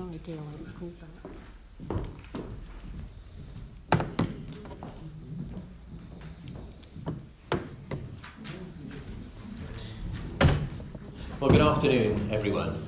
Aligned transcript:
no 0.00 0.14
idea 0.14 0.36
why 0.36 0.52
it's 0.60 0.72
called. 0.72 0.94
Well, 11.38 11.50
good 11.50 11.60
afternoon, 11.60 12.30
everyone. 12.32 12.82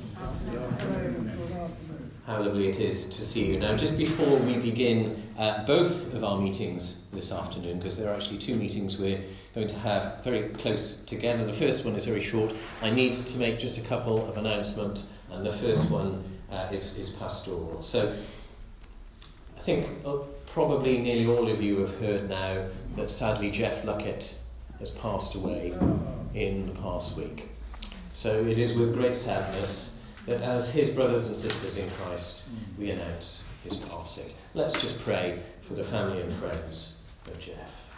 How 2.26 2.40
lovely 2.40 2.68
it 2.68 2.80
is 2.80 3.08
to 3.10 3.20
see 3.20 3.52
you. 3.52 3.58
Now, 3.58 3.76
just 3.76 3.98
before 3.98 4.38
we 4.38 4.56
begin 4.56 5.22
uh, 5.36 5.66
both 5.66 6.14
of 6.14 6.24
our 6.24 6.40
meetings 6.40 7.08
this 7.12 7.30
afternoon, 7.30 7.78
because 7.78 7.98
there 7.98 8.10
are 8.10 8.14
actually 8.14 8.38
two 8.38 8.54
meetings 8.54 8.98
we're 8.98 9.20
going 9.54 9.68
to 9.68 9.78
have 9.80 10.24
very 10.24 10.48
close 10.50 11.04
together. 11.04 11.44
The 11.44 11.52
first 11.52 11.84
one 11.84 11.94
is 11.94 12.06
very 12.06 12.22
short. 12.22 12.52
I 12.80 12.90
need 12.90 13.26
to 13.26 13.38
make 13.38 13.58
just 13.58 13.76
a 13.76 13.82
couple 13.82 14.26
of 14.28 14.38
announcements, 14.38 15.12
and 15.30 15.44
the 15.44 15.52
first 15.52 15.90
one 15.90 16.24
uh, 16.52 16.68
is, 16.70 16.98
is 16.98 17.12
pastoral. 17.12 17.82
So, 17.82 18.14
I 19.56 19.60
think 19.60 19.88
uh, 20.04 20.18
probably 20.46 20.98
nearly 20.98 21.26
all 21.26 21.48
of 21.48 21.62
you 21.62 21.78
have 21.78 21.98
heard 21.98 22.28
now 22.28 22.66
that 22.96 23.10
sadly 23.10 23.50
Jeff 23.50 23.84
Luckett 23.84 24.34
has 24.78 24.90
passed 24.90 25.34
away 25.34 25.72
in 26.34 26.66
the 26.66 26.80
past 26.80 27.16
week. 27.16 27.48
So 28.12 28.44
it 28.44 28.58
is 28.58 28.74
with 28.74 28.94
great 28.94 29.14
sadness 29.14 30.02
that 30.26 30.42
as 30.42 30.72
his 30.72 30.90
brothers 30.90 31.28
and 31.28 31.36
sisters 31.36 31.78
in 31.78 31.88
Christ, 31.90 32.50
we 32.78 32.90
announce 32.90 33.48
his 33.64 33.76
passing. 33.76 34.32
Let's 34.54 34.80
just 34.80 35.02
pray 35.04 35.40
for 35.62 35.74
the 35.74 35.84
family 35.84 36.20
and 36.20 36.32
friends 36.32 37.02
of 37.26 37.38
Jeff. 37.38 37.90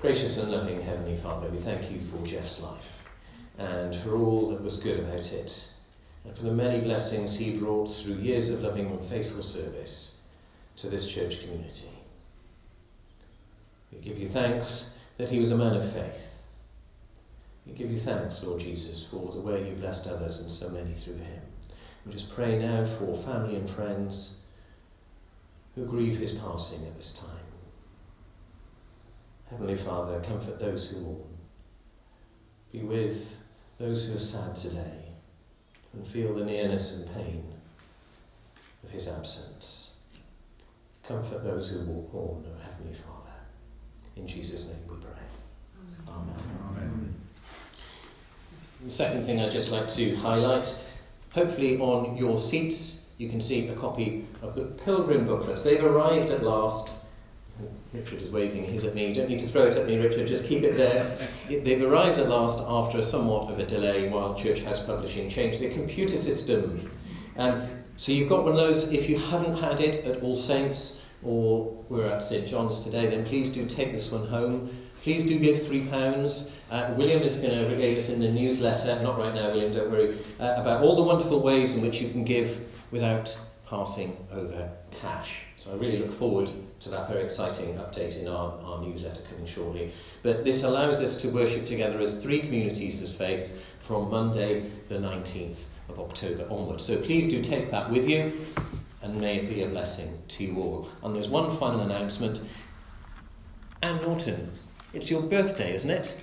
Gracious 0.00 0.42
and 0.42 0.50
loving 0.50 0.82
Heavenly 0.82 1.16
Father, 1.16 1.48
we 1.48 1.58
thank 1.58 1.90
you 1.90 2.00
for 2.00 2.24
Jeff's 2.26 2.62
life 2.62 2.98
and 3.58 3.94
for 3.94 4.16
all 4.16 4.50
that 4.50 4.62
was 4.62 4.82
good 4.82 4.98
about 4.98 5.32
it, 5.32 5.72
and 6.24 6.36
for 6.36 6.44
the 6.44 6.52
many 6.52 6.80
blessings 6.80 7.38
he 7.38 7.58
brought 7.58 7.92
through 7.92 8.14
years 8.14 8.50
of 8.50 8.62
loving 8.62 8.86
and 8.86 9.04
faithful 9.04 9.42
service 9.42 10.22
to 10.76 10.88
this 10.88 11.08
church 11.10 11.42
community. 11.42 11.90
We 13.92 13.98
give 13.98 14.18
you 14.18 14.26
thanks 14.26 14.98
that 15.18 15.28
he 15.28 15.38
was 15.38 15.52
a 15.52 15.56
man 15.56 15.76
of 15.76 15.92
faith 15.92 16.34
we 17.66 17.72
give 17.72 17.90
you 17.90 17.98
thanks, 17.98 18.42
Lord 18.44 18.60
Jesus, 18.60 19.06
for 19.06 19.32
the 19.32 19.40
way 19.40 19.66
you 19.66 19.74
blessed 19.74 20.08
others 20.08 20.40
and 20.42 20.50
so 20.50 20.68
many 20.70 20.92
through 20.92 21.14
him. 21.16 21.42
We 22.04 22.12
just 22.12 22.34
pray 22.34 22.58
now 22.58 22.84
for 22.84 23.16
family 23.16 23.56
and 23.56 23.68
friends 23.68 24.44
who 25.74 25.86
grieve 25.86 26.18
his 26.18 26.34
passing 26.34 26.86
at 26.86 26.94
this 26.96 27.18
time. 27.18 27.30
Heavenly 29.50 29.76
Father, 29.76 30.20
comfort 30.20 30.58
those 30.58 30.90
who 30.90 31.00
mourn. 31.00 31.38
Be 32.70 32.80
with 32.80 33.42
those 33.78 34.08
who 34.08 34.16
are 34.16 34.18
sad 34.18 34.56
today 34.56 35.03
and 35.94 36.06
feel 36.06 36.34
the 36.34 36.44
nearness 36.44 36.98
and 36.98 37.14
pain 37.14 37.44
of 38.82 38.90
his 38.90 39.08
absence. 39.08 39.98
Comfort 41.06 41.44
those 41.44 41.70
who 41.70 41.80
will 41.80 42.10
mourn, 42.12 42.44
O 42.46 42.62
Heavenly 42.62 42.94
Father. 42.94 43.32
In 44.16 44.26
Jesus' 44.26 44.70
name 44.70 44.80
we 44.88 44.96
pray. 44.96 45.10
Amen. 46.08 46.34
Amen. 46.70 47.14
The 48.84 48.90
second 48.90 49.22
thing 49.22 49.40
I'd 49.40 49.50
just 49.50 49.72
like 49.72 49.88
to 49.88 50.16
highlight 50.16 50.66
hopefully, 51.34 51.78
on 51.78 52.16
your 52.16 52.38
seats, 52.38 53.08
you 53.18 53.28
can 53.28 53.40
see 53.40 53.68
a 53.68 53.74
copy 53.74 54.26
of 54.40 54.54
the 54.54 54.64
Pilgrim 54.84 55.26
booklets. 55.26 55.64
They've 55.64 55.84
arrived 55.84 56.30
at 56.30 56.42
last. 56.42 57.03
Richard 57.92 58.22
is 58.22 58.30
waving 58.30 58.64
his 58.64 58.84
at 58.84 58.94
me. 58.94 59.08
You 59.08 59.14
don't 59.14 59.28
need 59.28 59.40
to 59.40 59.46
throw 59.46 59.66
it 59.66 59.76
at 59.76 59.86
me, 59.86 59.96
Richard, 59.98 60.26
just 60.26 60.48
keep 60.48 60.64
it 60.64 60.76
there. 60.76 61.16
They've 61.48 61.82
arrived 61.82 62.18
at 62.18 62.28
last 62.28 62.60
after 62.66 63.02
somewhat 63.02 63.52
of 63.52 63.58
a 63.58 63.66
delay 63.66 64.08
while 64.08 64.34
Church 64.34 64.62
House 64.62 64.84
Publishing 64.84 65.30
changed 65.30 65.60
their 65.60 65.70
computer 65.70 66.16
system. 66.16 66.90
Um, 67.36 67.62
so 67.96 68.10
you've 68.10 68.28
got 68.28 68.42
one 68.42 68.52
of 68.52 68.58
those, 68.58 68.92
if 68.92 69.08
you 69.08 69.18
haven't 69.18 69.56
had 69.56 69.80
it 69.80 70.04
at 70.04 70.22
All 70.22 70.34
Saints 70.34 71.02
or 71.22 71.84
we're 71.88 72.06
at 72.06 72.22
St 72.22 72.48
John's 72.48 72.82
today, 72.82 73.06
then 73.06 73.24
please 73.24 73.50
do 73.50 73.64
take 73.66 73.92
this 73.92 74.10
one 74.10 74.26
home. 74.26 74.76
Please 75.02 75.24
do 75.24 75.38
give 75.38 75.58
£3. 75.58 76.50
Uh, 76.70 76.94
William 76.96 77.22
is 77.22 77.38
going 77.38 77.56
to 77.56 77.72
regale 77.72 77.96
us 77.96 78.08
in 78.08 78.20
the 78.20 78.30
newsletter, 78.30 79.00
not 79.02 79.18
right 79.18 79.34
now, 79.34 79.50
William, 79.50 79.72
don't 79.72 79.90
worry, 79.90 80.18
uh, 80.40 80.54
about 80.56 80.82
all 80.82 80.96
the 80.96 81.02
wonderful 81.02 81.40
ways 81.40 81.76
in 81.76 81.82
which 81.82 82.00
you 82.00 82.08
can 82.08 82.24
give 82.24 82.66
without 82.90 83.36
passing 83.66 84.16
over 84.32 84.70
cash. 85.00 85.42
So 85.56 85.72
I 85.72 85.76
really 85.76 85.98
look 85.98 86.12
forward 86.12 86.50
to 86.80 86.90
that 86.90 87.08
very 87.08 87.22
exciting 87.22 87.74
update 87.76 88.20
in 88.20 88.28
our, 88.28 88.52
our 88.64 88.82
newsletter 88.82 89.22
coming 89.22 89.46
shortly. 89.46 89.92
But 90.22 90.44
this 90.44 90.64
allows 90.64 91.02
us 91.02 91.20
to 91.22 91.28
worship 91.28 91.66
together 91.66 92.00
as 92.00 92.22
three 92.22 92.40
communities 92.40 93.02
of 93.02 93.14
faith 93.14 93.64
from 93.78 94.10
Monday, 94.10 94.70
the 94.88 94.96
19th 94.96 95.64
of 95.88 96.00
October 96.00 96.46
onwards. 96.50 96.84
So 96.84 97.00
please 97.00 97.28
do 97.28 97.42
take 97.42 97.70
that 97.70 97.90
with 97.90 98.08
you 98.08 98.32
and 99.02 99.20
may 99.20 99.36
it 99.36 99.48
be 99.48 99.62
a 99.62 99.68
blessing 99.68 100.18
to 100.28 100.44
you 100.44 100.58
all. 100.58 100.88
And 101.02 101.14
there's 101.14 101.28
one 101.28 101.56
final 101.58 101.80
announcement. 101.80 102.40
Anne 103.82 104.00
Norton 104.02 104.50
it's 104.94 105.10
your 105.10 105.20
birthday, 105.22 105.74
isn't 105.74 105.90
it? 105.90 106.20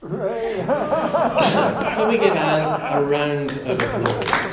Can 0.00 2.08
we 2.08 2.16
give 2.16 2.34
Anne 2.34 2.94
a 2.94 3.02
round 3.02 3.50
of 3.50 3.78
applause? 3.78 4.49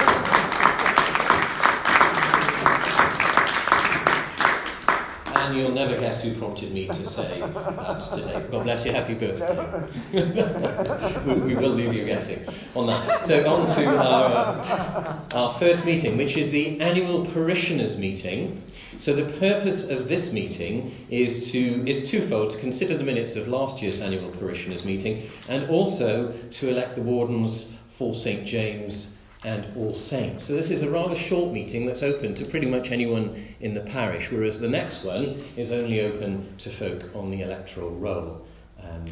And 5.47 5.57
you'll 5.57 5.71
never 5.71 5.97
guess 5.97 6.23
who 6.23 6.33
prompted 6.33 6.73
me 6.73 6.87
to 6.87 6.93
say 6.93 7.39
that 7.39 8.01
today. 8.01 8.45
God 8.51 8.63
bless 8.63 8.85
you, 8.85 8.91
happy 8.91 9.13
birthday. 9.13 9.87
we, 11.25 11.33
we, 11.35 11.55
will 11.55 11.69
leave 11.69 11.93
you 11.93 12.03
guessing 12.03 12.45
on 12.75 12.87
that. 12.87 13.25
So, 13.25 13.49
on 13.49 13.65
to 13.65 13.97
our, 13.97 14.25
uh, 14.25 15.19
our 15.33 15.53
first 15.53 15.85
meeting, 15.85 16.17
which 16.17 16.35
is 16.35 16.51
the 16.51 16.81
annual 16.81 17.25
parishioners 17.27 17.97
meeting. 17.97 18.61
So 18.99 19.13
the 19.13 19.31
purpose 19.39 19.89
of 19.89 20.09
this 20.09 20.33
meeting 20.33 20.93
is 21.09 21.49
to 21.51 21.89
is 21.89 22.11
twofold: 22.11 22.51
to 22.51 22.59
consider 22.59 22.97
the 22.97 23.05
minutes 23.05 23.37
of 23.37 23.47
last 23.47 23.81
year's 23.81 24.01
annual 24.01 24.31
parishioners 24.31 24.83
meeting, 24.83 25.29
and 25.47 25.69
also 25.69 26.33
to 26.33 26.69
elect 26.69 26.95
the 26.95 27.01
wardens 27.03 27.79
for 27.93 28.13
St 28.13 28.45
James 28.45 29.23
and 29.45 29.65
All 29.77 29.95
Saints. 29.95 30.43
So 30.43 30.53
this 30.53 30.71
is 30.71 30.81
a 30.81 30.89
rather 30.89 31.15
short 31.15 31.53
meeting 31.53 31.85
that's 31.85 32.03
open 32.03 32.35
to 32.35 32.43
pretty 32.43 32.67
much 32.67 32.91
anyone 32.91 33.46
in 33.59 33.73
the 33.73 33.81
parish, 33.81 34.31
whereas 34.31 34.59
the 34.59 34.69
next 34.69 35.03
one 35.03 35.43
is 35.55 35.71
only 35.71 36.01
open 36.01 36.55
to 36.59 36.69
folk 36.69 37.15
on 37.15 37.31
the 37.31 37.41
electoral 37.41 37.91
roll. 37.91 38.45
Um, 38.81 39.05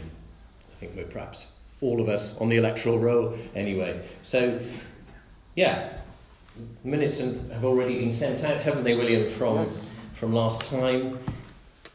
I 0.71 0.75
think 0.75 0.95
we're 0.95 1.05
perhaps 1.05 1.47
all 1.81 2.01
of 2.01 2.09
us 2.09 2.39
on 2.39 2.49
the 2.49 2.57
electoral 2.57 2.99
roll 2.99 3.37
anyway. 3.55 4.01
So, 4.23 4.59
yeah, 5.55 5.89
minutes 6.83 7.19
have 7.19 7.65
already 7.65 7.99
been 7.99 8.11
sent 8.11 8.43
out, 8.43 8.61
haven't 8.61 8.83
they, 8.83 8.95
William, 8.95 9.29
from, 9.29 9.57
yes. 9.57 9.69
from 10.13 10.33
last 10.33 10.69
time? 10.69 11.19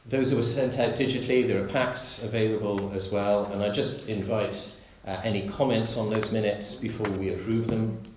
Those 0.07 0.31
that 0.31 0.37
were 0.37 0.43
sent 0.43 0.79
out 0.79 0.97
digitally, 0.97 1.47
there 1.47 1.63
are 1.63 1.69
packs 1.69 2.25
available 2.25 2.93
as 2.95 3.13
well, 3.13 3.45
and 3.47 3.63
I 3.63 3.71
just 3.71 4.09
invite 4.09 4.73
uh, 5.07 5.21
any 5.23 5.49
comments 5.49 5.97
on 5.97 6.11
those 6.11 6.33
minutes 6.33 6.81
before 6.81 7.09
we 7.09 7.33
approve 7.33 7.69
them. 7.69 8.10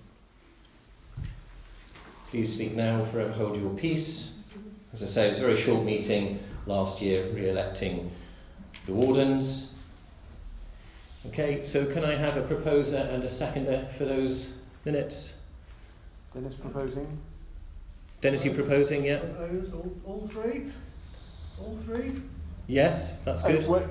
Please 2.33 2.55
speak 2.55 2.75
now 2.75 2.99
or 2.99 3.05
forever 3.05 3.31
hold 3.31 3.55
your 3.55 3.69
peace. 3.75 4.39
As 4.91 5.03
I 5.03 5.05
say, 5.05 5.27
it 5.27 5.29
was 5.29 5.39
a 5.39 5.44
very 5.44 5.55
short 5.55 5.85
meeting 5.85 6.39
last 6.66 6.99
year, 6.99 7.27
re 7.27 7.47
electing 7.47 8.09
the 8.88 8.94
wardens. 8.94 9.77
Okay, 11.27 11.63
so 11.63 11.85
can 11.85 12.03
I 12.03 12.16
have 12.16 12.35
a 12.35 12.41
proposer 12.41 12.97
and 12.97 13.23
a 13.23 13.29
seconder 13.29 13.88
for 13.99 14.05
those 14.05 14.63
minutes? 14.83 15.41
Dennis 16.33 16.55
proposing? 16.55 17.19
Dennis, 18.19 18.44
you 18.44 18.51
proposing, 18.51 19.05
yeah? 19.05 19.19
Propose 19.19 19.71
all, 19.71 19.95
all 20.03 20.27
three? 20.29 20.71
All 21.59 21.77
three? 21.85 22.19
Yes, 22.65 23.19
that's 23.19 23.44
good. 23.44 23.63
Uh, 23.63 23.88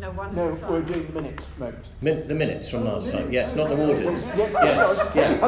no, 0.00 0.10
one 0.12 0.34
no, 0.34 0.58
we're 0.68 0.82
doing 0.82 1.06
the 1.06 1.12
minutes, 1.12 1.44
Moment. 1.58 1.84
Min- 2.00 2.26
the 2.28 2.34
minutes 2.34 2.68
from 2.68 2.84
last 2.84 3.10
time. 3.10 3.32
Yes, 3.32 3.54
not 3.54 3.68
the 3.68 3.76
wardens. 3.76 4.26
Yes, 4.36 4.52
yes, 4.62 5.14
yeah. 5.14 5.38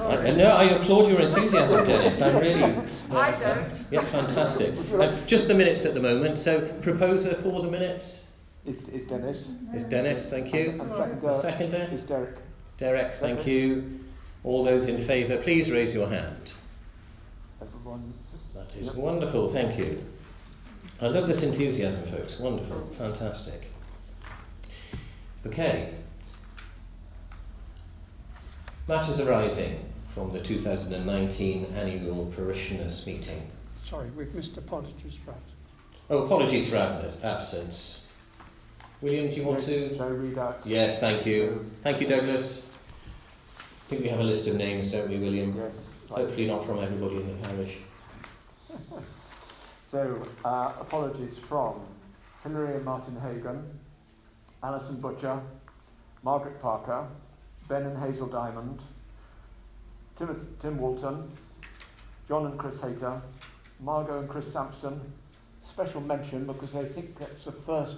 I, 0.00 0.30
no, 0.32 0.50
I 0.50 0.64
applaud 0.64 1.08
your 1.08 1.20
enthusiasm, 1.20 1.84
Dennis. 1.84 2.20
I'm 2.22 2.36
really. 2.38 2.62
I 3.10 3.30
don't. 3.32 3.66
Yeah, 3.90 4.04
fantastic. 4.04 4.74
Uh, 4.92 5.10
just 5.26 5.48
the 5.48 5.54
minutes 5.54 5.86
at 5.86 5.94
the 5.94 6.00
moment. 6.00 6.38
So, 6.38 6.60
proposer 6.82 7.34
for 7.34 7.62
the 7.62 7.70
minutes 7.70 8.28
is, 8.66 8.80
is 8.88 9.06
Dennis. 9.06 9.48
Is 9.74 9.84
Dennis? 9.84 10.30
Thank 10.30 10.52
you. 10.52 10.80
And 10.80 10.90
seconder, 10.92 11.34
seconder 11.34 11.88
is 11.90 12.02
Derek. 12.02 12.36
Derek, 12.76 13.14
thank 13.14 13.46
you. 13.46 14.00
All 14.44 14.62
those 14.62 14.86
in 14.88 14.98
favour, 14.98 15.38
please 15.38 15.70
raise 15.70 15.94
your 15.94 16.08
hand. 16.08 16.52
Everyone. 17.60 18.12
That 18.54 18.68
is 18.78 18.86
yep. 18.86 18.94
wonderful, 18.94 19.48
thank 19.48 19.78
you. 19.78 20.04
I 21.00 21.06
love 21.06 21.28
this 21.28 21.44
enthusiasm, 21.44 22.02
folks. 22.04 22.40
Wonderful, 22.40 22.88
fantastic. 22.98 23.70
Okay. 25.46 25.94
Matters 28.88 29.20
arising 29.20 29.78
from 30.08 30.32
the 30.32 30.40
2019 30.40 31.66
annual 31.76 32.26
parishioners 32.34 33.06
meeting. 33.06 33.48
Sorry, 33.84 34.08
we've 34.16 34.34
missed 34.34 34.56
apologies 34.56 35.18
for 35.24 35.30
absence. 35.30 35.54
Oh, 36.10 36.24
apologies 36.24 36.70
for 36.70 36.76
absence. 37.22 38.08
William, 39.00 39.30
do 39.30 39.36
you 39.36 39.44
want 39.44 39.60
to? 39.60 39.94
Shall 39.94 40.06
I 40.06 40.10
read 40.10 40.36
out? 40.36 40.62
Yes, 40.64 40.98
thank 40.98 41.24
you. 41.24 41.70
Thank 41.84 42.00
you, 42.00 42.08
Douglas. 42.08 42.68
I 43.58 43.90
think 43.90 44.02
we 44.02 44.08
have 44.08 44.18
a 44.18 44.24
list 44.24 44.48
of 44.48 44.56
names, 44.56 44.90
don't 44.90 45.08
we, 45.08 45.18
William? 45.18 45.54
Yes. 45.56 45.76
Hopefully 46.08 46.48
not 46.48 46.66
from 46.66 46.80
everybody 46.80 47.16
in 47.16 47.26
the 47.40 47.48
parish. 47.48 47.76
So, 49.90 50.22
uh, 50.44 50.74
apologies 50.80 51.38
from 51.38 51.80
Hilary 52.42 52.76
and 52.76 52.84
Martin 52.84 53.18
Hagan, 53.18 53.64
Alison 54.62 55.00
Butcher, 55.00 55.40
Margaret 56.22 56.60
Parker, 56.60 57.06
Ben 57.68 57.84
and 57.84 57.96
Hazel 57.98 58.26
Diamond, 58.26 58.82
Timothy, 60.14 60.46
Tim 60.60 60.78
Walton, 60.78 61.32
John 62.28 62.44
and 62.44 62.58
Chris 62.58 62.78
Hayter, 62.82 63.22
Margot 63.80 64.18
and 64.18 64.28
Chris 64.28 64.52
Sampson. 64.52 65.00
Special 65.62 66.02
mention 66.02 66.44
because 66.44 66.74
I 66.74 66.84
think 66.84 67.18
that's 67.18 67.46
the 67.46 67.52
first 67.52 67.96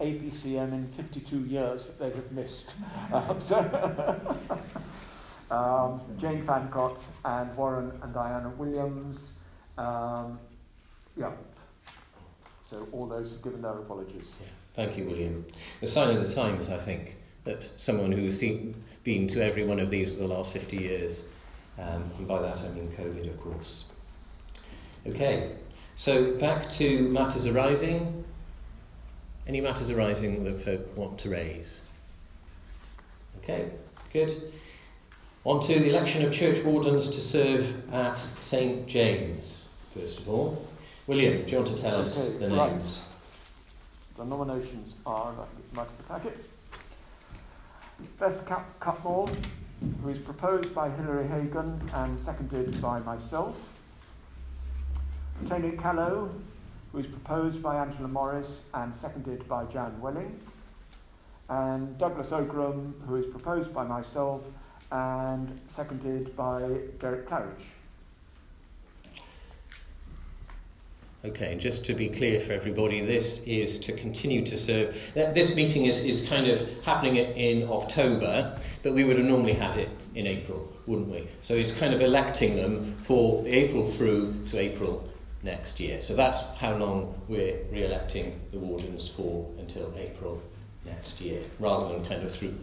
APCM 0.00 0.72
in 0.72 0.92
52 0.96 1.40
years 1.40 1.86
that 1.86 1.98
they 1.98 2.10
have 2.10 2.30
missed. 2.30 2.74
Um, 3.12 3.40
so 3.40 3.58
um, 5.50 6.00
Jane 6.16 6.44
Fancott 6.44 7.00
and 7.24 7.56
Warren 7.56 7.92
and 8.02 8.14
Diana 8.14 8.50
Williams. 8.50 9.18
Um, 9.76 10.38
yeah. 11.16 11.30
So 12.68 12.88
all 12.92 13.06
those 13.06 13.32
have 13.32 13.42
given 13.42 13.62
their 13.62 13.72
apologies. 13.72 14.34
Thank 14.74 14.96
you, 14.96 15.04
William. 15.04 15.44
The 15.80 15.86
sign 15.86 16.16
of 16.16 16.26
the 16.26 16.34
times, 16.34 16.70
I 16.70 16.78
think, 16.78 17.16
that 17.44 17.68
someone 17.80 18.10
who's 18.10 18.38
seen, 18.38 18.74
been 19.04 19.28
to 19.28 19.44
every 19.44 19.64
one 19.64 19.78
of 19.78 19.90
these 19.90 20.14
for 20.14 20.22
the 20.22 20.28
last 20.28 20.52
50 20.52 20.76
years, 20.76 21.30
um, 21.78 22.10
and 22.18 22.26
by 22.26 22.40
that 22.40 22.58
I 22.58 22.68
mean 22.70 22.90
COVID, 22.98 23.28
of 23.28 23.40
course. 23.40 23.92
Okay, 25.06 25.52
so 25.96 26.34
back 26.38 26.70
to 26.70 27.08
matters 27.10 27.46
arising. 27.46 28.24
Any 29.46 29.60
matters 29.60 29.90
arising 29.90 30.42
that 30.44 30.58
folk 30.58 30.96
want 30.96 31.18
to 31.18 31.28
raise? 31.28 31.82
Okay, 33.42 33.68
good. 34.12 34.32
On 35.44 35.62
to 35.62 35.78
the 35.78 35.90
election 35.90 36.24
of 36.24 36.32
church 36.32 36.64
wardens 36.64 37.10
to 37.10 37.20
serve 37.20 37.92
at 37.92 38.18
St 38.18 38.86
James, 38.86 39.68
first 39.94 40.20
of 40.20 40.30
all. 40.30 40.66
William, 41.06 41.42
do 41.44 41.50
you 41.50 41.58
want 41.58 41.68
to 41.76 41.82
tell 41.82 42.00
us 42.00 42.36
Okay, 42.36 42.46
the 42.48 42.56
right. 42.56 42.70
names? 42.72 43.08
The 44.16 44.24
nominations 44.24 44.94
are, 45.04 45.32
uh, 45.38 45.42
if 45.42 45.42
I 45.42 45.44
can 45.44 45.56
get 45.56 45.70
them 45.74 45.78
out 45.78 45.86
of 45.88 45.96
the 45.98 46.02
packet, 46.04 46.50
Beth 48.18 48.46
Cap- 48.46 48.80
Cutmore, 48.80 49.28
who 50.02 50.08
is 50.08 50.18
proposed 50.18 50.74
by 50.74 50.88
Hilary 50.90 51.26
Hagan 51.28 51.90
and 51.92 52.18
seconded 52.20 52.80
by 52.80 53.00
myself. 53.00 53.56
Tony 55.48 55.72
Callow, 55.72 56.30
who 56.92 56.98
is 56.98 57.06
proposed 57.06 57.62
by 57.62 57.76
Angela 57.76 58.08
Morris 58.08 58.60
and 58.72 58.94
seconded 58.96 59.46
by 59.48 59.64
Jan 59.64 60.00
Welling. 60.00 60.40
And 61.50 61.98
Douglas 61.98 62.28
Ogram, 62.30 62.92
who 63.06 63.16
is 63.16 63.26
proposed 63.26 63.74
by 63.74 63.84
myself 63.84 64.40
and 64.90 65.60
seconded 65.70 66.34
by 66.36 66.60
Derek 67.00 67.28
Claridge. 67.28 67.64
Okay, 71.24 71.56
just 71.56 71.86
to 71.86 71.94
be 71.94 72.10
clear 72.10 72.38
for 72.38 72.52
everybody, 72.52 73.00
this 73.00 73.42
is 73.44 73.80
to 73.80 73.94
continue 73.94 74.44
to 74.44 74.58
serve. 74.58 74.94
This 75.14 75.56
meeting 75.56 75.86
is, 75.86 76.04
is 76.04 76.28
kind 76.28 76.48
of 76.48 76.68
happening 76.84 77.16
in 77.16 77.66
October, 77.70 78.60
but 78.82 78.92
we 78.92 79.04
would 79.04 79.16
have 79.16 79.26
normally 79.26 79.54
had 79.54 79.78
it 79.78 79.88
in 80.14 80.26
April, 80.26 80.70
wouldn't 80.86 81.08
we? 81.08 81.26
So 81.40 81.54
it's 81.54 81.72
kind 81.78 81.94
of 81.94 82.02
electing 82.02 82.56
them 82.56 82.94
for 82.98 83.42
April 83.46 83.86
through 83.86 84.44
to 84.48 84.58
April 84.58 85.08
next 85.42 85.80
year. 85.80 86.02
So 86.02 86.14
that's 86.14 86.42
how 86.58 86.76
long 86.76 87.18
we're 87.26 87.58
re 87.72 87.86
electing 87.86 88.38
the 88.52 88.58
wardens 88.58 89.08
for 89.08 89.50
until 89.58 89.94
April 89.96 90.42
next 90.84 91.22
year, 91.22 91.40
rather 91.58 91.88
than 91.94 92.04
kind 92.04 92.22
of 92.22 92.34
through, 92.34 92.54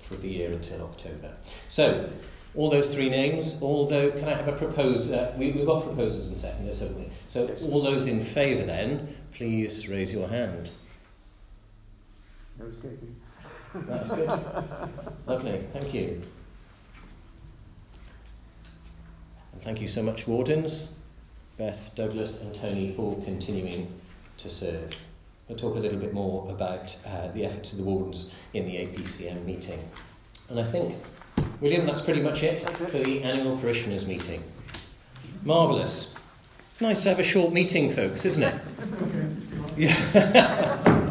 through 0.00 0.16
the 0.16 0.28
year 0.28 0.52
until 0.52 0.84
October. 0.84 1.34
So, 1.68 2.08
all 2.54 2.70
those 2.70 2.94
three 2.94 3.08
names, 3.08 3.60
although, 3.62 4.10
can 4.10 4.24
I 4.28 4.34
have 4.34 4.48
a 4.48 4.52
proposer? 4.52 5.32
We, 5.36 5.52
we've 5.52 5.66
got 5.66 5.84
proposers 5.84 6.28
and 6.28 6.36
seconders, 6.36 6.80
haven't 6.80 6.98
we? 6.98 7.10
So, 7.28 7.48
all 7.62 7.82
those 7.82 8.06
in 8.06 8.24
favour 8.24 8.64
then, 8.64 9.14
please 9.32 9.88
raise 9.88 10.12
your 10.12 10.28
hand. 10.28 10.70
No 12.58 12.66
escaping. 12.66 13.16
That's 13.74 14.12
good. 14.12 14.28
Lovely, 15.26 15.60
thank 15.72 15.94
you. 15.94 16.22
And 19.52 19.62
thank 19.62 19.80
you 19.80 19.88
so 19.88 20.02
much, 20.02 20.26
Wardens, 20.26 20.94
Beth, 21.56 21.92
Douglas, 21.94 22.44
and 22.44 22.54
Tony, 22.54 22.92
for 22.92 23.20
continuing 23.22 23.92
to 24.38 24.48
serve. 24.48 24.96
We'll 25.48 25.58
talk 25.58 25.76
a 25.76 25.78
little 25.78 25.98
bit 25.98 26.12
more 26.12 26.50
about 26.50 26.96
uh, 27.06 27.28
the 27.28 27.44
efforts 27.44 27.72
of 27.72 27.78
the 27.78 27.84
Wardens 27.84 28.36
in 28.52 28.66
the 28.66 28.76
APCM 28.76 29.44
meeting. 29.44 29.80
And 30.48 30.60
I 30.60 30.64
think, 30.64 30.96
William, 31.60 31.86
that's 31.86 32.02
pretty 32.02 32.22
much 32.22 32.42
it 32.42 32.60
for 32.70 32.84
the 32.98 33.22
annual 33.22 33.56
parishioners 33.58 34.06
meeting. 34.06 34.42
Marvellous. 35.44 36.16
Nice 36.80 37.02
to 37.02 37.08
have 37.08 37.18
a 37.18 37.24
short 37.24 37.52
meeting, 37.52 37.92
folks, 37.92 38.24
isn't 38.24 38.42
it? 38.42 38.60
Yeah. 39.78 41.04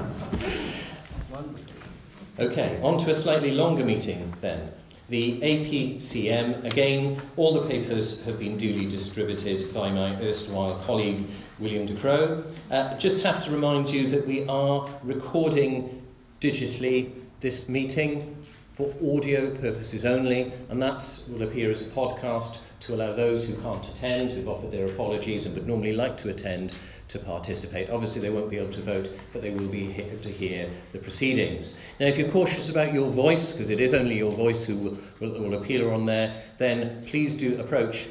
Okay, 2.38 2.80
on 2.84 2.98
to 3.00 3.12
a 3.12 3.16
slightly 3.16 3.52
longer 3.52 3.84
meeting 3.84 4.34
then. 4.42 4.72
The 5.10 5.40
APCM, 5.40 6.66
again, 6.66 7.20
all 7.36 7.54
the 7.54 7.68
papers 7.68 8.26
have 8.26 8.38
been 8.38 8.58
duly 8.58 8.90
distributed 8.90 9.74
by 9.74 9.90
my 9.90 10.14
erstwhile 10.22 10.76
colleague 10.86 11.26
William 11.60 11.86
De 11.88 11.96
Croo. 11.96 12.46
Uh, 12.70 12.96
just 12.98 13.24
have 13.24 13.44
to 13.46 13.52
remind 13.52 13.90
you 13.90 14.08
that 14.10 14.28
we 14.28 14.46
are 14.48 14.88
recording 15.02 16.06
digitally 16.42 17.12
this 17.40 17.68
meeting 17.68 18.37
for 18.78 18.94
audio 19.04 19.50
purposes 19.56 20.06
only, 20.06 20.54
and 20.70 20.80
that 20.80 21.04
will 21.32 21.42
appear 21.42 21.72
as 21.72 21.82
a 21.82 21.90
podcast 21.90 22.60
to 22.80 22.94
allow 22.94 23.12
those 23.12 23.50
who 23.50 23.60
can't 23.64 23.84
attend, 23.90 24.30
who've 24.30 24.48
offered 24.48 24.72
their 24.72 24.86
apologies 24.86 25.48
and 25.48 25.56
would 25.56 25.66
normally 25.66 25.94
like 25.94 26.16
to 26.16 26.30
attend, 26.30 26.72
to 27.08 27.18
participate. 27.18 27.90
Obviously, 27.90 28.22
they 28.22 28.30
won't 28.30 28.52
be 28.52 28.58
able 28.58 28.72
to 28.72 28.82
vote, 28.82 29.10
but 29.34 29.42
they 29.42 29.50
will 29.50 29.68
be 29.68 29.96
able 30.00 30.22
to 30.22 30.30
hear 30.30 30.70
the 30.92 31.00
proceedings. 31.00 31.84
Now, 32.00 32.06
if 32.06 32.20
you're 32.20 32.30
cautious 32.30 32.70
about 32.70 32.94
your 32.94 33.10
voice, 33.10 33.54
because 33.54 33.72
it 33.72 33.80
is 33.80 33.96
only 33.96 34.16
your 34.16 34.32
voice 34.32 34.64
who 34.66 34.76
will, 34.78 34.98
will, 35.20 35.42
will 35.42 35.54
appear 35.56 35.92
on 35.92 36.06
there, 36.06 36.44
then 36.60 37.04
please 37.08 37.36
do 37.36 37.60
approach 37.60 38.06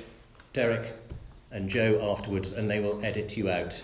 Derek 0.52 0.94
and 1.52 1.68
Joe 1.68 2.10
afterwards, 2.10 2.54
and 2.54 2.68
they 2.68 2.80
will 2.80 3.04
edit 3.04 3.36
you 3.36 3.48
out 3.50 3.80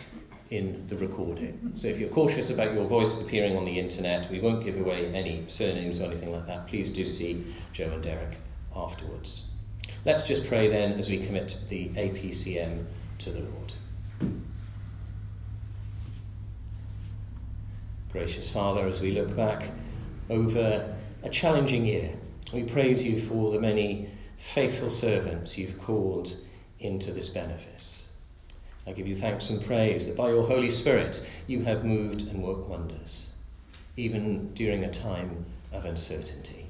in 0.52 0.86
the 0.88 0.96
recording. 0.98 1.72
So 1.76 1.88
if 1.88 1.98
you're 1.98 2.10
cautious 2.10 2.50
about 2.50 2.74
your 2.74 2.84
voice 2.84 3.22
appearing 3.22 3.56
on 3.56 3.64
the 3.64 3.78
internet, 3.78 4.30
we 4.30 4.38
won't 4.38 4.62
give 4.62 4.78
away 4.78 5.06
any 5.06 5.44
surnames 5.46 6.02
or 6.02 6.04
anything 6.04 6.30
like 6.30 6.46
that. 6.46 6.68
Please 6.68 6.92
do 6.92 7.06
see 7.06 7.46
Joe 7.72 7.90
and 7.90 8.02
Derek 8.02 8.36
afterwards. 8.76 9.50
Let's 10.04 10.26
just 10.26 10.46
pray 10.46 10.68
then 10.68 10.98
as 10.98 11.08
we 11.08 11.24
commit 11.24 11.58
the 11.70 11.88
APCM 11.88 12.84
to 13.20 13.30
the 13.30 13.40
Lord. 13.40 13.72
Gracious 18.12 18.52
Father, 18.52 18.86
as 18.86 19.00
we 19.00 19.12
look 19.12 19.34
back 19.34 19.70
over 20.28 20.94
a 21.22 21.30
challenging 21.30 21.86
year, 21.86 22.12
we 22.52 22.64
praise 22.64 23.02
you 23.02 23.18
for 23.18 23.52
the 23.52 23.58
many 23.58 24.10
faithful 24.36 24.90
servants 24.90 25.56
you've 25.56 25.80
called 25.80 26.30
into 26.78 27.10
this 27.10 27.32
benefice. 27.32 28.01
I 28.86 28.92
give 28.92 29.06
you 29.06 29.14
thanks 29.14 29.50
and 29.50 29.64
praise 29.64 30.08
that 30.08 30.16
by 30.16 30.30
your 30.30 30.46
Holy 30.46 30.70
Spirit 30.70 31.28
you 31.46 31.62
have 31.62 31.84
moved 31.84 32.28
and 32.28 32.42
worked 32.42 32.68
wonders, 32.68 33.36
even 33.96 34.52
during 34.54 34.84
a 34.84 34.90
time 34.90 35.46
of 35.72 35.84
uncertainty. 35.84 36.66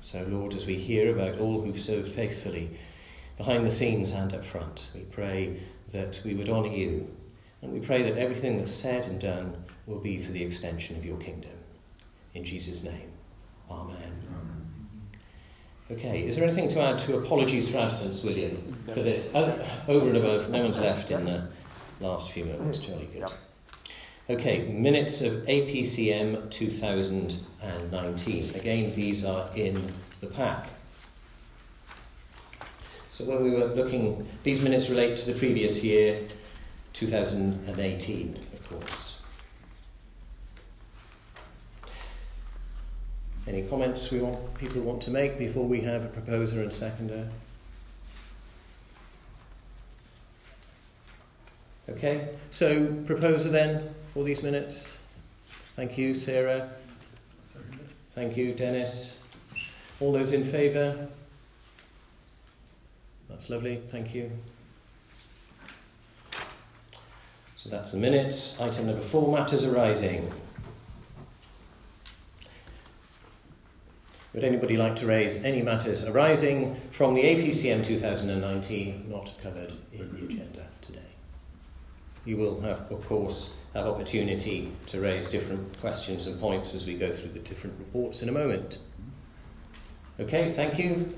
So, 0.00 0.24
Lord, 0.28 0.54
as 0.54 0.66
we 0.66 0.74
hear 0.74 1.12
about 1.12 1.38
all 1.38 1.62
who've 1.62 1.80
served 1.80 2.10
faithfully 2.10 2.70
behind 3.36 3.64
the 3.64 3.70
scenes 3.70 4.12
and 4.12 4.34
up 4.34 4.44
front, 4.44 4.90
we 4.94 5.02
pray 5.02 5.60
that 5.92 6.20
we 6.24 6.34
would 6.34 6.48
honour 6.48 6.74
you, 6.74 7.08
and 7.60 7.72
we 7.72 7.78
pray 7.78 8.02
that 8.02 8.18
everything 8.18 8.58
that's 8.58 8.72
said 8.72 9.04
and 9.04 9.20
done 9.20 9.64
will 9.86 10.00
be 10.00 10.18
for 10.18 10.32
the 10.32 10.42
extension 10.42 10.96
of 10.96 11.04
your 11.04 11.18
kingdom. 11.18 11.52
In 12.34 12.44
Jesus' 12.44 12.84
name, 12.84 13.12
Amen. 13.70 14.31
Okay, 15.92 16.26
is 16.26 16.36
there 16.36 16.46
anything 16.46 16.70
to 16.70 16.80
add 16.80 16.98
to 17.00 17.18
apologies 17.18 17.70
for 17.70 17.78
absence, 17.78 18.24
William, 18.24 18.78
for 18.86 19.02
this? 19.02 19.34
Oh, 19.34 19.62
over 19.88 20.08
and 20.08 20.16
above, 20.16 20.48
no 20.48 20.62
one's 20.62 20.78
left 20.78 21.10
in 21.10 21.26
the 21.26 21.48
last 22.00 22.30
few 22.30 22.46
moments. 22.46 22.78
Mm. 22.78 22.86
Jolly 22.86 23.08
good. 23.12 23.26
Okay, 24.30 24.68
minutes 24.68 25.20
of 25.20 25.32
APCM 25.32 26.50
2019. 26.50 28.54
Again, 28.54 28.94
these 28.94 29.26
are 29.26 29.50
in 29.54 29.92
the 30.20 30.28
pack. 30.28 30.70
So 33.10 33.26
when 33.26 33.42
we 33.42 33.50
were 33.50 33.66
looking, 33.66 34.26
these 34.44 34.62
minutes 34.62 34.88
relate 34.88 35.18
to 35.18 35.32
the 35.32 35.38
previous 35.38 35.84
year, 35.84 36.20
2018, 36.94 38.38
of 38.54 38.68
course. 38.68 39.21
Any 43.46 43.62
comments 43.62 44.10
we 44.10 44.20
want 44.20 44.54
people 44.54 44.82
want 44.82 45.02
to 45.02 45.10
make 45.10 45.38
before 45.38 45.66
we 45.66 45.80
have 45.80 46.04
a 46.04 46.08
proposer 46.08 46.62
and 46.62 46.72
seconder? 46.72 47.28
Okay, 51.88 52.28
so 52.50 52.86
proposer 53.04 53.48
then 53.48 53.94
for 54.14 54.22
these 54.22 54.42
minutes. 54.42 54.96
Thank 55.46 55.98
you, 55.98 56.14
Sarah. 56.14 56.70
Thank 58.12 58.36
you, 58.36 58.54
Dennis. 58.54 59.22
All 60.00 60.12
those 60.12 60.32
in 60.32 60.44
favour? 60.44 61.08
That's 63.28 63.50
lovely, 63.50 63.82
thank 63.88 64.14
you. 64.14 64.30
So 67.56 67.70
that's 67.70 67.92
the 67.92 67.98
minutes. 67.98 68.60
Item 68.60 68.86
number 68.86 69.00
four 69.00 69.36
matters 69.36 69.64
arising. 69.64 70.32
Would 74.34 74.44
anybody 74.44 74.78
like 74.78 74.96
to 74.96 75.06
raise 75.06 75.44
any 75.44 75.60
matters 75.60 76.04
arising 76.04 76.80
from 76.90 77.14
the 77.14 77.22
APCM 77.22 77.84
2019 77.84 79.10
not 79.10 79.30
covered 79.42 79.72
in 79.92 80.10
the 80.10 80.24
agenda 80.24 80.66
today? 80.80 81.00
You 82.24 82.38
will 82.38 82.62
have, 82.62 82.90
of 82.90 83.04
course, 83.06 83.58
have 83.74 83.86
opportunity 83.86 84.72
to 84.86 85.00
raise 85.02 85.30
different 85.30 85.78
questions 85.80 86.26
and 86.26 86.40
points 86.40 86.74
as 86.74 86.86
we 86.86 86.94
go 86.94 87.12
through 87.12 87.32
the 87.32 87.40
different 87.40 87.78
reports 87.78 88.22
in 88.22 88.30
a 88.30 88.32
moment. 88.32 88.78
Okay, 90.18 90.50
thank 90.52 90.78
you. 90.78 91.14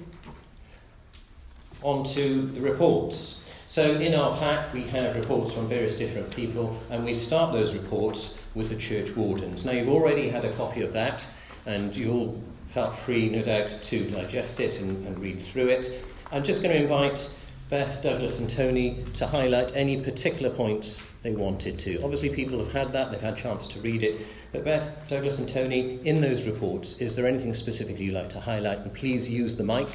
On 1.82 2.02
to 2.04 2.42
the 2.46 2.60
reports. 2.62 3.48
So, 3.68 3.92
in 3.92 4.14
our 4.14 4.36
pack, 4.38 4.74
we 4.74 4.82
have 4.88 5.14
reports 5.14 5.52
from 5.52 5.68
various 5.68 5.98
different 5.98 6.34
people, 6.34 6.76
and 6.90 7.04
we 7.04 7.14
start 7.14 7.52
those 7.52 7.76
reports 7.76 8.44
with 8.56 8.70
the 8.70 8.76
church 8.76 9.16
wardens. 9.16 9.64
Now, 9.64 9.72
you've 9.72 9.88
already 9.88 10.28
had 10.28 10.44
a 10.44 10.52
copy 10.54 10.82
of 10.82 10.92
that, 10.94 11.26
and 11.64 11.94
you 11.94 12.12
all 12.12 12.42
felt 12.74 12.98
free, 12.98 13.30
no 13.30 13.40
doubt, 13.40 13.68
to 13.84 14.10
digest 14.10 14.58
it 14.58 14.80
and, 14.80 15.06
and 15.06 15.16
read 15.20 15.40
through 15.40 15.68
it. 15.68 16.04
I'm 16.32 16.42
just 16.42 16.60
going 16.60 16.74
to 16.74 16.82
invite 16.82 17.38
Beth, 17.70 18.02
Douglas, 18.02 18.40
and 18.40 18.50
Tony 18.50 19.04
to 19.14 19.28
highlight 19.28 19.76
any 19.76 20.02
particular 20.02 20.50
points 20.52 21.04
they 21.22 21.30
wanted 21.30 21.78
to. 21.78 22.02
Obviously, 22.02 22.30
people 22.30 22.58
have 22.58 22.72
had 22.72 22.92
that, 22.92 23.12
they've 23.12 23.20
had 23.20 23.34
a 23.34 23.40
chance 23.40 23.68
to 23.68 23.78
read 23.78 24.02
it. 24.02 24.22
But, 24.50 24.64
Beth, 24.64 25.04
Douglas, 25.08 25.38
and 25.38 25.48
Tony, 25.48 26.00
in 26.04 26.20
those 26.20 26.46
reports, 26.46 26.98
is 26.98 27.14
there 27.14 27.28
anything 27.28 27.54
specifically 27.54 28.06
you'd 28.06 28.14
like 28.14 28.30
to 28.30 28.40
highlight? 28.40 28.78
And 28.78 28.92
please 28.92 29.30
use 29.30 29.54
the 29.56 29.62
mic 29.62 29.86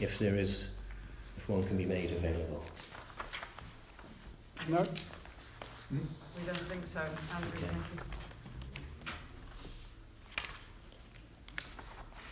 if 0.00 0.16
there 0.20 0.36
is, 0.36 0.76
if 1.36 1.48
one 1.48 1.64
can 1.64 1.76
be 1.76 1.86
made 1.86 2.12
available. 2.12 2.64
No? 4.68 4.84
Hmm? 5.88 5.98
We 6.38 6.46
don't 6.46 6.56
think 6.68 6.86
so. 6.86 7.00
Andrew, 7.00 7.50
Okay. 7.56 7.66
thank 7.66 8.00
you. 8.12 8.17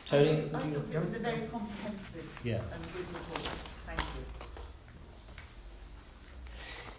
Tony? 0.07 0.31
I 0.31 0.33
would 0.35 0.73
you- 0.73 0.85
it 0.93 1.05
was 1.05 1.15
a 1.17 1.19
very 1.19 1.41
comprehensive 1.51 2.39
Yeah. 2.45 2.61
and 2.73 2.83
good 2.93 3.07
report. 3.13 3.51
Thank 3.87 3.99
you. 4.01 4.25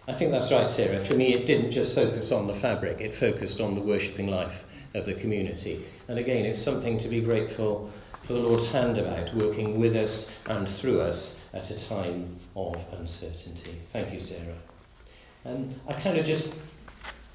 I 0.06 0.12
think 0.12 0.30
that's 0.30 0.52
right, 0.52 0.68
Sarah. 0.68 1.00
For 1.00 1.14
me, 1.14 1.34
it 1.34 1.46
didn't 1.46 1.70
just 1.70 1.94
focus 1.94 2.32
on 2.32 2.46
the 2.46 2.54
fabric, 2.54 3.00
it 3.00 3.14
focused 3.14 3.60
on 3.60 3.74
the 3.74 3.80
worshipping 3.80 4.28
life 4.28 4.66
of 4.94 5.06
the 5.06 5.14
community. 5.14 5.84
And 6.06 6.18
again, 6.18 6.44
it's 6.44 6.60
something 6.60 6.98
to 6.98 7.08
be 7.08 7.20
grateful 7.20 7.90
for 8.22 8.34
the 8.34 8.40
Lord's 8.40 8.70
hand 8.72 8.98
about, 8.98 9.34
working 9.34 9.78
with 9.78 9.96
us 9.96 10.38
and 10.46 10.68
through 10.68 11.00
us 11.00 11.40
at 11.54 11.70
a 11.70 11.88
time 11.88 12.36
of 12.56 12.76
uncertainty. 12.98 13.80
Thank 13.92 14.12
you, 14.12 14.20
Sarah. 14.20 14.58
And 15.44 15.80
I 15.86 15.94
kind 15.94 16.18
of 16.18 16.26
just 16.26 16.52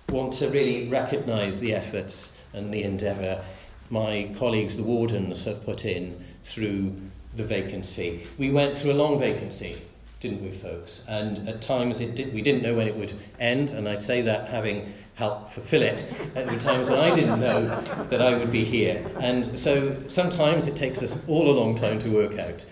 want 0.10 0.34
to 0.34 0.50
really 0.50 0.88
recognise 0.90 1.60
the 1.60 1.74
efforts 1.74 2.38
and 2.54 2.72
the 2.72 2.84
endeavour 2.84 3.44
my 3.90 4.34
colleagues, 4.38 4.78
the 4.78 4.84
wardens, 4.84 5.46
have 5.46 5.64
put 5.66 5.86
in 5.86 6.24
through 6.44 6.96
the 7.36 7.44
vacancy. 7.44 8.28
We 8.38 8.52
went 8.52 8.78
through 8.78 8.92
a 8.92 8.94
long 8.94 9.20
vacancy, 9.20 9.78
didn't 10.20 10.42
we, 10.42 10.52
folks? 10.52 11.06
And 11.08 11.48
at 11.50 11.62
times 11.62 12.02
it 12.02 12.16
did, 12.16 12.34
we 12.34 12.42
didn't 12.42 12.64
know 12.64 12.76
when 12.76 12.88
it 12.88 12.96
would 12.96 13.14
end, 13.40 13.72
and 13.72 13.88
I'd 13.88 14.04
say 14.04 14.22
that 14.22 14.50
having 14.50 14.94
helped 15.16 15.52
fulfill 15.52 15.82
it. 15.84 16.12
There 16.34 16.46
were 16.46 16.60
times 16.60 16.90
when 16.90 17.00
I 17.00 17.14
didn't 17.14 17.40
know 17.40 17.82
that 18.10 18.22
I 18.22 18.36
would 18.36 18.52
be 18.52 18.64
here. 18.64 19.06
And 19.20 19.60
so 19.60 19.96
sometimes 20.08 20.68
it 20.68 20.76
takes 20.76 21.04
us 21.04 21.28
all 21.30 21.50
a 21.50 21.56
long 21.60 21.76
time 21.76 22.00
to 22.00 22.10
work 22.10 22.40
out 22.40 22.66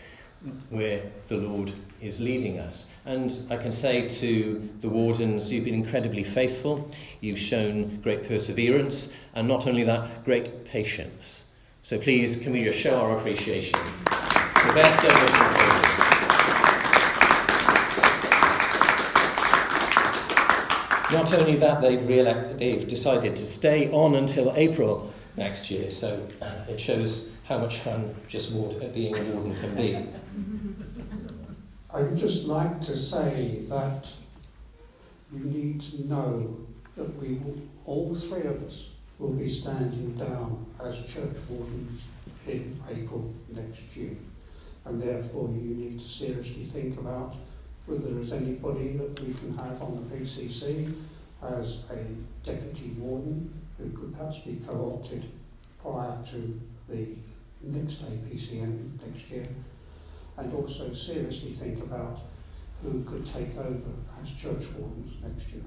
where 0.69 1.03
the 1.27 1.37
Lord 1.37 1.71
is 2.01 2.19
leading 2.19 2.59
us. 2.59 2.91
And 3.05 3.31
I 3.49 3.57
can 3.57 3.71
say 3.71 4.09
to 4.09 4.69
the 4.81 4.89
wardens, 4.89 5.53
you've 5.53 5.65
been 5.65 5.73
incredibly 5.75 6.23
faithful, 6.23 6.91
you've 7.19 7.39
shown 7.39 8.01
great 8.01 8.27
perseverance, 8.27 9.15
and 9.35 9.47
not 9.47 9.67
only 9.67 9.83
that, 9.83 10.23
great 10.25 10.65
patience. 10.65 11.45
So 11.83 11.99
please, 11.99 12.43
can 12.43 12.53
we 12.53 12.63
just 12.63 12.79
show 12.79 12.99
our 12.99 13.17
appreciation 13.17 13.79
Beth 14.73 15.01
Douglas. 15.01 15.61
Not 21.11 21.33
only 21.33 21.55
that, 21.57 21.81
they've, 21.81 22.07
reelect- 22.07 22.57
they've 22.57 22.87
decided 22.87 23.35
to 23.35 23.45
stay 23.45 23.91
on 23.91 24.15
until 24.15 24.53
April 24.55 25.11
next 25.35 25.69
year, 25.69 25.91
so 25.91 26.25
uh, 26.41 26.51
it 26.69 26.79
shows 26.79 27.35
how 27.47 27.57
much 27.57 27.79
fun 27.79 28.15
just 28.29 28.53
ward- 28.53 28.93
being 28.93 29.17
a 29.17 29.21
warden 29.23 29.55
can 29.59 29.75
be. 29.75 30.05
I 31.93 32.01
would 32.03 32.17
just 32.17 32.45
like 32.45 32.81
to 32.83 32.95
say 32.95 33.57
that 33.63 34.13
you 35.33 35.39
need 35.39 35.81
to 35.81 36.07
know 36.07 36.57
that 36.95 37.13
we 37.21 37.33
will, 37.35 37.57
all 37.85 38.15
three 38.15 38.43
of 38.43 38.63
us 38.63 38.91
will 39.19 39.33
be 39.33 39.49
standing 39.49 40.15
down 40.15 40.65
as 40.81 41.05
church 41.05 41.35
wardens 41.49 42.01
in 42.47 42.81
April 42.89 43.33
next 43.53 43.95
year. 43.95 44.15
And 44.85 45.01
therefore 45.01 45.49
you 45.49 45.75
need 45.75 45.99
to 45.99 46.07
seriously 46.07 46.63
think 46.63 46.97
about 46.97 47.35
whether 47.85 48.09
there 48.09 48.23
is 48.23 48.31
anybody 48.31 48.95
that 48.95 49.19
we 49.19 49.33
can 49.33 49.57
have 49.57 49.81
on 49.81 50.07
the 50.09 50.15
PCC 50.15 50.93
as 51.43 51.79
a 51.91 52.05
deputy 52.45 52.91
warden 52.97 53.53
who 53.77 53.89
could 53.89 54.17
perhaps 54.17 54.39
be 54.39 54.61
co-opted 54.65 55.25
prior 55.81 56.17
to 56.31 56.59
the 56.87 57.07
next 57.63 58.05
APCM 58.05 59.01
next 59.05 59.29
year 59.29 59.47
and 60.37 60.53
also 60.53 60.93
seriously 60.93 61.51
think 61.51 61.83
about 61.83 62.19
who 62.83 63.03
could 63.03 63.25
take 63.25 63.55
over 63.57 63.91
as 64.21 64.31
church 64.31 64.71
wardens 64.77 65.13
next 65.23 65.51
year. 65.53 65.63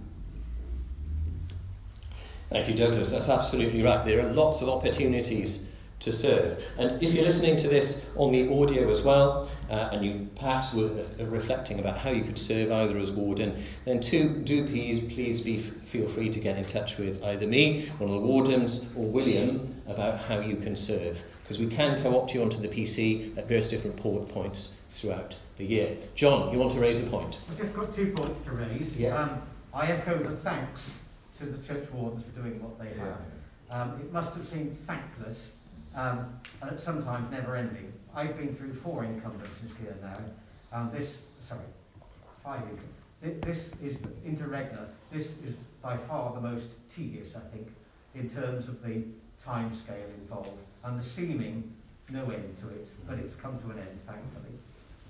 Thank 2.51 2.69
you, 2.69 2.75
Douglas. 2.75 3.13
That's 3.13 3.29
absolutely 3.29 3.83
right. 3.83 4.05
There 4.05 4.25
are 4.25 4.33
lots 4.33 4.63
of 4.63 4.69
opportunities 4.69 5.73
to 6.01 6.13
serve. 6.13 6.63
And 6.79 7.03
if 7.03 7.15
you're 7.15 7.25
listening 7.25 7.57
to 7.59 7.69
this 7.69 8.15
on 8.17 8.33
the 8.33 8.53
audio 8.53 8.93
as 8.93 9.03
well, 9.03 9.49
uh, 9.71 9.89
and 9.93 10.05
you 10.05 10.29
perhaps 10.37 10.75
were 10.75 10.91
uh, 11.19 11.25
reflecting 11.25 11.79
about 11.79 11.99
how 11.99 12.11
you 12.11 12.23
could 12.23 12.39
serve 12.39 12.71
either 12.71 12.99
as 12.99 13.11
warden, 13.11 13.65
then 13.85 14.01
too, 14.01 14.29
do 14.45 14.67
please, 14.67 15.13
please 15.13 15.43
be, 15.43 15.59
feel 15.59 16.07
free 16.07 16.31
to 16.31 16.41
get 16.41 16.59
in 16.59 16.65
touch 16.65 16.99
with 16.99 17.25
either 17.25 17.47
me, 17.47 17.87
one 17.99 18.11
of 18.11 18.21
the 18.21 18.27
wardens, 18.27 18.95
or 18.97 19.07
William 19.07 19.83
about 19.89 20.21
how 20.21 20.41
you 20.41 20.57
can 20.57 20.77
serve. 20.77 21.23
Because 21.45 21.59
we 21.59 21.67
can 21.67 22.03
co-opt 22.03 22.33
you 22.33 22.41
onto 22.41 22.57
the 22.57 22.69
PC 22.69 23.37
at 23.37 23.47
various 23.47 23.69
different 23.69 23.99
port 23.99 24.31
points 24.31 24.83
throughout 24.93 25.37
the 25.59 25.67
year. 25.67 25.95
John, 26.15 26.51
you 26.51 26.59
want 26.59 26.73
to 26.73 26.81
raise 26.81 27.07
a 27.07 27.11
point? 27.11 27.39
I've 27.51 27.59
just 27.59 27.75
got 27.75 27.93
two 27.93 28.13
points 28.13 28.41
to 28.41 28.53
raise. 28.53 28.97
Yeah. 28.97 29.15
Um, 29.15 29.43
I 29.75 29.89
echo 29.89 30.19
the 30.19 30.37
thanks 30.37 30.91
to 31.39 31.45
the 31.45 31.67
church 31.67 31.91
wardens 31.93 32.25
for 32.25 32.41
doing 32.41 32.63
what 32.63 32.79
they 32.79 32.99
have. 32.99 33.19
Um, 33.71 34.01
it 34.01 34.11
must 34.11 34.35
have 34.35 34.49
seemed 34.49 34.75
thankless 34.87 35.51
um, 35.95 36.33
and 36.63 36.71
at 36.71 36.81
sometimes 36.81 37.31
never 37.31 37.57
ending. 37.57 37.93
I've 38.15 38.39
been 38.39 38.55
through 38.55 38.73
four 38.77 39.03
incumbencies 39.03 39.77
here 39.79 39.97
now. 40.01 40.17
Um, 40.73 40.91
this, 40.95 41.17
sorry, 41.43 41.61
five 42.43 42.63
This 43.21 43.71
is 43.83 43.99
the 43.99 44.09
interregna. 44.27 44.87
This 45.13 45.27
is 45.47 45.57
by 45.83 45.99
far 45.99 46.33
the 46.33 46.41
most 46.41 46.69
tedious, 46.97 47.37
I 47.37 47.41
think, 47.55 47.69
in 48.15 48.31
terms 48.31 48.69
of 48.69 48.83
the 48.83 49.03
time 49.45 49.75
scale 49.75 50.09
involved 50.23 50.49
and 50.85 50.99
the 50.99 51.05
seeming 51.05 51.73
no 52.11 52.31
end 52.31 52.57
to 52.61 52.69
it, 52.69 52.89
but 53.09 53.19
it's 53.19 53.35
come 53.37 53.59
to 53.61 53.71
an 53.71 53.79
end, 53.79 53.99
thankfully. 54.07 54.55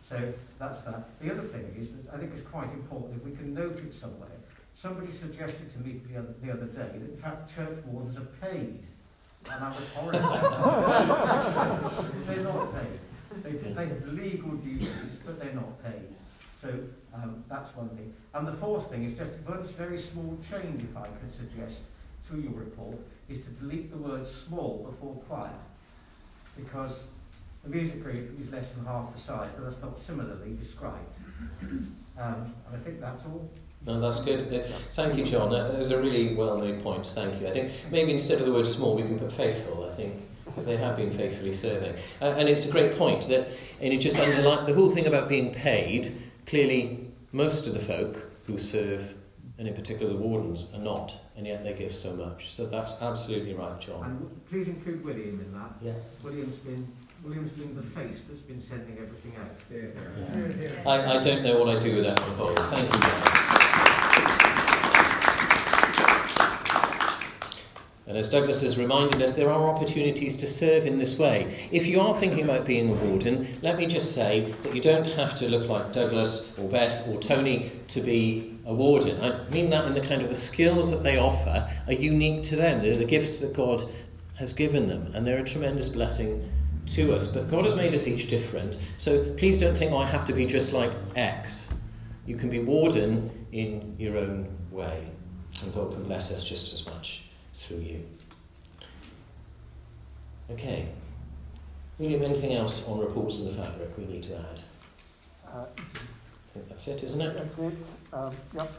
So 0.09 0.33
that's 0.59 0.83
that. 0.83 1.09
The 1.21 1.33
other 1.33 1.43
thing 1.43 1.75
is 1.79 1.89
that 1.91 2.15
I 2.15 2.19
think 2.19 2.33
it's 2.37 2.47
quite 2.49 2.71
important 2.73 3.17
if 3.17 3.25
we 3.25 3.33
can 3.33 3.53
note 3.55 3.79
it 3.79 3.95
somewhere. 3.99 4.29
Somebody 4.77 5.13
suggested 5.13 5.73
to 5.73 5.79
me 5.81 6.01
the 6.11 6.19
other, 6.19 6.35
the 6.43 6.53
other 6.53 6.67
day 6.67 6.99
that 6.99 7.11
in 7.11 7.17
fact 7.21 7.55
church 7.55 7.79
wardens 7.87 8.17
are 8.19 8.29
paid. 8.49 8.83
And 9.51 9.63
I 9.65 9.69
was 9.69 9.89
horrified. 9.95 10.45
they're 12.27 12.45
not 12.45 12.73
paid. 12.75 12.99
They, 13.43 13.53
they 13.73 13.87
have 13.87 14.09
legal 14.09 14.51
duties, 14.53 14.89
but 15.25 15.41
they're 15.41 15.53
not 15.55 15.83
paid. 15.83 16.09
So 16.63 16.69
um, 17.15 17.45
that's 17.49 17.75
one 17.77 17.89
thing. 17.91 18.13
And 18.33 18.47
the 18.47 18.55
fourth 18.55 18.91
thing 18.91 19.05
is 19.05 19.19
just 19.19 19.33
a 19.33 19.51
very- 19.51 19.67
very 19.77 20.01
small 20.01 20.39
change, 20.51 20.83
if 20.83 20.97
I 20.97 21.03
could 21.03 21.35
suggest, 21.37 21.81
to 22.31 22.41
your 22.41 22.53
report, 22.53 22.97
is 23.29 23.39
to 23.39 23.51
delete 23.51 23.91
the 23.91 23.97
word 23.97 24.27
small 24.27 24.87
before 24.91 25.15
quiet 25.29 25.53
Because 26.57 27.01
the 27.63 27.71
music 27.71 28.03
group 28.03 28.39
is 28.41 28.51
less 28.53 28.69
than 28.71 28.85
half 28.85 29.15
the 29.15 29.21
size, 29.21 29.51
but 29.57 29.65
that's 29.65 29.83
not 29.83 29.99
similarly 29.99 30.57
described. 30.61 31.15
Um, 32.17 32.55
and 32.69 32.77
I 32.77 32.85
think 32.85 33.01
that's 33.01 33.25
all. 33.25 33.51
No, 33.85 33.99
that's 33.99 34.23
good. 34.23 34.55
Uh, 34.55 34.69
Thank 34.93 35.17
you, 35.17 35.25
John. 35.25 35.53
Uh, 35.53 35.75
was 35.77 35.91
a 35.91 36.01
really 36.01 36.33
well 36.33 36.57
made 36.59 36.81
point. 36.81 37.05
Thank 37.05 37.41
you. 37.41 37.49
I 37.49 37.51
think 37.51 37.73
maybe 37.91 38.13
instead 38.13 38.39
of 38.39 38.47
the 38.47 38.53
word 38.53 38.69
small, 38.69 38.95
we 38.95 39.03
can 39.03 39.19
put 39.19 39.33
faithful, 39.33 39.85
I 39.85 39.93
think, 39.93 40.15
because 40.45 40.65
they 40.65 40.77
have 40.77 40.97
been 40.97 41.11
faithfully 41.11 41.53
serving. 41.53 41.97
Uh, 42.23 42.27
and 42.37 42.49
it's 42.49 42.69
a 42.69 42.71
great 42.71 42.97
point 42.97 43.27
that, 43.27 43.49
and 43.81 43.93
it 43.93 43.99
just 43.99 44.17
underlines 44.17 44.69
the 44.69 44.75
whole 44.75 44.91
thing 44.91 45.09
about 45.09 45.29
being 45.29 45.53
paid. 45.53 46.13
Clearly, 46.47 47.11
most 47.33 47.67
of 47.67 47.75
the 47.75 47.81
folk 47.81 48.31
who 48.47 48.59
serve 48.61 49.17
and 49.59 49.69
in 49.69 49.75
particular 49.75 50.13
the 50.13 50.19
wardens, 50.19 50.73
are 50.75 50.81
not, 50.81 51.17
and 51.37 51.47
yet 51.47 51.63
they 51.63 51.75
give 51.75 51.95
so 51.95 52.15
much. 52.15 52.53
So 52.53 52.67
that's 52.67 53.01
absolutely 53.03 53.55
right, 53.55 53.81
John. 53.81 54.05
And 54.05 54.47
please 54.51 54.69
include 54.69 55.05
William 55.05 55.41
in 55.41 55.53
that. 55.53 55.71
Yeah. 55.81 55.93
William's 56.23 56.57
been 56.57 56.89
William's 57.23 57.53
been 57.53 57.75
the 57.75 57.83
face 57.83 58.21
that's 58.29 58.41
been 58.41 58.61
sending 58.61 58.99
everything 58.99 59.33
out. 59.41 59.57
Yeah. 59.73 60.91
I, 60.91 61.19
I 61.19 61.23
don't 61.23 61.43
know 61.43 61.59
what 61.59 61.75
I 61.75 61.81
do 61.81 61.97
without 61.97 62.17
the 62.17 62.33
bottles. 62.33 62.69
Thank 62.69 62.93
you. 62.93 63.45
And 68.07 68.19
as 68.19 68.31
Douglas 68.31 68.61
has 68.61 68.79
reminded 68.79 69.23
us, 69.23 69.35
there 69.35 69.51
are 69.51 69.75
opportunities 69.75 70.37
to 70.39 70.47
serve 70.47 70.87
in 70.87 70.99
this 70.99 71.19
way. 71.19 71.69
If 71.73 71.87
you 71.87 72.01
are 72.01 72.15
thinking 72.15 72.45
about 72.45 72.67
being 72.67 72.91
a 72.91 72.93
warden, 72.93 73.59
let 73.63 73.79
me 73.79 73.87
just 73.87 74.15
say 74.15 74.55
that 74.63 74.75
you 74.75 74.83
don't 74.83 75.07
have 75.07 75.35
to 75.39 75.49
look 75.49 75.69
like 75.69 75.93
Douglas 75.93 76.57
or 76.59 76.69
Beth 76.69 77.09
or 77.09 77.19
Tony 77.19 77.73
to 77.89 78.03
be 78.03 78.54
a 78.67 78.75
warden. 78.75 79.21
I 79.21 79.49
mean 79.51 79.71
that 79.71 79.87
in 79.87 79.95
the 79.95 80.01
kind 80.01 80.23
of 80.23 80.29
the 80.29 80.35
skills 80.35 80.91
that 80.91 81.03
they 81.03 81.19
offer 81.19 81.71
are 81.87 81.93
unique 81.93 82.43
to 82.45 82.57
them. 82.57 82.83
They're 82.83 82.97
the 82.97 83.05
gifts 83.05 83.41
that 83.41 83.55
God 83.55 83.89
has 84.37 84.53
given 84.53 84.89
them, 84.89 85.13
and 85.15 85.27
they're 85.27 85.41
a 85.41 85.45
tremendous 85.45 85.91
blessing 85.91 86.51
to 86.87 87.15
us. 87.15 87.29
But 87.29 87.51
God 87.51 87.65
has 87.65 87.77
made 87.77 87.95
us 87.95 88.09
each 88.09 88.29
different. 88.29 88.81
So 88.99 89.33
please 89.35 89.61
don't 89.61 89.77
think, 89.77 89.93
oh, 89.93 89.99
I 89.99 90.07
have 90.07 90.25
to 90.27 90.33
be 90.33 90.47
just 90.47 90.73
like 90.73 90.91
X. 91.15 91.73
You 92.27 92.37
can 92.37 92.51
be 92.51 92.59
warden 92.59 93.47
in 93.53 93.97
your 93.99 94.19
own 94.19 94.49
way, 94.71 95.07
and 95.63 95.75
God 95.75 95.93
can 95.93 96.05
bless 96.05 96.33
us 96.33 96.45
just 96.45 96.73
as 96.73 96.87
much 96.87 97.27
through 97.55 97.81
you. 97.81 98.05
Okay. 100.51 100.89
William, 101.99 102.23
anything 102.23 102.55
else 102.55 102.89
on 102.89 102.99
reports 102.99 103.41
of 103.41 103.55
the 103.55 103.63
fabric 103.63 103.97
we 103.97 104.05
need 104.07 104.23
to 104.25 104.37
add? 104.37 104.61
Uh, 105.47 105.65
that's 106.69 106.89
it, 106.89 107.03
isn't 107.03 107.21
it? 107.21 107.35
that's 107.35 107.59
it. 107.59 107.75
Um, 108.13 108.35
yep. 108.55 108.73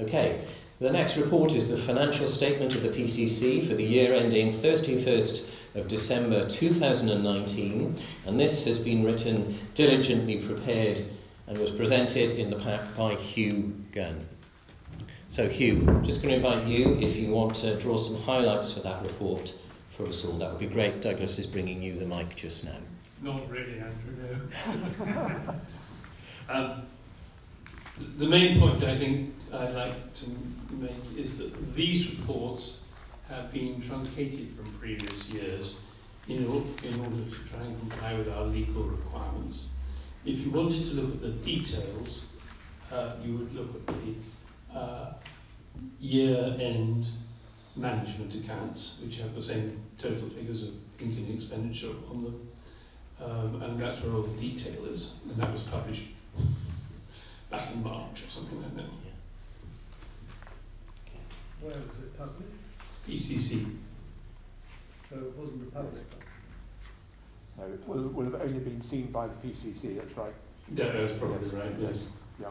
Okay. 0.00 0.40
The 0.80 0.90
next 0.90 1.16
report 1.16 1.52
is 1.52 1.68
the 1.68 1.76
financial 1.76 2.28
statement 2.28 2.74
of 2.76 2.84
the 2.84 2.90
PCC 2.90 3.66
for 3.66 3.74
the 3.74 3.82
year 3.82 4.14
ending 4.14 4.52
31st 4.52 5.52
of 5.74 5.88
December 5.88 6.48
2019, 6.48 7.96
and 8.26 8.38
this 8.38 8.64
has 8.64 8.78
been 8.78 9.04
written, 9.04 9.58
diligently 9.74 10.40
prepared, 10.40 11.02
and 11.48 11.58
was 11.58 11.72
presented 11.72 12.38
in 12.38 12.50
the 12.50 12.60
pack 12.60 12.96
by 12.96 13.16
Hugh 13.16 13.74
Gunn. 13.90 14.24
So, 15.26 15.48
Hugh, 15.48 16.00
just 16.04 16.22
going 16.22 16.40
to 16.40 16.46
invite 16.46 16.68
you 16.68 16.96
if 17.00 17.16
you 17.16 17.32
want 17.32 17.56
to 17.56 17.76
draw 17.80 17.96
some 17.96 18.22
highlights 18.22 18.74
for 18.74 18.80
that 18.80 19.02
report 19.02 19.52
for 19.90 20.06
us 20.06 20.24
all. 20.24 20.38
That 20.38 20.52
would 20.52 20.60
be 20.60 20.66
great. 20.66 21.02
Douglas 21.02 21.40
is 21.40 21.46
bringing 21.46 21.82
you 21.82 21.98
the 21.98 22.06
mic 22.06 22.36
just 22.36 22.64
now. 22.64 22.76
Not 23.20 23.50
really, 23.50 23.80
Andrew, 23.80 24.48
no. 25.00 25.54
um, 26.48 26.82
the 28.18 28.26
main 28.26 28.60
point 28.60 28.82
I 28.84 28.96
think 28.96 29.34
I'd 29.52 29.74
like 29.74 30.14
to 30.14 30.24
make 30.70 31.16
is 31.16 31.38
that 31.38 31.74
these 31.74 32.10
reports 32.10 32.82
have 33.28 33.52
been 33.52 33.80
truncated 33.80 34.54
from 34.56 34.72
previous 34.74 35.28
years 35.28 35.80
in, 36.28 36.46
order 36.46 36.64
to 36.84 37.36
try 37.50 37.62
and 37.62 37.78
comply 37.80 38.14
with 38.14 38.28
our 38.28 38.44
legal 38.44 38.82
requirements. 38.82 39.68
If 40.24 40.40
you 40.40 40.50
wanted 40.50 40.84
to 40.86 40.90
look 40.92 41.14
at 41.14 41.20
the 41.22 41.30
details, 41.30 42.26
uh, 42.92 43.12
you 43.22 43.36
would 43.36 43.54
look 43.54 43.74
at 43.74 43.86
the 43.86 44.78
uh, 44.78 45.12
year-end 46.00 47.06
management 47.76 48.34
accounts, 48.34 49.00
which 49.02 49.16
have 49.16 49.34
the 49.34 49.42
same 49.42 49.80
total 49.98 50.28
figures 50.28 50.64
of 50.64 50.74
income 51.00 51.24
and 51.24 51.34
expenditure 51.34 51.92
on 52.10 52.24
them. 52.24 52.48
Um, 53.20 53.62
and 53.62 53.80
that's 53.80 54.02
where 54.02 54.14
all 54.14 54.22
the 54.22 54.40
detail 54.40 54.84
is. 54.86 55.20
And 55.24 55.36
that 55.42 55.52
was 55.52 55.62
published 55.62 56.04
back 57.50 57.70
in 57.72 57.82
March 57.82 58.24
or 58.24 58.30
something 58.30 58.60
like 58.62 58.76
that. 58.76 58.84
Where 61.60 61.74
was 61.74 61.84
it 61.84 62.18
published? 62.18 62.52
PCC. 63.08 63.76
So 65.08 65.16
it 65.16 65.36
wasn't 65.36 65.68
a 65.68 65.70
public. 65.70 66.04
No, 67.56 67.64
it 67.64 67.88
will, 67.88 68.08
will 68.08 68.24
have 68.24 68.42
only 68.42 68.60
been 68.60 68.82
seen 68.82 69.06
by 69.06 69.26
the 69.26 69.48
PCC, 69.48 69.96
that's 69.96 70.16
right. 70.16 70.34
Yeah, 70.74 70.92
that's 70.92 71.14
probably 71.14 71.48
right. 71.48 71.72
Yes. 71.80 71.96
Yeah. 72.40 72.50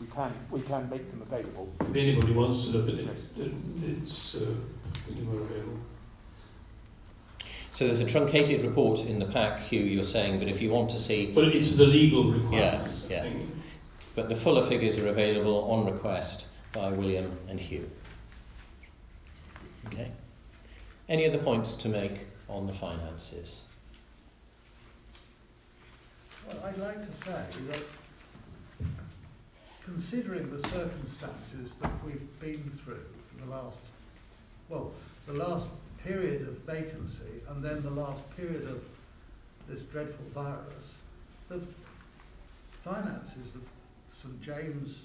We 0.00 0.06
can, 0.06 0.32
we 0.50 0.60
can 0.62 0.88
make 0.88 1.10
them 1.10 1.22
available. 1.22 1.72
If 1.80 1.96
anybody 1.96 2.32
wants 2.32 2.64
to 2.64 2.78
look 2.78 2.88
at 2.88 2.94
it, 2.94 3.08
it 3.36 3.52
it's 3.84 4.36
uh, 4.36 4.46
available. 5.08 5.78
So, 7.72 7.86
there's 7.86 8.00
a 8.00 8.06
truncated 8.06 8.62
report 8.62 9.00
in 9.06 9.20
the 9.20 9.26
pack, 9.26 9.60
Hugh, 9.60 9.82
you're 9.82 10.02
saying, 10.02 10.40
but 10.40 10.48
if 10.48 10.60
you 10.60 10.70
want 10.70 10.90
to 10.90 10.98
see 10.98 11.30
But 11.32 11.44
it's 11.44 11.76
the 11.76 11.86
legal 11.86 12.32
requirements. 12.32 13.06
Yes, 13.08 13.24
yeah. 13.24 13.32
But 14.18 14.28
the 14.28 14.34
fuller 14.34 14.66
figures 14.66 14.98
are 14.98 15.06
available 15.06 15.70
on 15.70 15.86
request 15.86 16.48
by 16.72 16.90
William 16.90 17.38
and 17.48 17.60
Hugh. 17.60 17.88
Okay. 19.86 20.10
Any 21.08 21.24
other 21.24 21.38
points 21.38 21.76
to 21.76 21.88
make 21.88 22.26
on 22.48 22.66
the 22.66 22.72
finances? 22.72 23.66
Well, 26.48 26.56
I'd 26.64 26.78
like 26.78 27.00
to 27.00 27.16
say 27.16 27.44
that 27.68 27.80
considering 29.84 30.50
the 30.50 30.66
circumstances 30.66 31.76
that 31.80 31.92
we've 32.04 32.40
been 32.40 32.72
through 32.84 33.06
for 33.30 33.44
the 33.44 33.52
last, 33.52 33.82
well, 34.68 34.90
the 35.28 35.34
last 35.34 35.68
period 36.02 36.42
of 36.42 36.58
vacancy 36.66 37.40
and 37.48 37.62
then 37.62 37.84
the 37.84 37.90
last 37.90 38.28
period 38.36 38.64
of 38.64 38.82
this 39.68 39.82
dreadful 39.82 40.26
virus, 40.34 40.94
the 41.48 41.60
finances 42.82 43.54
of 43.54 43.62
St 44.20 44.42
James 44.42 44.96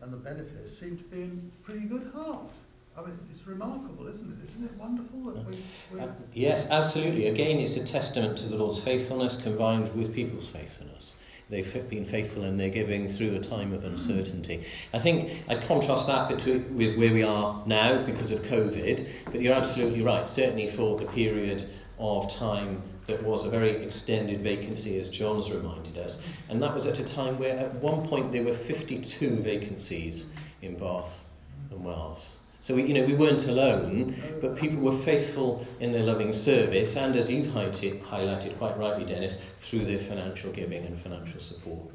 and 0.00 0.12
the 0.12 0.16
benefice 0.16 0.76
seem 0.76 0.96
to 0.96 1.04
be 1.04 1.22
in 1.22 1.52
pretty 1.62 1.86
good 1.86 2.10
heart. 2.12 2.50
I 2.98 3.02
mean, 3.02 3.16
it's 3.30 3.46
remarkable, 3.46 4.08
isn't 4.08 4.28
it? 4.28 4.50
Isn't 4.50 4.64
it 4.64 4.74
wonderful 4.76 5.20
that 5.32 5.46
we... 5.46 6.00
Uh, 6.00 6.06
yes, 6.32 6.70
absolutely. 6.70 7.28
Again, 7.28 7.60
it's 7.60 7.76
a 7.76 7.86
testament 7.86 8.38
to 8.38 8.48
the 8.48 8.56
Lord's 8.56 8.80
faithfulness 8.80 9.40
combined 9.40 9.94
with 9.94 10.12
people's 10.12 10.48
faithfulness. 10.48 11.20
They've 11.48 11.88
been 11.88 12.04
faithful 12.04 12.44
in 12.44 12.56
their 12.56 12.70
giving 12.70 13.06
through 13.06 13.36
a 13.36 13.40
time 13.40 13.72
of 13.72 13.84
uncertainty. 13.84 14.64
I 14.92 14.98
think 14.98 15.30
I'd 15.48 15.62
contrast 15.62 16.08
that 16.08 16.28
between, 16.28 16.76
with 16.76 16.96
where 16.96 17.12
we 17.12 17.22
are 17.22 17.62
now 17.66 18.02
because 18.02 18.32
of 18.32 18.40
COVID, 18.42 19.06
but 19.26 19.42
you're 19.42 19.54
absolutely 19.54 20.02
right. 20.02 20.28
Certainly 20.28 20.70
for 20.70 20.98
the 20.98 21.06
period 21.06 21.64
of 21.98 22.34
time 22.34 22.82
that 23.06 23.22
was 23.22 23.46
a 23.46 23.50
very 23.50 23.82
extended 23.84 24.40
vacancy, 24.40 24.98
as 24.98 25.10
John's 25.10 25.50
reminded 25.50 25.98
us, 25.98 26.22
and 26.48 26.62
that 26.62 26.74
was 26.74 26.86
at 26.86 26.98
a 26.98 27.04
time 27.04 27.38
where 27.38 27.58
at 27.58 27.74
one 27.76 28.06
point 28.06 28.32
there 28.32 28.44
were 28.44 28.54
52 28.54 29.36
vacancies 29.36 30.32
in 30.62 30.76
Bath 30.78 31.24
and 31.70 31.84
Wells. 31.84 32.38
So 32.60 32.74
we, 32.74 32.84
you 32.84 32.94
know, 32.94 33.04
we 33.04 33.14
weren't 33.14 33.46
alone, 33.46 34.16
but 34.40 34.56
people 34.56 34.78
were 34.78 34.96
faithful 34.96 35.66
in 35.80 35.92
their 35.92 36.02
loving 36.02 36.32
service, 36.32 36.96
and 36.96 37.14
as 37.14 37.30
you've 37.30 37.48
highlighted, 37.48 38.00
highlighted 38.04 38.56
quite 38.56 38.78
rightly, 38.78 39.04
Dennis, 39.04 39.44
through 39.58 39.84
their 39.84 39.98
financial 39.98 40.50
giving 40.50 40.86
and 40.86 40.98
financial 40.98 41.40
support. 41.40 41.90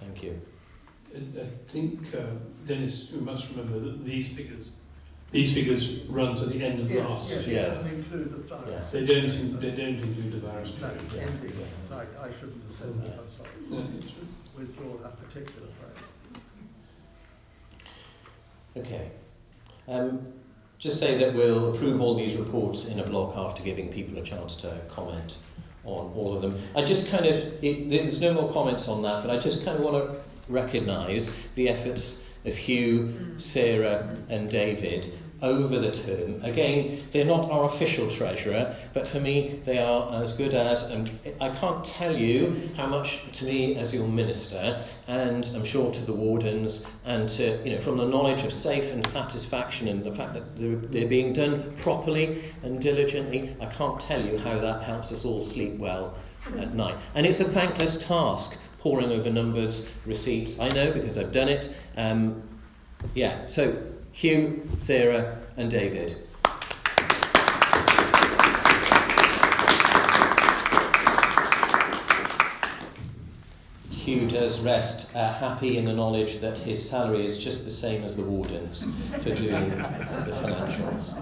Thank 0.00 0.22
you. 0.22 0.40
I 1.14 1.46
think, 1.70 2.14
uh, 2.14 2.22
Dennis, 2.66 3.10
you 3.12 3.20
must 3.20 3.50
remember 3.50 3.78
that 3.80 4.04
these 4.04 4.28
figures, 4.28 4.72
these 5.34 5.52
figures 5.52 5.98
run 6.08 6.36
to 6.36 6.46
the 6.46 6.62
end 6.64 6.78
of 6.78 6.88
yes, 6.88 7.08
last 7.08 7.30
yes, 7.30 7.46
year. 7.48 7.58
it 7.58 7.74
doesn't 7.74 7.92
include 7.92 8.30
the 8.30 8.54
virus. 8.54 8.68
Yeah. 8.70 9.00
They 9.00 9.04
don't, 9.04 9.24
in- 9.24 9.60
they 9.60 9.70
don't 9.72 9.96
include 9.96 10.32
the 10.32 10.38
virus 10.38 10.72
No, 10.80 10.88
period. 10.88 11.12
Yeah. 11.12 11.22
ending. 11.22 11.52
Right, 11.90 12.06
I 12.22 12.32
shouldn't 12.38 12.62
have 12.62 12.76
said 12.76 13.02
that, 13.02 13.18
I'm 13.18 13.30
sorry. 13.36 13.50
Yeah. 13.68 14.14
Withdraw 14.56 14.96
that 15.02 15.20
particular 15.28 15.66
phrase. 15.80 16.04
Okay. 18.76 19.10
Um, 19.88 20.24
just 20.78 21.00
say 21.00 21.18
that 21.18 21.34
we'll 21.34 21.74
approve 21.74 22.00
all 22.00 22.14
these 22.14 22.36
reports 22.36 22.88
in 22.90 23.00
a 23.00 23.04
block 23.04 23.36
after 23.36 23.64
giving 23.64 23.88
people 23.88 24.16
a 24.18 24.22
chance 24.22 24.56
to 24.58 24.72
comment 24.88 25.38
on 25.84 26.12
all 26.14 26.36
of 26.36 26.42
them. 26.42 26.56
I 26.76 26.84
just 26.84 27.10
kind 27.10 27.26
of, 27.26 27.34
it, 27.64 27.90
there's 27.90 28.20
no 28.20 28.32
more 28.34 28.52
comments 28.52 28.86
on 28.86 29.02
that, 29.02 29.24
but 29.24 29.32
I 29.34 29.40
just 29.40 29.64
kind 29.64 29.78
of 29.78 29.84
want 29.84 29.96
to 30.12 30.16
recognise 30.48 31.36
the 31.56 31.68
efforts 31.68 32.30
of 32.44 32.56
Hugh, 32.56 33.34
Sarah, 33.38 34.16
and 34.28 34.48
David 34.48 35.12
over 35.42 35.78
the 35.78 35.90
term. 35.90 36.42
Again, 36.42 37.02
they're 37.10 37.24
not 37.24 37.50
our 37.50 37.64
official 37.64 38.10
treasurer, 38.10 38.74
but 38.92 39.06
for 39.06 39.20
me, 39.20 39.60
they 39.64 39.78
are 39.78 40.22
as 40.22 40.36
good 40.36 40.54
as, 40.54 40.84
and 40.84 41.10
I 41.40 41.50
can't 41.50 41.84
tell 41.84 42.16
you 42.16 42.70
how 42.76 42.86
much 42.86 43.30
to 43.32 43.44
me 43.44 43.76
as 43.76 43.94
your 43.94 44.08
minister, 44.08 44.82
and 45.06 45.48
I'm 45.54 45.64
sure 45.64 45.92
to 45.92 46.00
the 46.00 46.14
wardens, 46.14 46.86
and 47.04 47.28
to, 47.30 47.62
you 47.64 47.74
know, 47.74 47.80
from 47.80 47.98
the 47.98 48.06
knowledge 48.06 48.44
of 48.44 48.52
safe 48.52 48.92
and 48.92 49.04
satisfaction 49.06 49.88
and 49.88 50.02
the 50.04 50.12
fact 50.12 50.34
that 50.34 50.56
they're, 50.56 50.76
they're 50.76 51.08
being 51.08 51.32
done 51.32 51.74
properly 51.78 52.42
and 52.62 52.80
diligently, 52.80 53.54
I 53.60 53.66
can't 53.66 54.00
tell 54.00 54.24
you 54.24 54.38
how 54.38 54.58
that 54.58 54.82
helps 54.82 55.12
us 55.12 55.24
all 55.24 55.42
sleep 55.42 55.78
well 55.78 56.16
at 56.58 56.74
night. 56.74 56.96
And 57.14 57.26
it's 57.26 57.40
a 57.40 57.44
thankless 57.44 58.06
task, 58.06 58.60
poring 58.78 59.10
over 59.10 59.30
numbers, 59.30 59.90
receipts. 60.06 60.60
I 60.60 60.68
know 60.68 60.92
because 60.92 61.18
I've 61.18 61.32
done 61.32 61.48
it. 61.48 61.74
Um, 61.96 62.42
yeah, 63.14 63.46
so 63.46 63.76
Hugh, 64.14 64.62
Sarah, 64.76 65.38
and 65.56 65.68
David. 65.68 66.14
Hugh 73.90 74.28
does 74.28 74.60
rest 74.60 75.16
uh, 75.16 75.32
happy 75.34 75.78
in 75.78 75.86
the 75.86 75.92
knowledge 75.92 76.38
that 76.38 76.56
his 76.58 76.88
salary 76.88 77.24
is 77.24 77.42
just 77.42 77.64
the 77.64 77.72
same 77.72 78.04
as 78.04 78.14
the 78.14 78.22
warden's 78.22 78.94
for 79.20 79.34
doing 79.34 79.70
the 79.70 80.38
financials. 80.40 81.18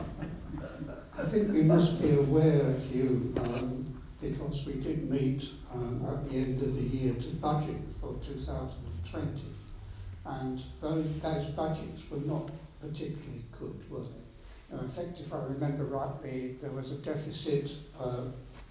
I 1.19 1.23
think 1.23 1.51
we 1.51 1.63
must 1.63 2.01
be 2.03 2.11
aware, 2.11 2.75
Hugh, 2.91 3.33
um, 3.41 3.87
because 4.21 4.67
we 4.67 4.75
did 4.75 5.11
meet 5.11 5.49
um, 5.73 6.05
at 6.07 6.31
the 6.31 6.37
end 6.37 6.61
of 6.61 6.77
the 6.77 6.83
year 6.83 7.15
to 7.15 7.29
budget 7.37 7.81
for 8.03 8.19
2020, 8.23 9.45
and 10.27 10.63
those, 10.83 11.07
those 11.23 11.47
budgets 11.47 12.03
were 12.11 12.19
not 12.19 12.51
particularly 12.83 13.45
good, 13.59 13.81
they? 13.91 14.77
Uh, 14.77 14.81
in 14.81 14.89
fact, 14.89 15.21
if 15.21 15.33
I 15.33 15.39
remember 15.45 15.85
rightly, 15.85 16.57
there 16.61 16.73
was 16.73 16.91
a 16.91 16.97
deficit 16.97 17.71
uh, 17.99 18.25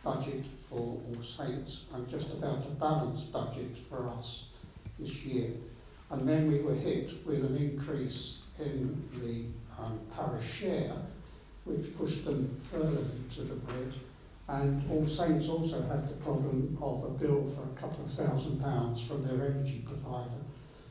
budget 0.04 0.44
for 0.70 0.78
All 0.78 1.24
Saints 1.24 1.86
and 1.94 2.08
just 2.10 2.34
about 2.34 2.66
a 2.66 2.70
balanced 2.80 3.32
budget 3.32 3.78
for 3.90 4.10
us 4.10 4.46
this 5.00 5.24
year. 5.24 5.52
And 6.10 6.28
then 6.28 6.52
we 6.52 6.62
were 6.62 6.76
hit 6.76 7.26
with 7.26 7.46
an 7.46 7.56
increase 7.56 8.40
in 8.60 9.08
the 9.22 9.82
um, 9.82 10.00
parish 10.14 10.46
share, 10.46 10.94
which 11.64 11.96
pushed 11.96 12.26
them 12.26 12.60
further 12.70 13.02
into 13.16 13.44
the 13.44 13.56
red. 13.72 13.94
And 14.50 14.92
All 14.92 15.08
Saints 15.08 15.48
also 15.48 15.82
had 15.84 16.10
the 16.10 16.16
problem 16.16 16.78
of 16.82 17.06
a 17.06 17.10
bill 17.10 17.50
for 17.56 17.64
a 17.64 17.80
couple 17.80 18.04
of 18.04 18.12
thousand 18.12 18.62
pounds 18.62 19.02
from 19.04 19.26
their 19.26 19.48
energy 19.48 19.86
provider. 19.88 20.41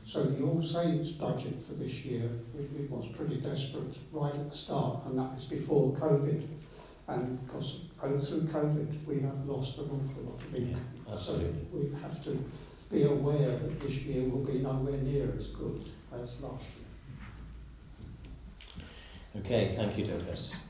So 0.05 0.23
the 0.23 0.43
All 0.43 0.61
Saints 0.61 1.11
budget 1.11 1.55
for 1.65 1.73
this 1.73 2.05
year, 2.05 2.29
it, 2.57 2.81
it 2.81 2.89
was 2.89 3.07
pretty 3.15 3.37
desperate 3.37 3.95
right 4.11 4.33
at 4.33 4.49
the 4.49 4.57
start, 4.57 5.05
and 5.05 5.17
that 5.17 5.33
was 5.33 5.45
before 5.45 5.93
COVID. 5.93 6.47
And 7.07 7.45
because 7.45 7.81
oh, 8.01 8.19
through 8.19 8.41
COVID, 8.41 9.05
we 9.05 9.19
have 9.21 9.45
lost 9.45 9.77
an 9.77 9.85
awful 9.85 10.23
lot 10.23 10.41
of 10.41 10.55
income. 10.55 10.81
Yeah, 11.07 11.13
absolutely. 11.13 11.65
So 11.71 11.77
we 11.77 12.01
have 12.01 12.23
to 12.25 12.43
be 12.89 13.03
aware 13.03 13.57
that 13.57 13.81
this 13.81 14.03
year 14.03 14.29
will 14.29 14.45
be 14.45 14.59
nowhere 14.59 14.97
near 14.97 15.33
as 15.37 15.47
good 15.47 15.85
as 16.13 16.39
last 16.41 16.65
year. 16.75 18.85
Okay, 19.37 19.69
thank 19.69 19.97
you, 19.97 20.05
Douglas. 20.05 20.69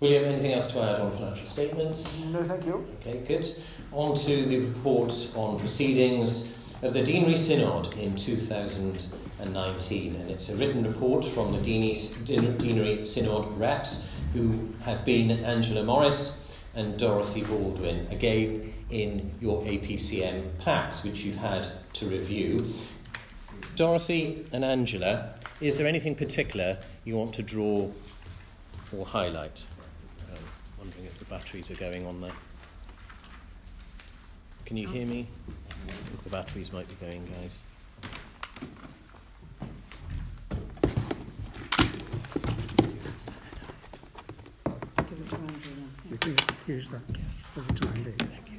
William, 0.00 0.24
anything 0.24 0.52
else 0.52 0.72
to 0.72 0.82
add 0.82 1.00
on 1.00 1.12
financial 1.12 1.46
statements? 1.46 2.24
No, 2.26 2.44
thank 2.44 2.64
you. 2.64 2.86
Okay, 3.00 3.18
good. 3.26 3.46
On 3.92 4.16
to 4.16 4.46
the 4.46 4.60
report 4.60 5.12
on 5.34 5.58
proceedings 5.58 6.56
of 6.82 6.94
the 6.94 7.02
Deanery 7.02 7.36
Synod 7.36 7.92
in 7.98 8.16
2019. 8.16 10.14
And 10.16 10.30
it's 10.30 10.48
a 10.48 10.56
written 10.56 10.82
report 10.84 11.24
from 11.24 11.52
the 11.52 11.58
Deanery 11.58 13.04
Synod 13.04 13.58
reps 13.58 14.10
who 14.32 14.72
have 14.84 15.04
been 15.04 15.30
Angela 15.30 15.82
Morris 15.84 16.50
and 16.74 16.98
Dorothy 16.98 17.42
Baldwin, 17.42 18.06
again 18.10 18.72
in 18.90 19.30
your 19.40 19.60
APCM 19.62 20.58
packs, 20.58 21.04
which 21.04 21.22
you've 21.24 21.36
had 21.36 21.68
to 21.94 22.06
review. 22.06 22.72
Dorothy 23.76 24.44
and 24.52 24.64
Angela, 24.64 25.34
is 25.60 25.78
there 25.78 25.86
anything 25.86 26.14
particular 26.14 26.78
you 27.04 27.16
want 27.16 27.34
to 27.34 27.42
draw 27.42 27.90
or 28.96 29.06
highlight? 29.06 29.64
Um, 30.30 30.38
wondering 30.78 31.04
if 31.04 31.18
the 31.18 31.24
batteries 31.26 31.70
are 31.70 31.76
going 31.76 32.06
on 32.06 32.20
there. 32.20 32.32
Can 34.64 34.76
you 34.76 34.88
hear 34.88 35.06
me? 35.06 35.28
I 35.88 35.92
think 35.92 36.22
the 36.24 36.30
batteries 36.30 36.72
might 36.72 36.88
be 36.88 36.94
going, 37.06 37.24
guys. 37.26 37.56
Give 44.64 45.18
it 45.18 45.28
to 45.30 45.36
Andrew 45.36 45.74
then. 45.74 45.90
We 46.10 46.18
can 46.18 46.36
use 46.66 46.88
that 46.90 47.00
for 47.54 47.60
the 47.60 47.74
time 47.80 48.02
being. 48.04 48.16
Thank 48.16 48.50
you. 48.50 48.58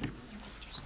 Just- 0.67 0.83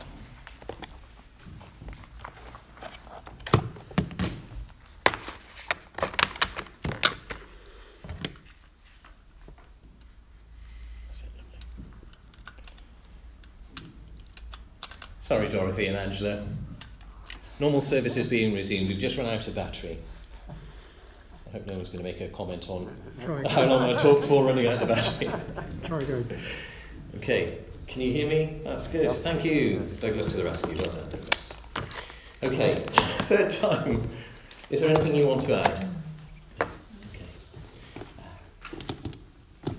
That's 11.08 11.22
it, 11.22 11.30
lovely. 11.38 11.60
Sorry, 15.26 15.50
Dorothy 15.50 15.88
and 15.88 15.98
Angela. 15.98 16.44
Normal 17.60 17.82
service 17.82 18.16
is 18.16 18.28
being 18.28 18.54
resumed. 18.54 18.90
We've 18.90 19.00
just 19.00 19.18
run 19.18 19.26
out 19.26 19.48
of 19.48 19.56
battery. 19.56 19.98
I 20.48 21.52
hope 21.52 21.66
no 21.66 21.74
one's 21.78 21.90
going 21.90 21.98
to 21.98 22.04
make 22.04 22.22
a 22.22 22.28
comment 22.28 22.70
on 22.70 22.96
Try, 23.20 23.50
how 23.50 23.66
long 23.66 23.82
I 23.82 23.98
talk 23.98 24.24
for 24.24 24.46
running 24.46 24.68
out 24.68 24.84
of 24.84 24.88
battery. 24.88 25.32
try 25.84 26.02
again. 26.02 26.30
Okay, 27.16 27.58
can 27.88 28.04
you 28.04 28.12
hear 28.12 28.30
me? 28.30 28.62
That's 28.64 28.88
good. 28.92 29.06
Yep. 29.06 29.14
Thank 29.14 29.46
you, 29.46 29.90
Douglas 30.00 30.28
to 30.28 30.38
the 30.38 30.44
rescue. 30.44 30.78
Well 30.78 30.92
done, 30.92 31.10
Douglas. 31.10 31.64
Okay, 32.44 32.84
third 33.24 33.50
time. 33.50 34.08
Is 34.70 34.82
there 34.82 34.92
anything 34.92 35.16
you 35.16 35.26
want 35.26 35.42
to 35.42 35.56
add? 35.60 35.88
Okay. 36.62 37.26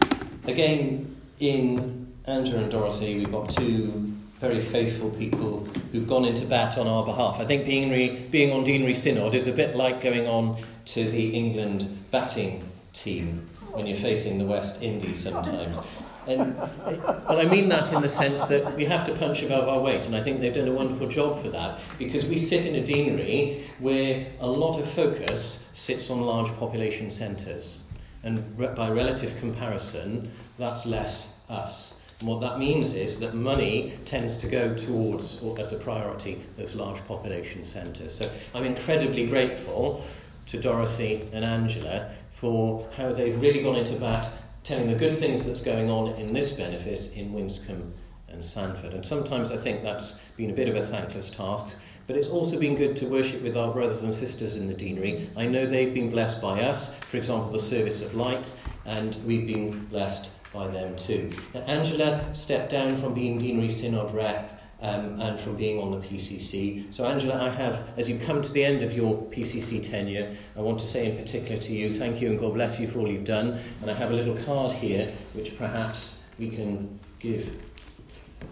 Uh, 0.01 0.51
again, 0.51 1.17
in 1.39 2.13
Andrew 2.25 2.59
and 2.59 2.69
Dorothy, 2.69 3.19
we've 3.19 3.31
got 3.31 3.49
two 3.51 4.16
very 4.47 4.61
faithful 4.61 5.11
people 5.11 5.65
who've 5.91 6.07
gone 6.07 6.25
into 6.25 6.47
bat 6.47 6.79
on 6.79 6.87
our 6.87 7.05
behalf. 7.05 7.41
I 7.41 7.45
think 7.45 7.67
being, 7.67 8.31
being 8.31 8.53
on 8.53 8.65
Deanery 8.65 8.95
Synod 8.95 9.35
is 9.35 9.49
a 9.49 9.53
bit 9.53 9.75
like 9.75 10.01
going 10.01 10.29
on 10.29 10.63
to 10.87 11.11
the 11.11 11.31
England 11.31 12.05
batting 12.13 12.65
team 12.93 13.49
when 13.73 13.87
you're 13.89 13.97
facing 13.97 14.39
the 14.39 14.45
West 14.45 14.85
Indies 14.85 15.19
sometimes. 15.19 15.81
And 16.29 16.57
well, 16.57 17.41
I 17.41 17.45
mean 17.45 17.69
that 17.71 17.93
in 17.93 18.03
the 18.03 18.09
sense 18.09 18.45
that 18.45 18.77
we 18.77 18.85
have 18.85 19.05
to 19.07 19.15
punch 19.15 19.43
above 19.43 19.69
our 19.69 19.81
weight, 19.81 20.07
and 20.07 20.15
I 20.15 20.23
think 20.23 20.41
they've 20.41 20.55
done 20.55 20.69
a 20.69 20.73
wonderful 20.73 21.09
job 21.09 21.43
for 21.43 21.51
that 21.51 21.81
because 21.99 22.27
we 22.27 22.39
sit 22.39 22.67
in 22.67 22.77
a 22.77 22.85
deanery 22.85 23.65
where 23.79 24.27
a 24.41 24.47
lot 24.47 24.81
of 24.81 24.91
focus 24.91 25.71
sits 25.73 26.11
on 26.11 26.21
large 26.21 26.53
population 26.59 27.11
centres, 27.11 27.83
and 28.25 28.45
re- 28.59 28.75
by 28.75 28.91
relative 28.91 29.39
comparison, 29.39 30.33
that's 30.57 30.85
less 30.85 31.41
us. 31.49 32.03
And 32.21 32.29
what 32.29 32.41
that 32.41 32.59
means 32.59 32.95
is 32.95 33.21
that 33.21 33.35
money 33.35 33.93
tends 34.05 34.37
to 34.39 34.49
go 34.49 34.75
towards, 34.75 35.43
or 35.43 35.59
as 35.61 35.73
a 35.73 35.79
priority, 35.79 36.43
those 36.57 36.75
large 36.75 37.05
population 37.05 37.65
centres. 37.65 38.15
So 38.15 38.31
I'm 38.55 38.65
incredibly 38.65 39.27
grateful 39.27 40.05
to 40.47 40.61
Dorothy 40.61 41.29
and 41.33 41.45
Angela 41.45 42.11
for 42.33 42.89
how 42.97 43.13
they've 43.13 43.39
really 43.41 43.63
gone 43.63 43.77
into 43.77 43.97
bat 43.97 44.31
telling 44.65 44.89
the 44.89 44.97
good 44.97 45.15
things 45.15 45.45
that's 45.47 45.63
going 45.63 45.91
on 45.91 46.11
in 46.17 46.33
this 46.33 46.59
benefice 46.59 47.15
in 47.17 47.33
Winscombe 47.33 47.93
and 48.29 48.45
Sandford. 48.45 48.95
And 48.95 49.05
sometimes 49.07 49.53
I 49.53 49.57
think 49.57 49.83
that's 49.83 50.19
been 50.37 50.51
a 50.51 50.55
bit 50.55 50.69
of 50.69 50.75
a 50.75 50.85
thankless 50.85 51.31
task, 51.31 51.77
but 52.07 52.17
it's 52.17 52.29
also 52.29 52.59
been 52.59 52.75
good 52.75 52.97
to 52.97 53.07
worship 53.07 53.43
with 53.43 53.57
our 53.57 53.73
brothers 53.73 54.03
and 54.03 54.13
sisters 54.13 54.57
in 54.57 54.67
the 54.67 54.75
deanery. 54.75 55.31
I 55.37 55.47
know 55.47 55.67
they've 55.67 55.95
been 55.95 56.11
blessed 56.11 56.43
by 56.43 56.63
us, 56.63 56.95
for 56.95 57.17
example, 57.17 57.53
the 57.53 57.61
service 57.61 58.03
of 58.03 58.15
light, 58.15 58.53
and 58.85 59.17
we've 59.25 59.47
been 59.47 59.85
blessed 59.87 60.31
by 60.53 60.69
them 60.69 60.97
too. 60.97 61.31
Now, 61.55 61.61
Angela 61.61 62.35
stepped 62.35 62.71
down 62.71 62.97
from 62.97 63.15
being 63.15 63.39
deanery 63.39 63.71
synod 63.71 64.15
rep 64.15 64.53
um, 64.81 65.21
and 65.21 65.39
from 65.39 65.57
being 65.57 65.81
on 65.81 65.91
the 65.91 66.07
PCC. 66.07 66.93
So, 66.95 67.07
Angela, 67.07 67.43
I 67.43 67.49
have, 67.49 67.89
as 67.97 68.09
you 68.09 68.19
come 68.19 68.43
to 68.43 68.53
the 68.53 68.65
end 68.65 68.83
of 68.83 68.95
your 68.95 69.23
PCC 69.25 69.83
tenure, 69.83 70.37
I 70.57 70.61
want 70.61 70.79
to 70.81 70.87
say 70.87 71.11
in 71.11 71.17
particular 71.17 71.61
to 71.61 71.73
you, 71.73 71.93
thank 71.93 72.21
you 72.21 72.31
and 72.31 72.39
God 72.39 72.55
bless 72.55 72.79
you 72.79 72.87
for 72.87 73.01
all 73.01 73.09
you've 73.09 73.25
done. 73.25 73.59
And 73.81 73.91
I 73.91 73.95
have 73.95 74.11
a 74.11 74.15
little 74.15 74.37
card 74.45 74.73
here, 74.75 75.13
which 75.33 75.57
perhaps 75.57 76.27
we 76.39 76.51
can 76.51 76.99
give 77.19 77.63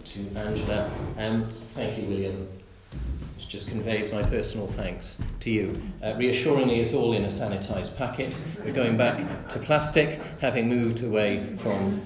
to 0.05 0.19
Angela. 0.35 0.89
Um, 1.17 1.47
thank 1.71 1.97
you, 1.97 2.05
William. 2.05 2.47
Just 3.55 3.69
conveys 3.69 4.11
my 4.11 4.21
personal 4.21 4.67
thanks 4.67 5.23
to 5.39 5.49
you. 5.49 5.81
Uh, 6.03 6.13
reassuringly, 6.17 6.81
it's 6.81 6.93
all 6.93 7.13
in 7.13 7.23
a 7.23 7.27
sanitised 7.27 7.95
packet. 7.95 8.35
We're 8.65 8.73
going 8.73 8.97
back 8.97 9.47
to 9.47 9.59
plastic, 9.59 10.19
having 10.41 10.67
moved 10.67 11.01
away 11.05 11.55
from 11.59 12.05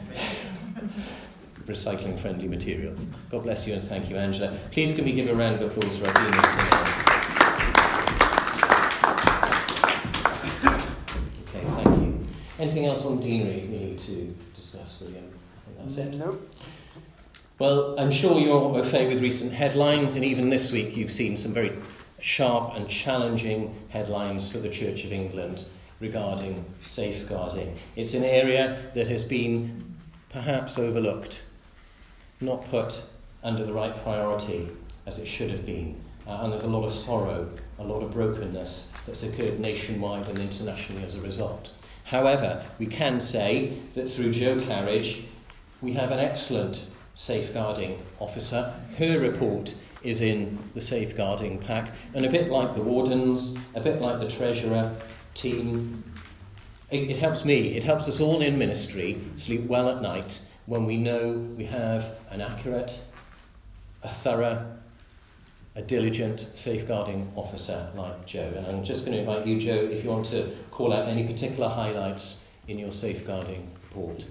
recycling 1.65 2.19
friendly 2.19 2.47
materials. 2.47 3.03
God 3.31 3.41
bless 3.41 3.67
you 3.67 3.73
and 3.73 3.83
thank 3.83 4.11
you, 4.11 4.17
Angela. 4.17 4.55
Please 4.69 4.93
can 4.93 5.05
we 5.05 5.11
give 5.11 5.27
a 5.27 5.33
round 5.33 5.59
of 5.59 5.71
applause 5.75 5.97
for 5.97 6.05
our 6.05 6.13
Okay, 11.47 11.65
thank 11.65 11.99
you. 11.99 12.27
Anything 12.59 12.85
else 12.85 13.03
on 13.05 13.21
deanery 13.21 13.67
we 13.67 13.75
need 13.75 13.97
to 13.97 14.35
discuss, 14.55 15.01
William? 15.01 15.25
I 15.25 15.65
think 15.65 15.79
that's 15.79 15.97
it. 15.97 16.13
Nope. 16.13 16.47
Well, 17.59 17.99
I'm 17.99 18.09
sure 18.09 18.39
you're 18.39 18.53
au 18.53 18.83
fait 18.85 19.09
with 19.09 19.21
recent 19.21 19.51
headlines, 19.51 20.15
and 20.15 20.23
even 20.23 20.49
this 20.49 20.71
week 20.71 20.95
you've 20.95 21.11
seen 21.11 21.35
some 21.35 21.53
very 21.53 21.73
sharp 22.21 22.77
and 22.77 22.87
challenging 22.87 23.75
headlines 23.89 24.49
for 24.49 24.59
the 24.59 24.69
Church 24.69 25.03
of 25.03 25.11
England 25.11 25.65
regarding 25.99 26.63
safeguarding. 26.79 27.77
It's 27.97 28.13
an 28.13 28.23
area 28.23 28.81
that 28.95 29.07
has 29.07 29.25
been 29.25 29.93
perhaps 30.29 30.79
overlooked, 30.79 31.41
not 32.39 32.63
put 32.69 33.01
under 33.43 33.65
the 33.65 33.73
right 33.73 33.93
priority 34.03 34.69
as 35.05 35.19
it 35.19 35.27
should 35.27 35.51
have 35.51 35.65
been. 35.65 35.99
Uh, 36.25 36.39
and 36.43 36.53
there's 36.53 36.63
a 36.63 36.69
lot 36.69 36.85
of 36.85 36.93
sorrow, 36.93 37.49
a 37.77 37.83
lot 37.83 38.01
of 38.01 38.13
brokenness 38.13 38.93
that's 39.05 39.23
occurred 39.23 39.59
nationwide 39.59 40.29
and 40.29 40.39
internationally 40.39 41.03
as 41.03 41.17
a 41.17 41.21
result. 41.21 41.73
However, 42.05 42.65
we 42.79 42.85
can 42.85 43.19
say 43.19 43.73
that 43.95 44.09
through 44.09 44.31
Joe 44.31 44.55
Claridge, 44.55 45.23
we 45.81 45.91
have 45.91 46.11
an 46.11 46.19
excellent 46.19 46.91
safeguarding 47.19 48.01
officer. 48.19 48.73
Her 48.97 49.19
report 49.19 49.75
is 50.03 50.21
in 50.21 50.57
the 50.73 50.79
safeguarding 50.79 51.59
pack, 51.59 51.91
and 52.13 52.25
a 52.25 52.29
bit 52.29 52.49
like 52.49 52.73
the 52.75 52.81
wardens, 52.81 53.57
a 53.75 53.81
bit 53.81 54.01
like 54.01 54.21
the 54.21 54.29
treasurer 54.29 54.95
team, 55.33 56.01
it, 56.89 57.11
it 57.11 57.17
helps 57.17 57.43
me, 57.43 57.75
it 57.75 57.83
helps 57.83 58.07
us 58.07 58.21
all 58.21 58.39
in 58.41 58.57
ministry 58.57 59.19
sleep 59.35 59.65
well 59.65 59.89
at 59.89 60.01
night 60.01 60.45
when 60.65 60.85
we 60.85 60.95
know 60.95 61.33
we 61.57 61.65
have 61.65 62.15
an 62.31 62.39
accurate, 62.39 63.03
a 64.01 64.07
thorough, 64.07 64.65
a 65.75 65.81
diligent 65.81 66.49
safeguarding 66.55 67.29
officer 67.35 67.91
like 67.95 68.25
Joe. 68.25 68.53
And 68.55 68.65
I'm 68.65 68.83
just 68.85 69.05
going 69.05 69.17
to 69.17 69.19
invite 69.19 69.45
you, 69.45 69.59
Joe, 69.59 69.89
if 69.91 70.05
you 70.05 70.09
want 70.09 70.27
to 70.27 70.55
call 70.71 70.93
out 70.93 71.09
any 71.09 71.27
particular 71.27 71.67
highlights 71.67 72.47
in 72.69 72.79
your 72.79 72.93
safeguarding 72.93 73.69
report. 73.83 74.23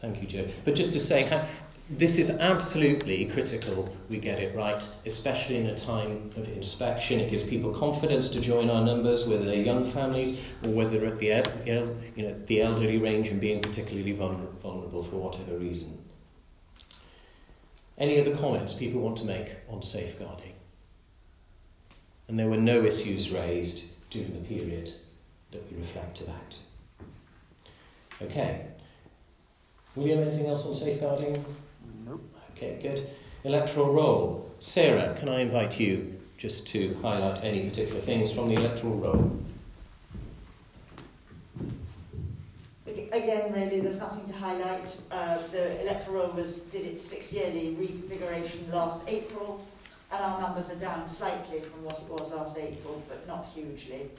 Thank 0.00 0.22
you, 0.22 0.28
Joe. 0.28 0.46
But 0.64 0.74
just 0.74 0.92
to 0.92 1.00
say, 1.00 1.44
this 1.90 2.18
is 2.18 2.30
absolutely 2.30 3.24
critical 3.26 3.94
we 4.10 4.18
get 4.18 4.38
it 4.38 4.54
right, 4.54 4.86
especially 5.06 5.56
in 5.56 5.66
a 5.66 5.78
time 5.78 6.30
of 6.36 6.48
inspection. 6.52 7.18
It 7.18 7.30
gives 7.30 7.44
people 7.44 7.72
confidence 7.72 8.28
to 8.30 8.40
join 8.40 8.68
our 8.68 8.84
numbers, 8.84 9.26
whether 9.26 9.44
they're 9.44 9.62
young 9.62 9.90
families 9.90 10.38
or 10.64 10.70
whether 10.70 10.98
they're 10.98 11.08
at 11.08 11.18
the, 11.18 11.32
el- 11.32 11.96
you 12.14 12.24
know, 12.24 12.34
the 12.46 12.60
elderly 12.62 12.98
range 12.98 13.28
and 13.28 13.40
being 13.40 13.60
particularly 13.60 14.12
vulnerable 14.12 15.02
for 15.02 15.16
whatever 15.16 15.56
reason. 15.56 15.98
Any 17.96 18.20
other 18.20 18.36
comments 18.36 18.74
people 18.74 19.00
want 19.00 19.18
to 19.18 19.24
make 19.24 19.56
on 19.68 19.82
safeguarding? 19.82 20.52
And 22.28 22.38
there 22.38 22.48
were 22.48 22.58
no 22.58 22.84
issues 22.84 23.32
raised 23.32 24.08
during 24.10 24.34
the 24.34 24.46
period 24.46 24.92
that 25.50 25.72
we 25.72 25.78
reflect 25.78 26.20
about. 26.20 26.58
Okay. 28.20 28.66
William, 29.98 30.20
anything 30.20 30.46
else 30.46 30.64
on 30.66 30.74
safeguarding? 30.74 31.44
Nope. 32.06 32.22
Okay, 32.56 32.78
good. 32.80 33.04
Electoral 33.42 33.92
roll. 33.92 34.50
Sarah, 34.60 35.14
can 35.18 35.28
I 35.28 35.40
invite 35.40 35.80
you 35.80 36.14
just 36.36 36.68
to 36.68 36.96
highlight 37.02 37.42
any 37.42 37.68
particular 37.68 38.00
things 38.00 38.32
from 38.32 38.48
the 38.48 38.54
electoral 38.54 38.94
roll? 38.94 39.38
Again, 42.86 43.52
really, 43.52 43.80
there's 43.80 43.98
nothing 43.98 44.26
to 44.28 44.32
highlight. 44.34 45.00
Uh, 45.10 45.38
the 45.50 45.80
electoral 45.82 46.26
roll 46.26 46.32
was, 46.32 46.58
did 46.72 46.86
its 46.86 47.04
six 47.04 47.32
yearly 47.32 47.74
reconfiguration 47.74 48.72
last 48.72 49.00
April, 49.08 49.66
and 50.12 50.22
our 50.22 50.40
numbers 50.40 50.70
are 50.70 50.76
down 50.76 51.08
slightly 51.08 51.60
from 51.60 51.84
what 51.84 51.98
it 51.98 52.08
was 52.08 52.30
last 52.30 52.56
April, 52.56 53.02
but 53.08 53.26
not 53.26 53.46
hugely. 53.52 54.10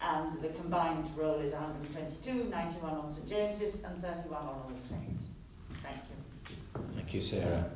And 0.00 0.40
the 0.40 0.48
combined 0.48 1.10
roll 1.16 1.38
is 1.40 1.52
122, 1.52 2.50
91 2.50 2.94
on 2.94 3.12
St 3.12 3.28
James's, 3.28 3.74
and 3.82 4.02
31 4.02 4.42
on 4.42 4.48
All 4.48 4.70
Saints. 4.82 5.24
Thank 5.82 5.96
you. 6.08 6.82
Thank 6.94 7.14
you, 7.14 7.20
Sarah. 7.20 7.70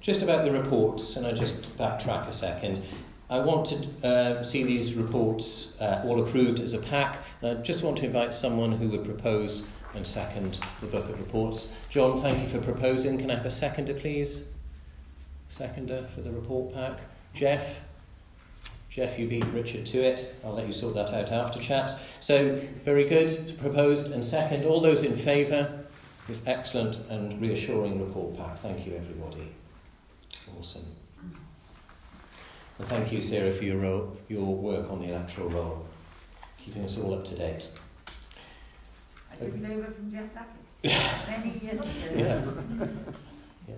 Just 0.00 0.22
about 0.22 0.44
the 0.44 0.50
reports, 0.50 1.16
and 1.16 1.26
I 1.26 1.32
just 1.32 1.76
backtrack 1.78 2.26
a 2.26 2.32
second. 2.32 2.82
I 3.30 3.38
want 3.38 3.66
to 3.66 4.06
uh, 4.06 4.42
see 4.42 4.62
these 4.62 4.94
reports 4.94 5.80
uh, 5.80 6.02
all 6.04 6.22
approved 6.22 6.60
as 6.60 6.74
a 6.74 6.78
pack. 6.78 7.18
And 7.40 7.58
I 7.58 7.62
just 7.62 7.82
want 7.82 7.98
to 7.98 8.04
invite 8.04 8.34
someone 8.34 8.72
who 8.72 8.88
would 8.88 9.04
propose 9.04 9.70
and 9.94 10.06
second 10.06 10.58
the 10.80 10.86
book 10.86 11.08
of 11.08 11.18
reports. 11.18 11.74
John, 11.90 12.20
thank 12.20 12.42
you 12.42 12.48
for 12.48 12.64
proposing. 12.64 13.18
Can 13.18 13.30
I 13.30 13.36
have 13.36 13.46
a 13.46 13.50
seconder, 13.50 13.94
please? 13.94 14.44
Seconder 15.48 16.06
for 16.14 16.22
the 16.22 16.30
report 16.30 16.74
pack. 16.74 16.98
Jeff? 17.34 17.80
Jeff, 18.92 19.18
you 19.18 19.26
beat 19.26 19.44
Richard 19.54 19.86
to 19.86 20.04
it. 20.04 20.34
I'll 20.44 20.52
let 20.52 20.66
you 20.66 20.72
sort 20.72 20.94
that 20.96 21.14
out 21.14 21.32
after, 21.32 21.58
chaps. 21.58 21.96
So, 22.20 22.60
very 22.84 23.08
good. 23.08 23.56
Proposed 23.58 24.12
and 24.12 24.22
second. 24.24 24.66
All 24.66 24.82
those 24.82 25.02
in 25.02 25.16
favour? 25.16 25.84
This 26.28 26.42
excellent 26.46 26.96
and 27.08 27.40
reassuring 27.40 28.06
report 28.06 28.36
pack. 28.36 28.58
Thank 28.58 28.86
you, 28.86 28.94
everybody. 28.94 29.50
Awesome. 30.58 30.84
And 32.78 32.86
thank 32.86 33.12
you, 33.12 33.22
Sarah, 33.22 33.52
for 33.52 33.64
your, 33.64 34.12
your 34.28 34.54
work 34.54 34.90
on 34.90 35.00
the 35.00 35.08
electoral 35.08 35.48
roll, 35.48 35.86
keeping 36.58 36.84
us 36.84 36.98
all 36.98 37.14
up 37.14 37.24
to 37.26 37.36
date. 37.36 37.72
I 39.30 39.36
took 39.36 39.54
it 39.54 39.70
over 39.70 39.90
from 39.90 40.12
Jeff 40.12 40.34
Duckett 40.34 41.28
many 41.28 41.58
years 41.58 41.80
ago. 41.80 42.14
Yeah. 42.14 42.44
yeah. 43.68 43.74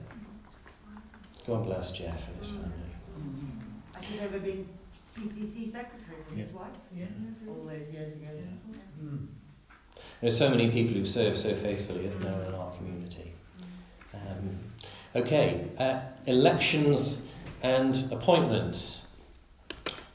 God 1.47 1.65
bless 1.67 1.93
Jeff 1.93 2.29
and 2.29 2.39
his 2.39 2.51
family. 2.51 2.71
I 3.97 4.01
took 4.01 4.23
over 4.23 4.39
being 4.41 4.69
PCC 5.17 5.71
secretary 5.71 6.19
with 6.29 6.39
his 6.39 6.51
wife 6.53 6.67
Yeah. 6.97 7.07
all 7.49 7.65
those 7.65 7.89
years 7.91 8.13
ago. 8.15 8.29
Yeah. 8.35 9.05
Mm. 9.05 9.27
There 10.21 10.29
are 10.29 10.33
so 10.33 10.51
many 10.51 10.71
people 10.71 10.95
who 10.95 11.07
serve 11.07 11.39
so 11.39 11.55
faithfully 11.55 12.07
at 12.09 12.21
now 12.21 12.41
in 12.49 12.55
our 12.55 12.73
community. 12.73 13.33
Um, 14.13 14.59
okay, 15.15 15.67
uh, 15.79 16.01
elections 16.27 17.29
and 17.63 18.11
appointments. 18.13 19.01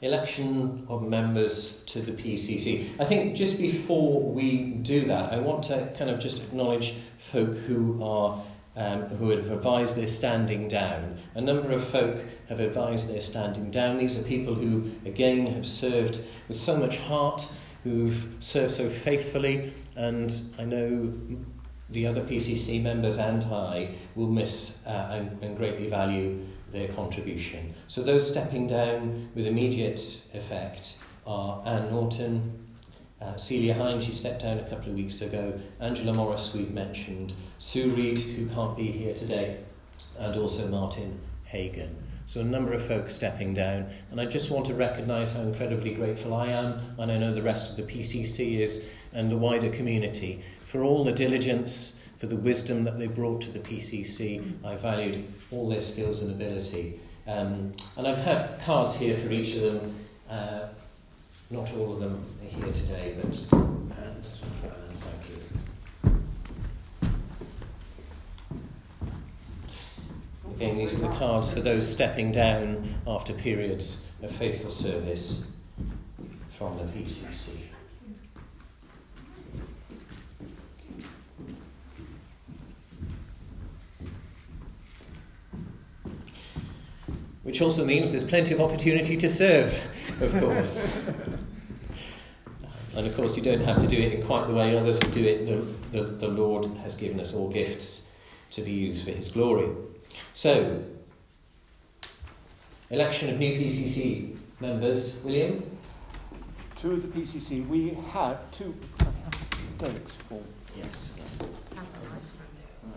Election 0.02 0.86
of 0.88 1.02
members 1.06 1.84
to 1.84 2.00
the 2.00 2.12
PCC. 2.12 2.88
I 2.98 3.04
think 3.04 3.36
just 3.36 3.60
before 3.60 4.22
we 4.22 4.70
do 4.82 5.04
that, 5.06 5.30
I 5.30 5.38
want 5.38 5.64
to 5.64 5.92
kind 5.98 6.10
of 6.10 6.18
just 6.18 6.42
acknowledge 6.42 6.94
folk 7.18 7.54
who 7.58 8.02
are 8.02 8.42
um, 8.76 9.02
who 9.02 9.28
have 9.30 9.50
advised 9.50 9.98
their 9.98 10.06
standing 10.06 10.68
down. 10.68 11.18
A 11.34 11.40
number 11.40 11.70
of 11.72 11.84
folk 11.84 12.16
have 12.50 12.60
advised 12.60 13.10
their 13.10 13.20
standing 13.20 13.70
down. 13.70 13.96
These 13.96 14.18
are 14.18 14.24
people 14.24 14.54
who, 14.54 14.90
again, 15.06 15.46
have 15.46 15.66
served 15.66 16.20
with 16.48 16.58
so 16.58 16.76
much 16.76 16.98
heart, 16.98 17.50
who've 17.84 18.34
served 18.40 18.74
so 18.74 18.90
faithfully, 18.90 19.72
and 19.96 20.36
I 20.58 20.64
know 20.64 21.12
the 21.88 22.06
other 22.06 22.22
PCC 22.22 22.82
members 22.82 23.18
and 23.18 23.42
I 23.44 23.94
will 24.14 24.28
miss 24.28 24.86
uh, 24.86 25.08
and, 25.12 25.42
and 25.42 25.56
greatly 25.56 25.88
value 25.88 26.44
their 26.72 26.88
contribution. 26.88 27.74
So 27.88 28.02
those 28.02 28.28
stepping 28.28 28.66
down 28.66 29.30
with 29.34 29.46
immediate 29.46 30.00
effect 30.34 30.98
are 31.26 31.62
Anne 31.66 31.90
Norton, 31.90 32.66
uh, 33.20 33.36
Celia 33.36 33.74
Hine, 33.74 34.00
she 34.00 34.12
stepped 34.12 34.42
down 34.42 34.58
a 34.58 34.68
couple 34.68 34.90
of 34.90 34.94
weeks 34.94 35.20
ago, 35.20 35.52
Angela 35.80 36.14
Morris, 36.14 36.54
we've 36.54 36.72
mentioned, 36.72 37.34
Sue 37.58 37.90
Reed, 37.90 38.18
who 38.18 38.46
can't 38.46 38.76
be 38.76 38.90
here 38.90 39.14
today, 39.14 39.58
and 40.18 40.36
also 40.36 40.68
Martin 40.68 41.20
Hagan. 41.44 42.09
So 42.30 42.42
a 42.42 42.44
number 42.44 42.72
of 42.72 42.86
folks 42.86 43.16
stepping 43.16 43.54
down, 43.54 43.90
and 44.12 44.20
I 44.20 44.24
just 44.24 44.52
want 44.52 44.64
to 44.66 44.74
recognise 44.74 45.32
how 45.32 45.40
incredibly 45.40 45.94
grateful 45.94 46.32
I 46.32 46.46
am, 46.46 46.80
and 46.96 47.10
I 47.10 47.18
know 47.18 47.34
the 47.34 47.42
rest 47.42 47.76
of 47.76 47.84
the 47.84 47.92
PCC 47.92 48.60
is, 48.60 48.88
and 49.12 49.28
the 49.28 49.36
wider 49.36 49.68
community, 49.68 50.44
for 50.64 50.84
all 50.84 51.02
the 51.02 51.10
diligence, 51.10 52.00
for 52.18 52.28
the 52.28 52.36
wisdom 52.36 52.84
that 52.84 53.00
they 53.00 53.08
brought 53.08 53.40
to 53.40 53.50
the 53.50 53.58
PCC. 53.58 54.64
I 54.64 54.76
valued 54.76 55.26
all 55.50 55.68
their 55.68 55.80
skills 55.80 56.22
and 56.22 56.30
ability. 56.30 57.00
Um, 57.26 57.72
and 57.96 58.06
I 58.06 58.14
have 58.14 58.60
cards 58.64 58.94
here 58.94 59.16
for 59.16 59.32
each 59.32 59.56
of 59.56 59.62
them. 59.62 59.96
Uh, 60.30 60.68
not 61.50 61.68
all 61.72 61.94
of 61.94 61.98
them 61.98 62.24
are 62.44 62.64
here 62.64 62.72
today, 62.72 63.16
but 63.20 63.26
Anne, 63.26 64.22
this 64.22 64.40
one 64.40 64.52
for 64.60 64.66
Anne, 64.68 64.94
thank 64.94 65.30
you. 65.30 65.40
Again, 70.60 70.76
these 70.76 70.94
are 70.94 70.98
the 70.98 71.16
cards 71.16 71.50
for 71.50 71.60
those 71.60 71.90
stepping 71.90 72.32
down 72.32 72.96
after 73.06 73.32
periods 73.32 74.06
of 74.22 74.30
faithful 74.30 74.70
service 74.70 75.50
from 76.58 76.76
the 76.76 76.84
PCC. 76.84 77.60
Which 87.42 87.62
also 87.62 87.86
means 87.86 88.12
there's 88.12 88.22
plenty 88.22 88.52
of 88.52 88.60
opportunity 88.60 89.16
to 89.16 89.28
serve, 89.30 89.74
of 90.20 90.38
course. 90.38 90.86
and 92.94 93.06
of 93.06 93.16
course, 93.16 93.34
you 93.34 93.42
don't 93.42 93.62
have 93.62 93.78
to 93.78 93.86
do 93.86 93.96
it 93.96 94.12
in 94.12 94.26
quite 94.26 94.46
the 94.46 94.52
way 94.52 94.76
others 94.76 94.98
do 94.98 95.24
it. 95.24 95.46
The, 95.46 95.98
the, 95.98 96.04
the 96.04 96.28
Lord 96.28 96.66
has 96.82 96.98
given 96.98 97.18
us 97.18 97.32
all 97.32 97.50
gifts 97.50 98.10
to 98.50 98.60
be 98.60 98.72
used 98.72 99.06
for 99.06 99.12
His 99.12 99.30
glory. 99.30 99.70
So, 100.34 100.82
election 102.90 103.30
of 103.30 103.38
new 103.38 103.52
PCC 103.58 104.36
members. 104.60 105.22
William? 105.24 105.64
To 106.80 106.96
the 106.96 107.08
PCC, 107.08 107.66
we 107.68 107.96
have 108.12 108.38
two. 108.52 108.74
Derek's 109.78 110.12
form. 110.28 110.44
Yes. 110.76 111.16
Right. 111.74 112.94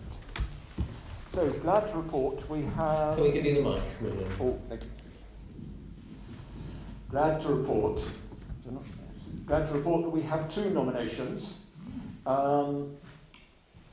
So, 1.32 1.50
glad 1.50 1.88
to 1.90 1.96
report 1.96 2.48
we 2.48 2.62
have. 2.76 3.16
Can 3.16 3.24
we 3.24 3.32
give 3.32 3.44
you 3.44 3.54
the 3.62 3.68
mic, 3.70 3.82
William? 4.00 4.30
Oh, 4.40 4.58
thank 4.68 4.82
you. 4.82 4.90
Glad 7.10 7.40
to 7.42 7.48
report. 7.48 8.02
Glad 9.46 9.68
to 9.68 9.74
report 9.74 10.02
that 10.02 10.10
we 10.10 10.22
have 10.22 10.52
two 10.52 10.70
nominations. 10.70 11.60
Um, 12.26 12.96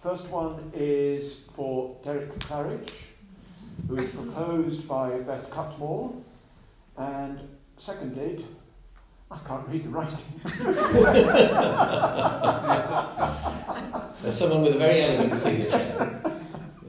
first 0.02 0.28
one 0.30 0.72
is 0.74 1.42
for 1.54 1.98
Derek 2.04 2.40
Claridge, 2.40 2.92
who 3.88 3.98
is 3.98 4.10
proposed 4.10 4.88
by 4.88 5.20
Beth 5.20 5.50
Cutmore, 5.50 6.14
and 6.98 7.40
seconded. 7.78 8.46
I 9.30 9.38
can't 9.48 9.68
read 9.70 9.84
the 9.86 9.90
writing. 9.90 10.42
There's 14.22 14.38
someone 14.38 14.62
with 14.64 14.76
a 14.76 14.78
very 14.78 15.02
elegant 15.04 15.38
signature. 15.38 16.22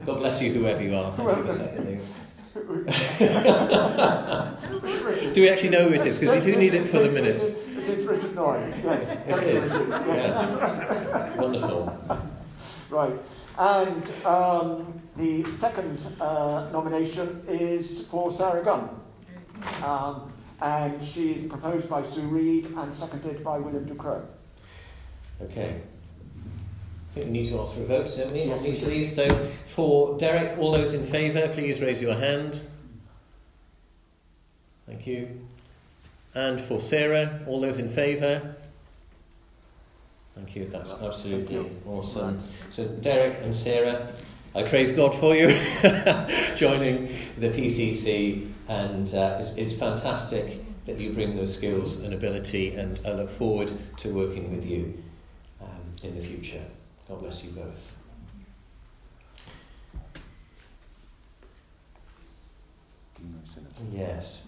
God 0.05 0.17
bless 0.17 0.41
you, 0.41 0.51
whoever 0.51 0.83
you 0.83 0.95
are. 0.97 1.11
Thank 1.13 1.29
you 1.29 1.35
for 1.35 1.41
Whoever. 1.41 1.53
seconding. 1.53 2.01
Do 5.33 5.41
we 5.41 5.49
actually 5.49 5.69
know 5.69 5.87
who 5.87 5.93
it 5.93 6.05
is? 6.05 6.19
Because 6.19 6.35
we 6.35 6.41
do 6.51 6.57
need 6.59 6.73
it 6.73 6.85
for 6.87 6.99
the 6.99 7.09
minutes. 7.09 7.53
It 7.53 7.99
is 7.99 8.05
Richard 8.05 8.35
Noy, 8.35 8.73
yes. 8.83 9.09
It 9.27 9.43
is. 9.55 9.69
Yes. 9.69 9.89
Yeah. 10.07 11.41
Wonderful. 11.41 11.97
Right. 12.89 13.15
And 13.57 14.03
um, 14.25 14.99
the 15.15 15.45
second 15.57 15.99
uh, 16.19 16.69
nomination 16.71 17.43
is 17.47 18.07
for 18.07 18.33
Sarah 18.33 18.63
Gunn. 18.63 18.89
Um, 19.83 20.33
and 20.61 21.03
she 21.03 21.33
is 21.33 21.47
proposed 21.47 21.89
by 21.89 22.07
Sue 22.09 22.21
Reed 22.21 22.65
and 22.77 22.95
seconded 22.95 23.43
by 23.43 23.57
William 23.57 23.85
Ducrow. 23.85 24.25
Okay. 25.41 25.81
I 27.11 27.13
think 27.13 27.27
we 27.27 27.31
need 27.31 27.49
to 27.49 27.59
ask 27.59 27.75
for 27.75 27.81
a 27.81 27.85
vote, 27.85 28.11
don't 28.17 28.31
we, 28.33 28.45
Yes, 28.45 28.59
on 28.59 28.65
each 28.65 28.81
of 28.81 28.87
these? 28.87 29.15
So, 29.15 29.29
for 29.67 30.17
Derek, 30.17 30.57
all 30.57 30.71
those 30.71 30.95
in 30.95 31.05
favour, 31.05 31.47
please 31.49 31.79
raise 31.79 32.01
your 32.01 32.15
hand. 32.15 32.61
Thank 34.87 35.05
you. 35.05 35.41
And 36.33 36.59
for 36.59 36.79
Sarah, 36.79 37.41
all 37.45 37.61
those 37.61 37.77
in 37.77 37.89
favour? 37.89 38.55
Thank 40.35 40.55
you, 40.55 40.65
that's 40.67 41.01
absolutely 41.01 41.55
you. 41.55 41.81
awesome. 41.85 42.41
So, 42.69 42.87
Derek 42.87 43.39
and 43.43 43.53
Sarah, 43.53 44.13
I 44.55 44.63
praise 44.63 44.91
God 44.91 45.13
for 45.13 45.35
you 45.35 45.47
joining 46.55 47.15
the 47.37 47.49
PCC, 47.49 48.49
and 48.67 49.13
uh, 49.13 49.37
it's, 49.39 49.55
it's 49.57 49.73
fantastic 49.73 50.59
that 50.85 50.99
you 50.99 51.13
bring 51.13 51.35
those 51.35 51.55
skills 51.55 52.03
and 52.03 52.13
ability, 52.13 52.75
and 52.75 52.99
I 53.05 53.13
look 53.13 53.29
forward 53.29 53.71
to 53.97 54.13
working 54.13 54.55
with 54.55 54.65
you 54.65 55.01
um, 55.61 55.69
in 56.01 56.15
the 56.15 56.21
future. 56.21 56.63
God 57.07 57.21
bless 57.21 57.43
you 57.45 57.51
both. 57.51 57.91
Yes. 63.91 64.47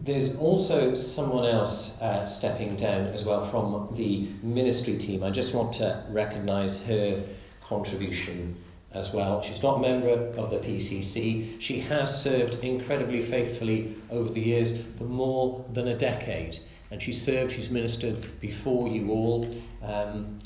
There's 0.00 0.38
also 0.38 0.94
someone 0.94 1.44
else 1.44 2.00
uh, 2.00 2.24
stepping 2.24 2.76
down 2.76 3.08
as 3.08 3.24
well 3.24 3.44
from 3.44 3.92
the 3.94 4.28
ministry 4.42 4.96
team. 4.96 5.24
I 5.24 5.30
just 5.30 5.54
want 5.54 5.74
to 5.74 6.04
recognise 6.08 6.84
her 6.84 7.24
contribution 7.62 8.56
as 8.92 9.12
well. 9.12 9.42
She's 9.42 9.62
not 9.62 9.78
a 9.78 9.80
member 9.80 10.08
of 10.08 10.50
the 10.50 10.58
PCC. 10.58 11.60
She 11.60 11.80
has 11.80 12.22
served 12.22 12.62
incredibly 12.64 13.20
faithfully 13.20 13.96
over 14.10 14.32
the 14.32 14.40
years 14.40 14.80
for 14.96 15.04
more 15.04 15.64
than 15.72 15.88
a 15.88 15.96
decade. 15.96 16.58
And 16.90 17.02
she 17.02 17.12
served, 17.12 17.52
she's 17.52 17.70
ministered 17.70 18.40
before 18.40 18.88
you 18.88 19.10
all 19.10 19.54
um, 19.82 20.38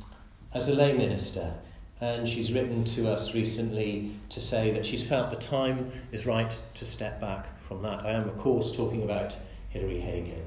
as 0.54 0.68
a 0.68 0.74
lay 0.74 0.92
minister. 0.92 1.54
And 2.00 2.28
she's 2.28 2.52
written 2.52 2.82
to 2.84 3.12
us 3.12 3.34
recently 3.34 4.12
to 4.30 4.40
say 4.40 4.72
that 4.72 4.84
she's 4.84 5.06
felt 5.06 5.30
the 5.30 5.36
time 5.36 5.92
is 6.10 6.26
right 6.26 6.58
to 6.74 6.84
step 6.84 7.20
back 7.20 7.46
from 7.72 7.82
that. 7.82 8.04
I 8.04 8.10
am, 8.10 8.28
of 8.28 8.38
course, 8.38 8.74
talking 8.74 9.02
about 9.02 9.36
Hilary 9.70 10.00
Hagan. 10.00 10.44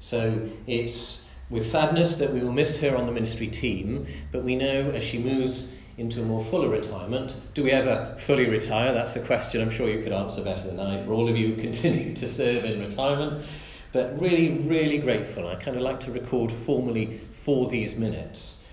So 0.00 0.48
it's 0.66 1.28
with 1.50 1.66
sadness 1.66 2.16
that 2.16 2.32
we 2.32 2.40
will 2.40 2.52
miss 2.52 2.80
her 2.80 2.96
on 2.96 3.06
the 3.06 3.12
ministry 3.12 3.48
team, 3.48 4.06
but 4.30 4.42
we 4.42 4.56
know 4.56 4.90
as 4.90 5.02
she 5.02 5.18
moves 5.18 5.76
into 5.98 6.22
a 6.22 6.24
more 6.24 6.42
fuller 6.42 6.68
retirement, 6.68 7.36
do 7.54 7.64
we 7.64 7.70
ever 7.70 8.16
fully 8.18 8.48
retire? 8.48 8.92
That's 8.92 9.16
a 9.16 9.20
question 9.20 9.60
I'm 9.60 9.70
sure 9.70 9.88
you 9.88 10.02
could 10.02 10.12
answer 10.12 10.42
better 10.42 10.66
than 10.68 10.80
I 10.80 11.02
for 11.02 11.12
all 11.12 11.28
of 11.28 11.36
you 11.36 11.54
who 11.54 11.62
continue 11.68 12.14
to 12.14 12.28
serve 12.28 12.64
in 12.64 12.80
retirement. 12.80 13.44
But 13.92 14.18
really, 14.18 14.58
really 14.60 14.98
grateful. 14.98 15.46
I 15.46 15.56
kind 15.56 15.76
of 15.76 15.82
like 15.82 16.00
to 16.00 16.12
record 16.12 16.50
formally 16.50 17.20
for 17.32 17.68
these 17.68 17.96
minutes 17.96 18.66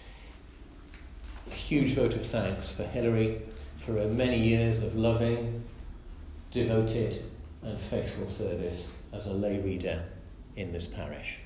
a 1.52 1.56
huge 1.56 1.96
vote 1.96 2.14
of 2.14 2.26
thanks 2.26 2.76
for 2.76 2.84
Hilary 2.84 3.42
for 3.80 3.94
her 3.94 4.08
many 4.08 4.38
years 4.38 4.84
of 4.84 4.96
loving, 4.96 5.64
devoted, 6.52 7.24
and 7.64 7.80
faithful 7.80 8.30
service 8.30 8.98
as 9.14 9.28
a 9.28 9.34
lay 9.34 9.60
reader 9.60 10.04
in 10.56 10.72
this 10.72 10.88
parish. 10.88 11.38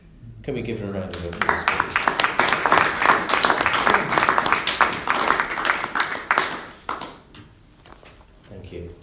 Can 0.44 0.54
we 0.54 0.62
give 0.62 0.80
her 0.80 0.88
a 0.88 0.92
round 0.92 1.16
of 1.16 1.26
applause, 1.26 1.64
please? 1.68 3.04
Thank 8.50 8.72
you. 8.72 8.94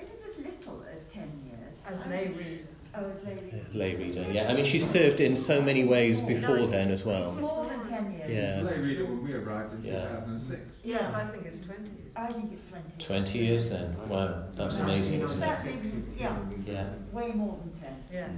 Is 0.00 0.08
it 0.08 0.20
as 0.28 0.44
little 0.44 0.84
as 0.92 1.02
10 1.04 1.22
years? 1.46 1.74
As 1.86 2.06
lay 2.10 2.28
reader. 2.28 2.64
Oh, 2.94 3.04
as 3.10 3.24
lay 3.24 3.34
reader. 3.34 3.66
Lay 3.72 3.94
reader, 3.96 4.32
yeah. 4.32 4.48
I 4.50 4.54
mean, 4.54 4.64
she 4.64 4.80
served 4.80 5.20
in 5.20 5.36
so 5.36 5.62
many 5.62 5.84
ways 5.84 6.20
before 6.20 6.66
then 6.66 6.90
as 6.90 7.04
well. 7.04 7.32
More 7.32 7.66
than 7.68 7.88
10 7.88 8.12
years? 8.12 8.30
Yeah. 8.30 8.62
Lay 8.62 8.78
reader 8.78 9.04
when 9.04 9.22
we 9.24 9.32
arrived 9.34 9.74
in 9.74 9.84
Yeah. 9.84 10.00
2006. 10.08 10.60
Yes, 10.82 11.14
I 11.14 11.26
think 11.26 11.46
it's 11.46 11.58
20. 11.64 11.82
I 12.16 12.26
think 12.26 12.52
it's 12.52 12.70
20. 12.70 12.84
20 12.98 13.38
years 13.38 13.70
then. 13.70 13.96
Wow, 14.08 14.42
that's 14.54 14.78
amazing, 14.78 15.22
isn't 15.22 15.42
it? 15.42 16.04
Yeah, 16.18 16.36
Yeah, 16.66 16.88
way 17.12 17.32
more 17.32 17.58
than 17.58 17.80
10. 17.80 18.04
Yes. 18.12 18.30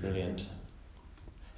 brilliant. 0.00 0.46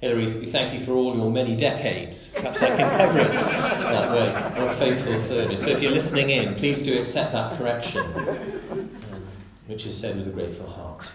Hilary, 0.01 0.25
we 0.25 0.45
thank 0.47 0.73
you 0.77 0.85
for 0.85 0.91
all 0.93 1.15
your 1.15 1.31
many 1.31 1.55
decades. 1.55 2.29
Perhaps 2.31 2.61
I 2.61 2.75
can 2.75 2.97
cover 2.97 3.19
it 3.21 3.31
that 3.31 4.11
way, 4.11 4.61
of 4.61 4.75
faithful 4.77 5.17
service. 5.17 5.63
So 5.63 5.69
if 5.69 5.81
you're 5.81 5.93
listening 5.93 6.29
in, 6.29 6.55
please 6.55 6.79
do 6.79 6.99
accept 6.99 7.31
that 7.31 7.57
correction, 7.57 8.05
um, 8.69 8.89
which 9.67 9.85
is 9.85 9.97
said 9.97 10.17
with 10.17 10.27
a 10.27 10.31
grateful 10.31 10.67
heart. 10.69 11.07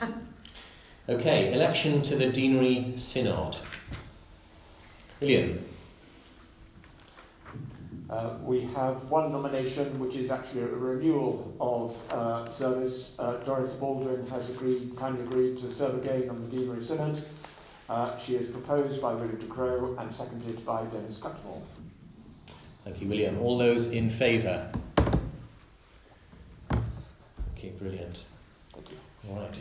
Okay, 1.10 1.52
election 1.52 2.00
to 2.02 2.16
the 2.16 2.26
Deanery 2.30 2.98
Synod. 2.98 3.58
William. 5.20 5.62
Uh, 8.10 8.34
we 8.42 8.62
have 8.62 9.04
one 9.10 9.30
nomination, 9.30 9.98
which 9.98 10.16
is 10.16 10.30
actually 10.30 10.62
a 10.62 10.66
renewal 10.66 11.54
of 11.60 12.12
uh, 12.12 12.50
service. 12.50 13.14
Uh, 13.18 13.32
Doris 13.44 13.72
Baldwin 13.74 14.26
has 14.28 14.48
agreed, 14.48 14.96
kindly 14.96 15.22
agreed 15.24 15.58
to 15.58 15.70
serve 15.70 16.02
again 16.02 16.30
on 16.30 16.48
the 16.48 16.56
Deanery 16.56 16.82
Synod. 16.82 17.22
Uh, 17.88 18.16
she 18.16 18.36
is 18.36 18.50
proposed 18.50 19.02
by 19.02 19.12
William 19.12 19.38
de 19.38 19.46
Croo 19.46 19.96
and 19.98 20.14
seconded 20.14 20.64
by 20.64 20.84
Dennis 20.84 21.18
Cutmore. 21.18 21.60
Thank 22.84 23.02
you, 23.02 23.08
William. 23.08 23.38
All 23.40 23.58
those 23.58 23.90
in 23.90 24.08
favour? 24.08 24.70
Okay, 27.56 27.70
brilliant. 27.78 28.24
Thank 28.72 28.90
you. 28.90 28.96
All 29.28 29.36
right. 29.36 29.60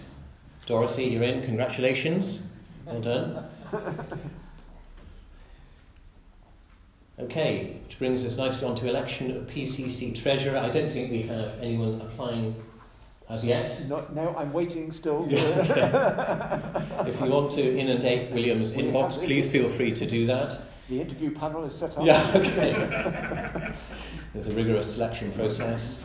Dorothy, 0.66 1.06
you're 1.06 1.24
in. 1.24 1.44
Congratulations. 1.44 2.48
Well 2.86 3.02
done. 3.02 3.50
Okay, 7.20 7.80
which 7.84 7.98
brings 7.98 8.24
us 8.26 8.38
nicely 8.38 8.68
on 8.68 8.76
to 8.76 8.88
election 8.88 9.36
of 9.36 9.48
PCC 9.48 10.16
Treasurer. 10.22 10.58
I 10.58 10.70
don't 10.70 10.92
think 10.92 11.10
we 11.12 11.24
have 11.24 11.58
anyone 11.62 12.00
applying 12.00 12.56
as 13.28 13.44
yet. 13.44 13.86
No, 13.90 14.06
no 14.14 14.36
I'm 14.38 14.54
waiting 14.54 14.92
still. 14.92 15.28
If 15.32 17.20
you 17.20 17.28
want 17.28 17.52
to 17.54 17.78
inundate 17.78 18.32
William's 18.32 18.76
We 18.76 18.84
inbox, 18.84 19.18
please 19.18 19.48
feel 19.48 19.68
free 19.70 19.94
to 19.94 20.06
do 20.06 20.26
that. 20.28 20.62
the 20.90 21.02
interview 21.02 21.32
panel 21.32 21.64
is 21.66 21.74
set 21.74 21.98
up. 21.98 22.06
Yeah, 22.06 22.32
okay. 22.36 23.74
There's 24.34 24.48
a 24.48 24.54
rigorous 24.54 24.94
selection 24.94 25.32
process. 25.32 26.04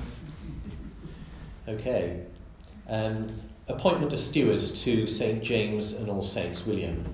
Okay. 1.69 2.23
Um, 2.89 3.27
appointment 3.69 4.13
of 4.13 4.21
stewards 4.21 4.83
to 4.85 5.07
St 5.07 5.43
James 5.43 5.97
and 6.01 6.09
All 6.09 6.23
Saints, 6.23 6.67
William. 6.67 7.05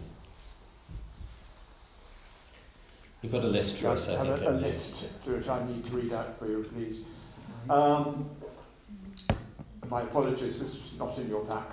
You've 3.28 3.42
got 3.42 3.44
a 3.44 3.52
list 3.52 3.76
for 3.76 3.88
us, 3.88 4.08
I 4.08 4.24
have 4.24 4.38
think. 4.38 4.48
a, 4.48 4.52
a 4.52 4.56
list 4.56 5.10
which 5.26 5.50
I 5.50 5.62
need 5.66 5.84
to 5.84 5.92
read 5.94 6.14
out 6.14 6.38
for 6.38 6.46
you, 6.46 6.64
please. 6.72 7.02
Um, 7.68 8.30
my 9.90 10.00
apologies, 10.00 10.60
this 10.60 10.76
is 10.76 10.94
not 10.98 11.18
in 11.18 11.28
your 11.28 11.44
pack. 11.44 11.72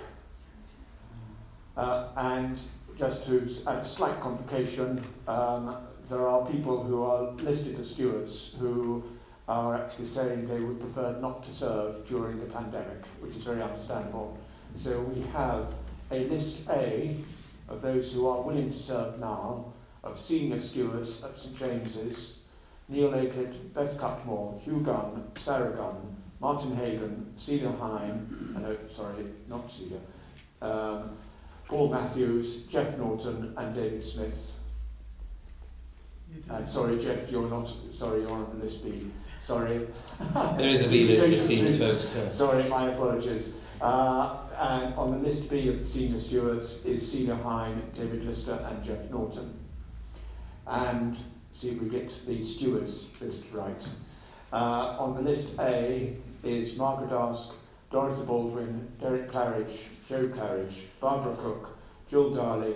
Uh, 1.74 2.08
and 2.18 2.58
just 2.98 3.24
to 3.28 3.48
add 3.66 3.78
a 3.78 3.84
slight 3.86 4.20
complication, 4.20 5.02
um, 5.28 5.78
there 6.10 6.28
are 6.28 6.44
people 6.44 6.84
who 6.84 7.02
are 7.02 7.30
listed 7.42 7.80
as 7.80 7.90
stewards 7.90 8.54
who 8.60 9.02
are 9.48 9.76
actually 9.76 10.08
saying 10.08 10.46
they 10.46 10.60
would 10.60 10.78
prefer 10.78 11.18
not 11.22 11.42
to 11.46 11.54
serve 11.54 12.06
during 12.06 12.38
the 12.38 12.52
pandemic, 12.52 13.02
which 13.20 13.34
is 13.34 13.44
very 13.44 13.62
understandable. 13.62 14.36
So 14.76 15.00
we 15.00 15.22
have 15.28 15.72
a 16.10 16.18
list 16.26 16.68
A 16.68 17.16
of 17.70 17.80
those 17.80 18.12
who 18.12 18.28
are 18.28 18.42
willing 18.42 18.70
to 18.70 18.78
serve 18.78 19.18
now, 19.18 19.72
of 20.06 20.18
senior 20.18 20.60
stewards 20.60 21.22
at 21.24 21.38
St 21.38 21.56
James's, 21.56 22.38
Neil 22.88 23.14
Aitken, 23.14 23.70
Beth 23.74 23.96
Cutmore, 23.98 24.60
Hugh 24.62 24.80
Gunn, 24.80 25.24
Sarah 25.40 25.76
Gunn, 25.76 26.16
Martin 26.40 26.76
Hagan, 26.76 27.32
Celia 27.36 27.72
Hine, 27.72 28.54
uh, 28.56 28.60
no, 28.60 28.76
sorry, 28.94 29.24
not 29.48 29.70
Celia, 29.72 29.98
um, 30.62 31.16
Paul 31.66 31.88
Matthews, 31.90 32.62
Jeff 32.66 32.96
Norton, 32.98 33.52
and 33.56 33.74
David 33.74 34.04
Smith. 34.04 34.52
You 36.32 36.42
do. 36.42 36.70
Sorry, 36.70 36.98
Jeff, 36.98 37.30
you're 37.30 37.48
not, 37.48 37.68
sorry, 37.96 38.20
you're 38.22 38.30
on 38.30 38.46
the 38.58 38.64
list 38.64 38.84
B. 38.84 39.10
Sorry. 39.44 39.86
There 40.56 40.68
is 40.68 40.82
a 40.82 40.88
B 40.88 41.04
list, 41.06 41.26
it 41.26 41.36
seems, 41.36 41.78
folks. 41.78 42.16
uh, 42.16 42.30
Sorry, 42.30 42.68
my 42.68 42.90
apologies. 42.92 43.56
Uh, 43.80 44.36
and 44.58 44.94
on 44.94 45.10
the 45.12 45.18
list 45.18 45.50
B 45.50 45.68
of 45.68 45.78
the 45.80 45.86
senior 45.86 46.20
stewards 46.20 46.84
is 46.86 47.10
Celia 47.10 47.36
Hine, 47.36 47.82
David 47.94 48.24
Lister, 48.24 48.58
and 48.70 48.82
Jeff 48.84 49.10
Norton. 49.10 49.54
And 50.66 51.16
see 51.54 51.70
if 51.70 51.80
we 51.80 51.88
get 51.88 52.12
the 52.26 52.42
stewards 52.42 53.06
list 53.20 53.44
right. 53.52 53.88
Uh, 54.52 54.96
on 54.98 55.14
the 55.14 55.22
list 55.22 55.58
A 55.60 56.16
is 56.42 56.76
Margaret 56.76 57.12
Ask, 57.12 57.52
Doris 57.90 58.18
Baldwin, 58.20 58.88
Derek 59.00 59.30
Claridge, 59.30 59.88
Joe 60.08 60.28
Claridge, 60.28 60.86
Barbara 61.00 61.36
Cook, 61.36 61.76
Jill 62.08 62.34
Darley, 62.34 62.74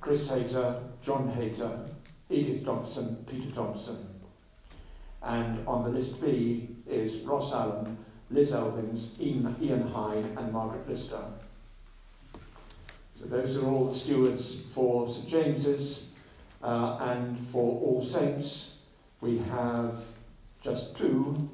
Chris 0.00 0.28
Hayter, 0.28 0.82
John 1.02 1.30
Hayter, 1.30 1.86
Edith 2.30 2.64
Thompson, 2.64 3.24
Peter 3.28 3.50
Thompson. 3.50 4.08
And 5.22 5.66
on 5.66 5.84
the 5.84 5.90
list 5.90 6.22
B 6.22 6.68
is 6.86 7.22
Ross 7.22 7.52
Allen, 7.52 7.96
Liz 8.30 8.52
Elvins, 8.52 9.18
Ian, 9.20 9.56
Ian 9.60 9.88
Hine, 9.88 10.36
and 10.36 10.52
Margaret 10.52 10.88
Lister. 10.88 11.22
So 13.18 13.26
those 13.26 13.56
are 13.56 13.64
all 13.64 13.86
the 13.86 13.98
stewards 13.98 14.62
for 14.72 15.08
St 15.08 15.28
James's, 15.28 16.08
uh, 16.64 16.96
and 17.00 17.38
for 17.52 17.78
All 17.80 18.04
Saints 18.04 18.78
we 19.20 19.38
have 19.38 19.96
just 20.60 20.96
two, 20.96 21.48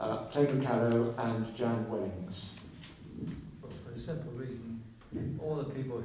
uh, 0.00 0.24
Tony 0.30 0.64
Callow 0.64 1.14
and 1.18 1.54
Jan 1.54 1.88
Wellings. 1.88 2.50
Well, 3.62 3.72
for 3.84 3.92
a 3.98 4.00
simple 4.00 4.32
reason, 4.32 4.80
all 5.40 5.56
the 5.56 5.64
people, 5.64 6.02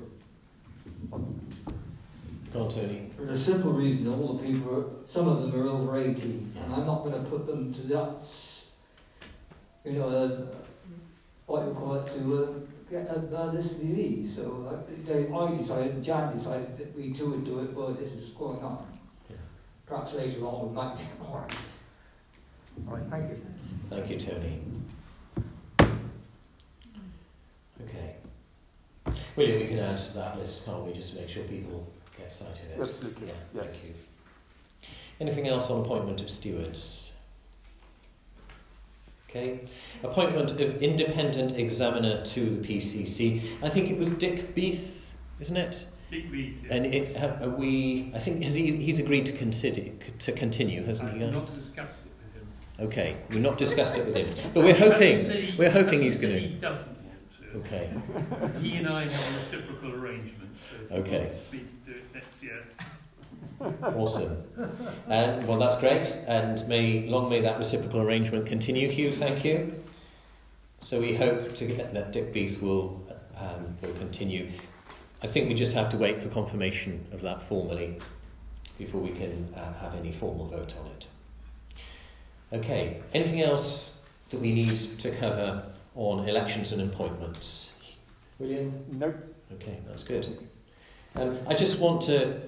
Go 2.53 2.63
on, 2.65 2.71
Tony. 2.71 3.11
for 3.15 3.25
the 3.25 3.37
simple 3.37 3.73
reason, 3.73 4.07
all 4.07 4.33
the 4.33 4.43
people, 4.45 4.75
are, 4.75 5.07
some 5.07 5.27
of 5.27 5.41
them 5.41 5.59
are 5.59 5.67
over 5.67 5.97
80, 5.97 6.23
and 6.63 6.73
I'm 6.73 6.85
not 6.85 7.03
going 7.03 7.13
to 7.13 7.29
put 7.29 7.45
them 7.47 7.73
to 7.73 7.81
that, 7.87 8.29
you 9.85 9.93
know, 9.93 10.07
uh, 10.09 10.45
what 11.45 11.65
you 11.67 11.73
call 11.73 11.95
it, 11.95 12.07
to 12.13 12.43
uh, 12.43 12.47
get 12.89 13.09
uh, 13.09 13.35
uh, 13.35 13.51
this 13.51 13.73
disease. 13.73 14.35
So 14.35 14.67
uh, 14.69 14.91
they, 15.05 15.31
I 15.31 15.55
decided, 15.57 16.03
Jan 16.03 16.33
decided 16.33 16.77
that 16.77 16.95
we 16.95 17.11
two 17.13 17.29
would 17.31 17.45
do 17.45 17.59
it, 17.59 17.73
well, 17.73 17.93
this 17.93 18.13
is 18.13 18.29
going 18.31 18.63
on. 18.63 18.85
Yeah. 19.29 19.35
Perhaps 19.85 20.13
later 20.15 20.45
on 20.45 20.69
we 20.69 20.75
might 20.75 20.97
get 20.97 21.19
more. 21.21 21.47
All 22.87 22.95
right, 22.95 23.03
thank 23.09 23.29
you. 23.29 23.41
Thank 23.89 24.09
you, 24.09 24.19
Tony. 24.19 24.61
Okay. 27.83 28.15
William, 29.35 29.59
we 29.59 29.67
can 29.67 29.79
add 29.79 29.97
to 29.99 30.13
that 30.13 30.37
list, 30.37 30.65
can't 30.65 30.83
we, 30.83 30.93
just 30.93 31.15
to 31.15 31.21
make 31.21 31.29
sure 31.29 31.43
people 31.43 31.87
get 32.17 32.31
sight 32.31 32.49
of 32.51 32.71
it? 32.71 32.79
Absolutely, 32.79 33.27
Yeah, 33.27 33.33
yes. 33.55 33.65
thank 33.65 33.83
you. 33.83 33.93
Anything 35.19 35.47
else 35.47 35.69
on 35.69 35.81
appointment 35.83 36.21
of 36.21 36.29
stewards? 36.29 37.08
Okay. 39.29 39.59
Appointment 40.03 40.51
of 40.51 40.81
independent 40.81 41.55
examiner 41.55 42.23
to 42.25 42.39
the 42.57 42.67
PCC. 42.67 43.41
I 43.61 43.69
think 43.69 43.91
it 43.91 43.99
was 43.99 44.09
Dick 44.11 44.55
Beath, 44.55 45.13
isn't 45.39 45.55
it? 45.55 45.85
Big 46.09 46.31
read. 46.31 46.59
And 46.71 46.87
it, 46.87 47.15
have, 47.15 47.53
we? 47.53 48.11
I 48.15 48.19
think 48.19 48.41
has 48.43 48.55
he, 48.55 48.75
he's 48.77 48.97
agreed 48.97 49.27
to 49.27 49.31
consider 49.33 49.91
to 50.19 50.31
continue, 50.31 50.83
hasn't 50.83 51.13
he? 51.15 51.23
Uh, 51.23 51.27
I've 51.27 51.33
not 51.33 51.45
discussed 51.45 51.97
it 52.03 52.11
with 52.25 52.33
him. 52.41 52.87
Okay, 52.87 53.17
we've 53.29 53.41
not 53.41 53.59
discussed 53.59 53.97
it 53.97 54.05
with 54.07 54.15
him, 54.15 54.29
but 54.55 54.63
we're 54.63 54.73
hoping. 54.73 55.55
we're 55.57 55.69
hoping 55.69 56.01
he's 56.01 56.17
gonna- 56.17 56.39
He 56.39 56.47
doesn't 56.55 56.87
want 56.87 57.31
to. 57.53 57.57
Okay. 57.59 57.89
He 58.61 58.77
and 58.77 58.87
I 58.87 59.07
have 59.07 59.35
a 59.35 59.37
reciprocal 59.37 59.93
arrangement. 59.93 60.49
So 60.89 60.95
Okay. 60.95 61.31
to 61.51 61.57
do 61.57 61.65
it 61.97 62.13
next 62.15 62.29
year. 62.41 62.63
Awesome. 63.83 64.43
And 65.07 65.47
well, 65.47 65.59
that's 65.59 65.77
great. 65.79 66.05
And 66.27 66.65
may 66.67 67.07
long 67.07 67.29
may 67.29 67.41
that 67.41 67.57
reciprocal 67.57 68.01
arrangement 68.01 68.45
continue. 68.45 68.89
Hugh, 68.89 69.11
thank 69.11 69.43
you. 69.43 69.73
So 70.79 70.99
we 70.99 71.15
hope 71.15 71.53
to 71.55 71.65
get 71.65 71.93
that 71.93 72.13
Dick 72.13 72.33
Beath 72.33 72.61
will 72.61 73.05
um, 73.37 73.77
will 73.81 73.93
continue. 73.93 74.49
I 75.21 75.27
think 75.27 75.49
we 75.49 75.53
just 75.53 75.73
have 75.73 75.89
to 75.89 75.97
wait 75.97 76.21
for 76.21 76.29
confirmation 76.29 77.05
of 77.11 77.21
that 77.21 77.41
formally 77.41 77.99
before 78.77 79.01
we 79.01 79.09
can 79.09 79.53
uh, 79.55 79.73
have 79.73 79.93
any 79.95 80.11
formal 80.11 80.47
vote 80.47 80.73
on 80.79 80.87
it. 80.91 81.07
Okay. 82.53 83.01
Anything 83.13 83.41
else 83.41 83.97
that 84.29 84.39
we 84.39 84.53
need 84.53 84.77
to 84.77 85.11
cover 85.11 85.65
on 85.95 86.29
elections 86.29 86.71
and 86.71 86.81
appointments? 86.81 87.81
William. 88.37 88.85
No. 88.91 89.13
Okay, 89.53 89.79
that's 89.87 90.03
good. 90.03 90.47
Um, 91.15 91.37
I 91.47 91.55
just 91.55 91.79
want 91.79 92.03
to 92.03 92.39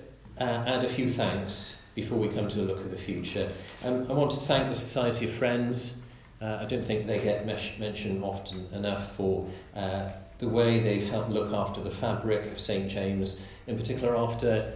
uh, 0.42 0.64
add 0.66 0.84
a 0.84 0.90
few 0.90 1.10
thanks 1.10 1.86
before 1.94 2.18
we 2.18 2.28
come 2.28 2.48
to 2.48 2.62
a 2.62 2.64
look 2.64 2.80
at 2.80 2.90
the 2.90 2.98
future. 2.98 3.52
Um, 3.84 4.10
I 4.10 4.14
want 4.14 4.32
to 4.32 4.40
thank 4.40 4.70
the 4.70 4.76
Society 4.76 5.26
of 5.26 5.32
Friends. 5.32 6.02
Uh, 6.42 6.60
I 6.62 6.66
don't 6.66 6.84
think 6.84 7.06
they 7.06 7.20
get 7.20 7.46
mesh- 7.46 7.78
mentioned 7.78 8.24
often 8.24 8.68
enough 8.74 9.16
for 9.16 9.48
uh, 9.76 10.10
the 10.40 10.48
way 10.48 10.80
they've 10.80 11.08
helped 11.08 11.30
look 11.30 11.54
after 11.54 11.82
the 11.82 11.92
fabric 11.92 12.52
of 12.52 12.60
St 12.60 12.90
James, 12.90 13.46
in 13.68 13.78
particular 13.78 14.18
after 14.18 14.74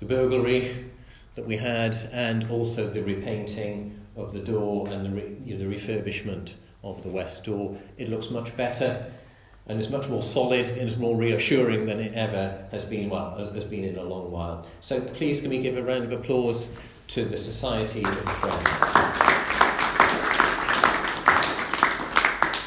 the 0.00 0.06
burglary 0.06 0.90
that 1.36 1.46
we 1.46 1.56
had, 1.56 1.96
and 2.10 2.50
also 2.50 2.90
the 2.90 3.02
repainting 3.02 4.00
of 4.16 4.32
the 4.32 4.40
door 4.40 4.88
and 4.88 5.06
the, 5.06 5.10
re- 5.10 5.36
you 5.44 5.56
know, 5.56 5.68
the 5.68 5.76
refurbishment 5.76 6.54
of 6.82 7.02
the 7.04 7.08
west 7.08 7.44
door. 7.44 7.76
It 7.98 8.08
looks 8.08 8.30
much 8.30 8.56
better 8.56 9.12
and 9.66 9.78
it's 9.78 9.90
much 9.90 10.08
more 10.08 10.22
solid 10.22 10.68
and 10.68 10.82
it's 10.82 10.98
more 10.98 11.16
reassuring 11.16 11.86
than 11.86 11.98
it 11.98 12.12
ever 12.14 12.66
has 12.70 12.84
been, 12.84 13.08
well, 13.08 13.34
has, 13.38 13.48
has 13.50 13.64
been 13.64 13.84
in 13.84 13.96
a 13.96 14.02
long 14.02 14.30
while. 14.30 14.66
So 14.80 15.00
please 15.00 15.40
can 15.40 15.50
we 15.50 15.62
give 15.62 15.76
a 15.76 15.82
round 15.82 16.04
of 16.04 16.12
applause 16.12 16.70
to 17.08 17.24
the 17.24 17.36
Society 17.36 18.02
of 18.04 18.14
Friends. 18.14 19.14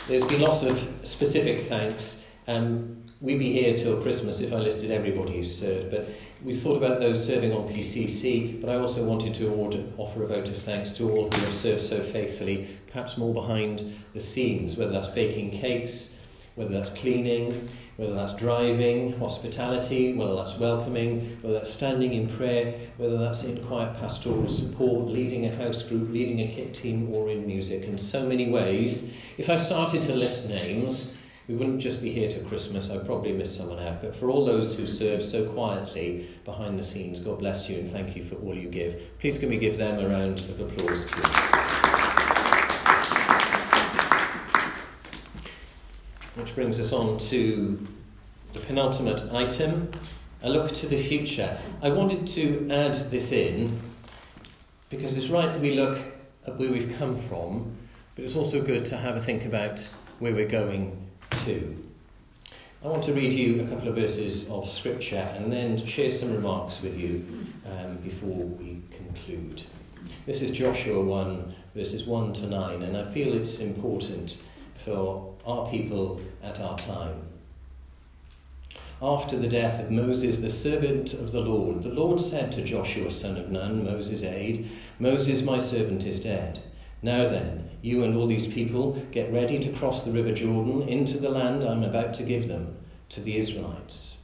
There's 0.07 0.25
been 0.25 0.41
lots 0.41 0.63
of 0.63 0.79
specific 1.03 1.61
thanks. 1.61 2.27
Um, 2.47 3.03
we'd 3.19 3.39
be 3.39 3.51
here 3.51 3.77
till 3.77 4.01
Christmas 4.01 4.41
if 4.41 4.53
I 4.53 4.57
listed 4.57 4.89
everybody 4.89 5.33
who's 5.37 5.55
served, 5.55 5.91
but 5.91 6.09
we 6.43 6.55
thought 6.55 6.77
about 6.77 6.99
those 6.99 7.25
serving 7.25 7.51
on 7.51 7.67
PCC, 7.67 8.61
but 8.61 8.69
I 8.69 8.75
also 8.75 9.05
wanted 9.05 9.35
to 9.35 9.51
offer 9.97 10.23
a 10.23 10.27
vote 10.27 10.47
of 10.47 10.57
thanks 10.57 10.93
to 10.93 11.09
all 11.09 11.23
who 11.23 11.41
have 11.41 11.53
served 11.53 11.81
so 11.81 11.99
faithfully, 11.99 12.67
perhaps 12.87 13.17
more 13.17 13.33
behind 13.33 13.95
the 14.13 14.19
scenes, 14.19 14.77
whether 14.77 14.91
that's 14.91 15.09
baking 15.09 15.51
cakes, 15.51 16.17
whether 16.57 16.71
that's 16.71 16.89
cleaning, 16.89 17.69
whether 17.97 18.15
that's 18.15 18.35
driving, 18.35 19.17
hospitality, 19.19 20.13
whether 20.13 20.35
that's 20.35 20.57
welcoming, 20.57 21.37
whether 21.41 21.59
that's 21.59 21.71
standing 21.71 22.13
in 22.13 22.27
prayer, 22.27 22.73
whether 22.97 23.17
that's 23.17 23.43
in 23.43 23.63
quiet 23.65 23.95
pastoral 23.99 24.49
support, 24.49 25.07
leading 25.07 25.45
a 25.45 25.55
house 25.55 25.87
group, 25.87 26.09
leading 26.11 26.41
a 26.41 26.51
kit 26.51 26.73
team, 26.73 27.13
or 27.13 27.29
in 27.29 27.45
music. 27.45 27.83
In 27.83 27.97
so 27.97 28.27
many 28.27 28.49
ways, 28.49 29.15
if 29.37 29.51
I 29.51 29.57
started 29.57 30.01
to 30.03 30.15
list 30.15 30.49
names, 30.49 31.15
we 31.47 31.55
wouldn't 31.55 31.79
just 31.79 32.01
be 32.01 32.11
here 32.11 32.29
till 32.29 32.43
Christmas, 32.45 32.89
I'd 32.89 33.05
probably 33.05 33.33
miss 33.33 33.55
someone 33.55 33.79
out. 33.79 34.01
But 34.01 34.15
for 34.15 34.29
all 34.29 34.43
those 34.43 34.75
who 34.75 34.87
serve 34.87 35.23
so 35.23 35.47
quietly 35.51 36.27
behind 36.43 36.77
the 36.77 36.83
scenes, 36.83 37.19
God 37.19 37.39
bless 37.39 37.69
you 37.69 37.77
and 37.77 37.87
thank 37.87 38.15
you 38.15 38.23
for 38.25 38.35
all 38.37 38.55
you 38.55 38.67
give. 38.67 38.99
Please 39.19 39.37
can 39.37 39.49
we 39.49 39.57
give 39.57 39.77
them 39.77 40.03
a 40.03 40.09
round 40.09 40.39
of 40.41 40.59
applause 40.59 41.09
too? 41.09 41.66
Brings 46.57 46.79
us 46.79 46.91
on 46.91 47.19
to 47.19 47.87
the 48.53 48.59
penultimate 48.61 49.31
item 49.31 49.91
a 50.41 50.49
look 50.49 50.73
to 50.73 50.87
the 50.87 50.97
future. 50.97 51.55
I 51.83 51.89
wanted 51.89 52.25
to 52.29 52.67
add 52.71 52.95
this 53.11 53.31
in 53.31 53.79
because 54.89 55.15
it's 55.15 55.29
right 55.29 55.53
that 55.53 55.61
we 55.61 55.75
look 55.75 55.99
at 56.47 56.57
where 56.57 56.71
we've 56.71 56.97
come 56.97 57.15
from, 57.15 57.77
but 58.15 58.25
it's 58.25 58.35
also 58.35 58.59
good 58.63 58.87
to 58.87 58.97
have 58.97 59.15
a 59.15 59.21
think 59.21 59.45
about 59.45 59.81
where 60.17 60.33
we're 60.33 60.47
going 60.47 61.07
to. 61.45 61.77
I 62.83 62.87
want 62.87 63.03
to 63.03 63.13
read 63.13 63.33
you 63.33 63.61
a 63.61 63.67
couple 63.67 63.89
of 63.89 63.93
verses 63.93 64.49
of 64.49 64.67
scripture 64.67 65.31
and 65.37 65.53
then 65.53 65.85
share 65.85 66.09
some 66.09 66.33
remarks 66.33 66.81
with 66.81 66.97
you 66.97 67.23
um, 67.67 67.97
before 67.97 68.45
we 68.45 68.81
conclude. 68.89 69.61
This 70.25 70.41
is 70.41 70.49
Joshua 70.57 71.03
1, 71.03 71.55
verses 71.75 72.07
1 72.07 72.33
to 72.33 72.47
9, 72.47 72.81
and 72.81 72.97
I 72.97 73.03
feel 73.03 73.35
it's 73.35 73.59
important 73.59 74.43
for 74.73 75.36
our 75.47 75.67
people 75.69 76.21
at 76.43 76.59
our 76.59 76.77
time. 76.77 77.21
After 79.01 79.37
the 79.37 79.47
death 79.47 79.79
of 79.79 79.91
Moses, 79.91 80.39
the 80.39 80.49
servant 80.49 81.13
of 81.13 81.31
the 81.31 81.39
Lord, 81.39 81.83
the 81.83 81.89
Lord 81.89 82.19
said 82.19 82.51
to 82.51 82.63
Joshua, 82.63 83.11
son 83.11 83.37
of 83.37 83.49
Nun, 83.49 83.85
Moses' 83.85 84.23
aide, 84.23 84.69
Moses, 84.99 85.43
my 85.43 85.57
servant, 85.57 86.05
is 86.05 86.21
dead. 86.21 86.61
Now 87.01 87.27
then, 87.27 87.69
you 87.81 88.03
and 88.03 88.17
all 88.17 88.27
these 88.27 88.51
people 88.51 88.93
get 89.11 89.31
ready 89.31 89.59
to 89.59 89.71
cross 89.71 90.03
the 90.03 90.11
river 90.11 90.33
Jordan 90.33 90.81
into 90.89 91.17
the 91.17 91.29
land 91.29 91.63
I'm 91.63 91.83
about 91.83 92.13
to 92.15 92.23
give 92.23 92.47
them, 92.47 92.75
to 93.09 93.21
the 93.21 93.37
Israelites. 93.37 94.17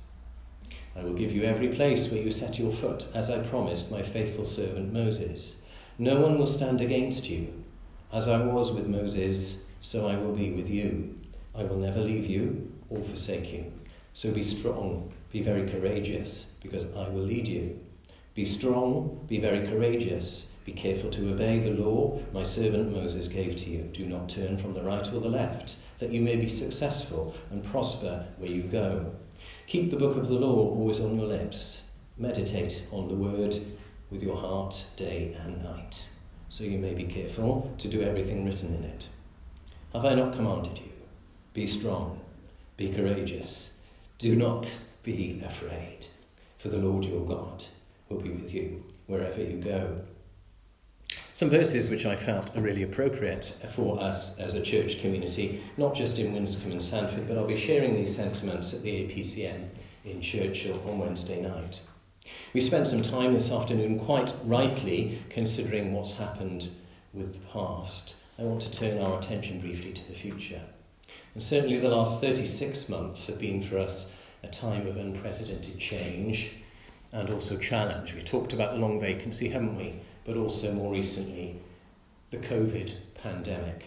I 0.95 1.03
will 1.03 1.13
give 1.13 1.31
you 1.31 1.43
every 1.43 1.69
place 1.69 2.11
where 2.11 2.21
you 2.21 2.31
set 2.31 2.59
your 2.59 2.71
foot, 2.71 3.07
as 3.15 3.31
I 3.31 3.47
promised 3.47 3.91
my 3.91 4.01
faithful 4.01 4.43
servant 4.43 4.91
Moses. 4.91 5.63
No 5.97 6.19
one 6.19 6.37
will 6.37 6.47
stand 6.47 6.81
against 6.81 7.29
you. 7.29 7.63
As 8.11 8.27
I 8.27 8.43
was 8.43 8.73
with 8.73 8.87
Moses, 8.87 9.69
so 9.83 10.07
I 10.07 10.15
will 10.15 10.31
be 10.31 10.51
with 10.53 10.69
you. 10.69 11.13
I 11.53 11.63
will 11.63 11.77
never 11.77 11.99
leave 11.99 12.25
you 12.25 12.71
or 12.89 13.03
forsake 13.03 13.51
you. 13.51 13.71
So 14.13 14.31
be 14.31 14.41
strong, 14.41 15.11
be 15.29 15.41
very 15.41 15.69
courageous, 15.69 16.55
because 16.63 16.85
I 16.95 17.09
will 17.09 17.23
lead 17.23 17.49
you. 17.49 17.77
Be 18.33 18.45
strong, 18.45 19.25
be 19.27 19.41
very 19.41 19.67
courageous. 19.67 20.51
Be 20.63 20.71
careful 20.71 21.11
to 21.11 21.33
obey 21.33 21.59
the 21.59 21.71
law 21.71 22.17
my 22.31 22.43
servant 22.43 22.93
Moses 22.93 23.27
gave 23.27 23.57
to 23.57 23.69
you. 23.69 23.81
Do 23.91 24.05
not 24.05 24.29
turn 24.29 24.55
from 24.55 24.73
the 24.73 24.81
right 24.81 25.05
or 25.13 25.19
the 25.19 25.27
left, 25.27 25.75
that 25.99 26.11
you 26.11 26.21
may 26.21 26.37
be 26.37 26.47
successful 26.47 27.35
and 27.51 27.61
prosper 27.61 28.25
where 28.37 28.49
you 28.49 28.63
go. 28.63 29.13
Keep 29.67 29.91
the 29.91 29.97
book 29.97 30.15
of 30.15 30.29
the 30.29 30.33
law 30.33 30.69
always 30.69 31.01
on 31.01 31.17
your 31.17 31.27
lips. 31.27 31.89
Meditate 32.17 32.87
on 32.93 33.09
the 33.09 33.15
word 33.15 33.57
with 34.09 34.23
your 34.23 34.37
heart 34.37 34.81
day 34.95 35.35
and 35.43 35.61
night, 35.61 36.07
so 36.47 36.63
you 36.63 36.77
may 36.77 36.93
be 36.93 37.03
careful 37.03 37.69
to 37.79 37.89
do 37.89 38.01
everything 38.01 38.45
written 38.45 38.73
in 38.75 38.85
it. 38.85 39.09
Have 39.93 40.05
I 40.05 40.15
not 40.15 40.33
commanded 40.33 40.79
you? 40.79 40.91
Be 41.53 41.67
strong, 41.67 42.19
be 42.77 42.91
courageous, 42.91 43.77
do 44.17 44.35
not 44.35 44.83
be 45.03 45.39
afraid, 45.45 46.07
for 46.57 46.69
the 46.69 46.79
Lord 46.79 47.05
your 47.05 47.23
God 47.25 47.63
will 48.09 48.19
be 48.19 48.31
with 48.31 48.51
you 48.51 48.83
wherever 49.05 49.39
you 49.39 49.57
go. 49.57 50.01
Some 51.35 51.51
verses 51.51 51.91
which 51.91 52.07
I 52.07 52.15
felt 52.15 52.57
are 52.57 52.61
really 52.61 52.81
appropriate 52.81 53.45
for 53.75 54.01
us 54.01 54.39
as 54.39 54.55
a 54.55 54.63
church 54.63 54.99
community, 54.99 55.61
not 55.77 55.93
just 55.93 56.17
in 56.17 56.33
Winscombe 56.33 56.71
and 56.71 56.81
Sandford, 56.81 57.27
but 57.27 57.37
I'll 57.37 57.45
be 57.45 57.55
sharing 57.55 57.93
these 57.95 58.15
sentiments 58.15 58.73
at 58.73 58.81
the 58.81 59.07
APCM 59.07 59.67
in 60.05 60.21
Churchill 60.21 60.81
on 60.89 60.97
Wednesday 60.97 61.39
night. 61.39 61.83
We 62.53 62.61
spent 62.61 62.87
some 62.87 63.03
time 63.03 63.33
this 63.33 63.51
afternoon, 63.51 63.99
quite 63.99 64.33
rightly, 64.43 65.19
considering 65.29 65.93
what's 65.93 66.17
happened 66.17 66.69
with 67.13 67.33
the 67.33 67.47
past. 67.51 68.22
I 68.43 68.45
want 68.45 68.61
to 68.63 68.71
turn 68.71 68.99
our 68.99 69.19
attention 69.19 69.61
briefly 69.61 69.93
to 69.93 70.05
the 70.05 70.13
future. 70.13 70.59
And 71.33 71.41
certainly 71.41 71.79
the 71.79 71.87
last 71.87 72.19
36 72.19 72.89
months 72.89 73.27
have 73.27 73.39
been 73.39 73.61
for 73.61 73.77
us 73.77 74.17
a 74.43 74.49
time 74.49 74.85
of 74.85 74.97
unprecedented 74.97 75.79
change 75.79 76.51
and 77.13 77.29
also 77.29 77.57
challenge. 77.57 78.13
We 78.13 78.21
talked 78.21 78.51
about 78.51 78.73
the 78.73 78.81
long 78.81 78.99
vacancy, 78.99 79.47
haven't 79.47 79.77
we? 79.77 80.01
But 80.25 80.35
also 80.35 80.73
more 80.73 80.91
recently, 80.91 81.55
the 82.31 82.37
COVID 82.37 82.93
pandemic. 83.15 83.85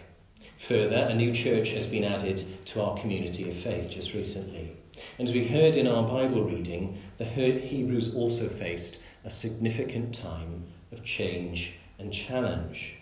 Further, 0.56 1.06
a 1.10 1.14
new 1.14 1.34
church 1.34 1.72
has 1.72 1.86
been 1.86 2.04
added 2.04 2.42
to 2.68 2.82
our 2.82 2.96
community 2.96 3.50
of 3.50 3.54
faith 3.54 3.90
just 3.90 4.14
recently. 4.14 4.74
And 5.18 5.28
as 5.28 5.34
we 5.34 5.46
heard 5.46 5.76
in 5.76 5.86
our 5.86 6.08
Bible 6.08 6.44
reading, 6.44 7.02
the 7.18 7.26
Hebrews 7.26 8.14
also 8.14 8.48
faced 8.48 9.04
a 9.22 9.28
significant 9.28 10.14
time 10.14 10.64
of 10.92 11.04
change 11.04 11.74
and 11.98 12.10
challenge. 12.10 12.96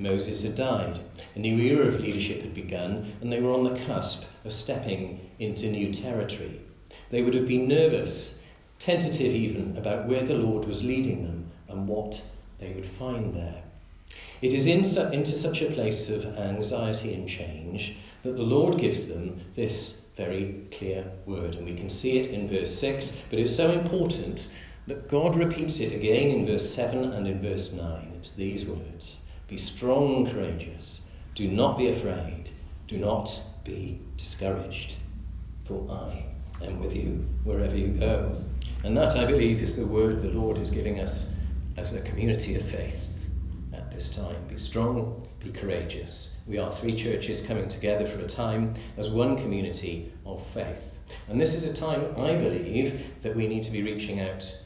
Moses 0.00 0.44
had 0.44 0.54
died, 0.54 1.00
a 1.34 1.40
new 1.40 1.58
era 1.58 1.88
of 1.88 1.98
leadership 1.98 2.42
had 2.42 2.54
begun, 2.54 3.12
and 3.20 3.32
they 3.32 3.40
were 3.40 3.52
on 3.52 3.64
the 3.64 3.80
cusp 3.80 4.30
of 4.44 4.52
stepping 4.52 5.28
into 5.40 5.72
new 5.72 5.92
territory. 5.92 6.60
They 7.10 7.22
would 7.22 7.34
have 7.34 7.48
been 7.48 7.66
nervous, 7.66 8.46
tentative 8.78 9.34
even, 9.34 9.76
about 9.76 10.06
where 10.06 10.22
the 10.22 10.34
Lord 10.34 10.66
was 10.68 10.84
leading 10.84 11.24
them 11.24 11.50
and 11.68 11.88
what 11.88 12.22
they 12.60 12.72
would 12.74 12.86
find 12.86 13.34
there. 13.34 13.64
It 14.40 14.52
is 14.52 14.68
in 14.68 14.84
su- 14.84 15.10
into 15.10 15.32
such 15.32 15.62
a 15.62 15.70
place 15.70 16.08
of 16.10 16.38
anxiety 16.38 17.14
and 17.14 17.28
change 17.28 17.96
that 18.22 18.36
the 18.36 18.42
Lord 18.42 18.78
gives 18.78 19.08
them 19.08 19.40
this 19.54 20.06
very 20.16 20.64
clear 20.70 21.10
word. 21.26 21.56
And 21.56 21.64
we 21.64 21.74
can 21.74 21.90
see 21.90 22.18
it 22.18 22.30
in 22.30 22.48
verse 22.48 22.72
6, 22.78 23.24
but 23.30 23.40
it's 23.40 23.56
so 23.56 23.72
important 23.72 24.54
that 24.86 25.08
God 25.08 25.36
repeats 25.36 25.80
it 25.80 25.92
again 25.92 26.30
in 26.30 26.46
verse 26.46 26.68
7 26.72 27.12
and 27.12 27.26
in 27.26 27.40
verse 27.42 27.72
9. 27.72 28.12
It's 28.16 28.36
these 28.36 28.68
words 28.68 29.22
Be 29.48 29.56
strong 29.56 30.16
and 30.16 30.30
courageous. 30.30 31.02
Do 31.34 31.48
not 31.48 31.78
be 31.78 31.88
afraid. 31.88 32.50
Do 32.86 32.98
not 32.98 33.34
be 33.64 33.98
discouraged. 34.18 34.96
For 35.64 35.90
I 35.90 36.26
am 36.62 36.80
with 36.80 36.94
you 36.94 37.26
wherever 37.44 37.74
you 37.74 37.88
go. 37.88 38.36
And 38.84 38.94
that, 38.96 39.16
I 39.16 39.24
believe, 39.24 39.62
is 39.62 39.74
the 39.74 39.86
word 39.86 40.20
the 40.20 40.28
Lord 40.28 40.58
is 40.58 40.70
giving 40.70 41.00
us 41.00 41.34
as 41.78 41.94
a 41.94 42.02
community 42.02 42.56
of 42.56 42.62
faith 42.62 43.26
at 43.72 43.90
this 43.90 44.14
time. 44.14 44.36
Be 44.48 44.58
strong, 44.58 45.26
be 45.40 45.50
courageous. 45.50 46.36
We 46.46 46.58
are 46.58 46.70
three 46.70 46.94
churches 46.94 47.40
coming 47.40 47.68
together 47.68 48.04
for 48.04 48.18
a 48.18 48.26
time 48.26 48.74
as 48.98 49.08
one 49.08 49.38
community 49.38 50.12
of 50.26 50.44
faith. 50.48 50.98
And 51.28 51.40
this 51.40 51.54
is 51.54 51.64
a 51.64 51.72
time, 51.72 52.04
I 52.18 52.34
believe, 52.34 53.02
that 53.22 53.34
we 53.34 53.46
need 53.46 53.62
to 53.62 53.70
be 53.70 53.82
reaching 53.82 54.20
out 54.20 54.62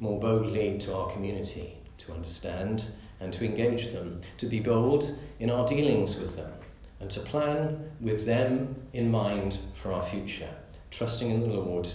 more 0.00 0.18
boldly 0.18 0.76
to 0.78 0.96
our 0.96 1.08
community 1.12 1.78
to 1.98 2.12
understand 2.12 2.86
and 3.20 3.32
to 3.32 3.44
engage 3.44 3.92
them, 3.92 4.20
to 4.38 4.46
be 4.46 4.60
bold 4.60 5.18
in 5.40 5.50
our 5.50 5.66
dealings 5.66 6.18
with 6.18 6.36
them, 6.36 6.52
and 7.00 7.10
to 7.10 7.20
plan 7.20 7.90
with 8.00 8.26
them 8.26 8.74
in 8.92 9.10
mind 9.10 9.58
for 9.74 9.92
our 9.92 10.04
future, 10.04 10.50
trusting 10.90 11.30
in 11.30 11.40
the 11.40 11.46
Lord 11.46 11.88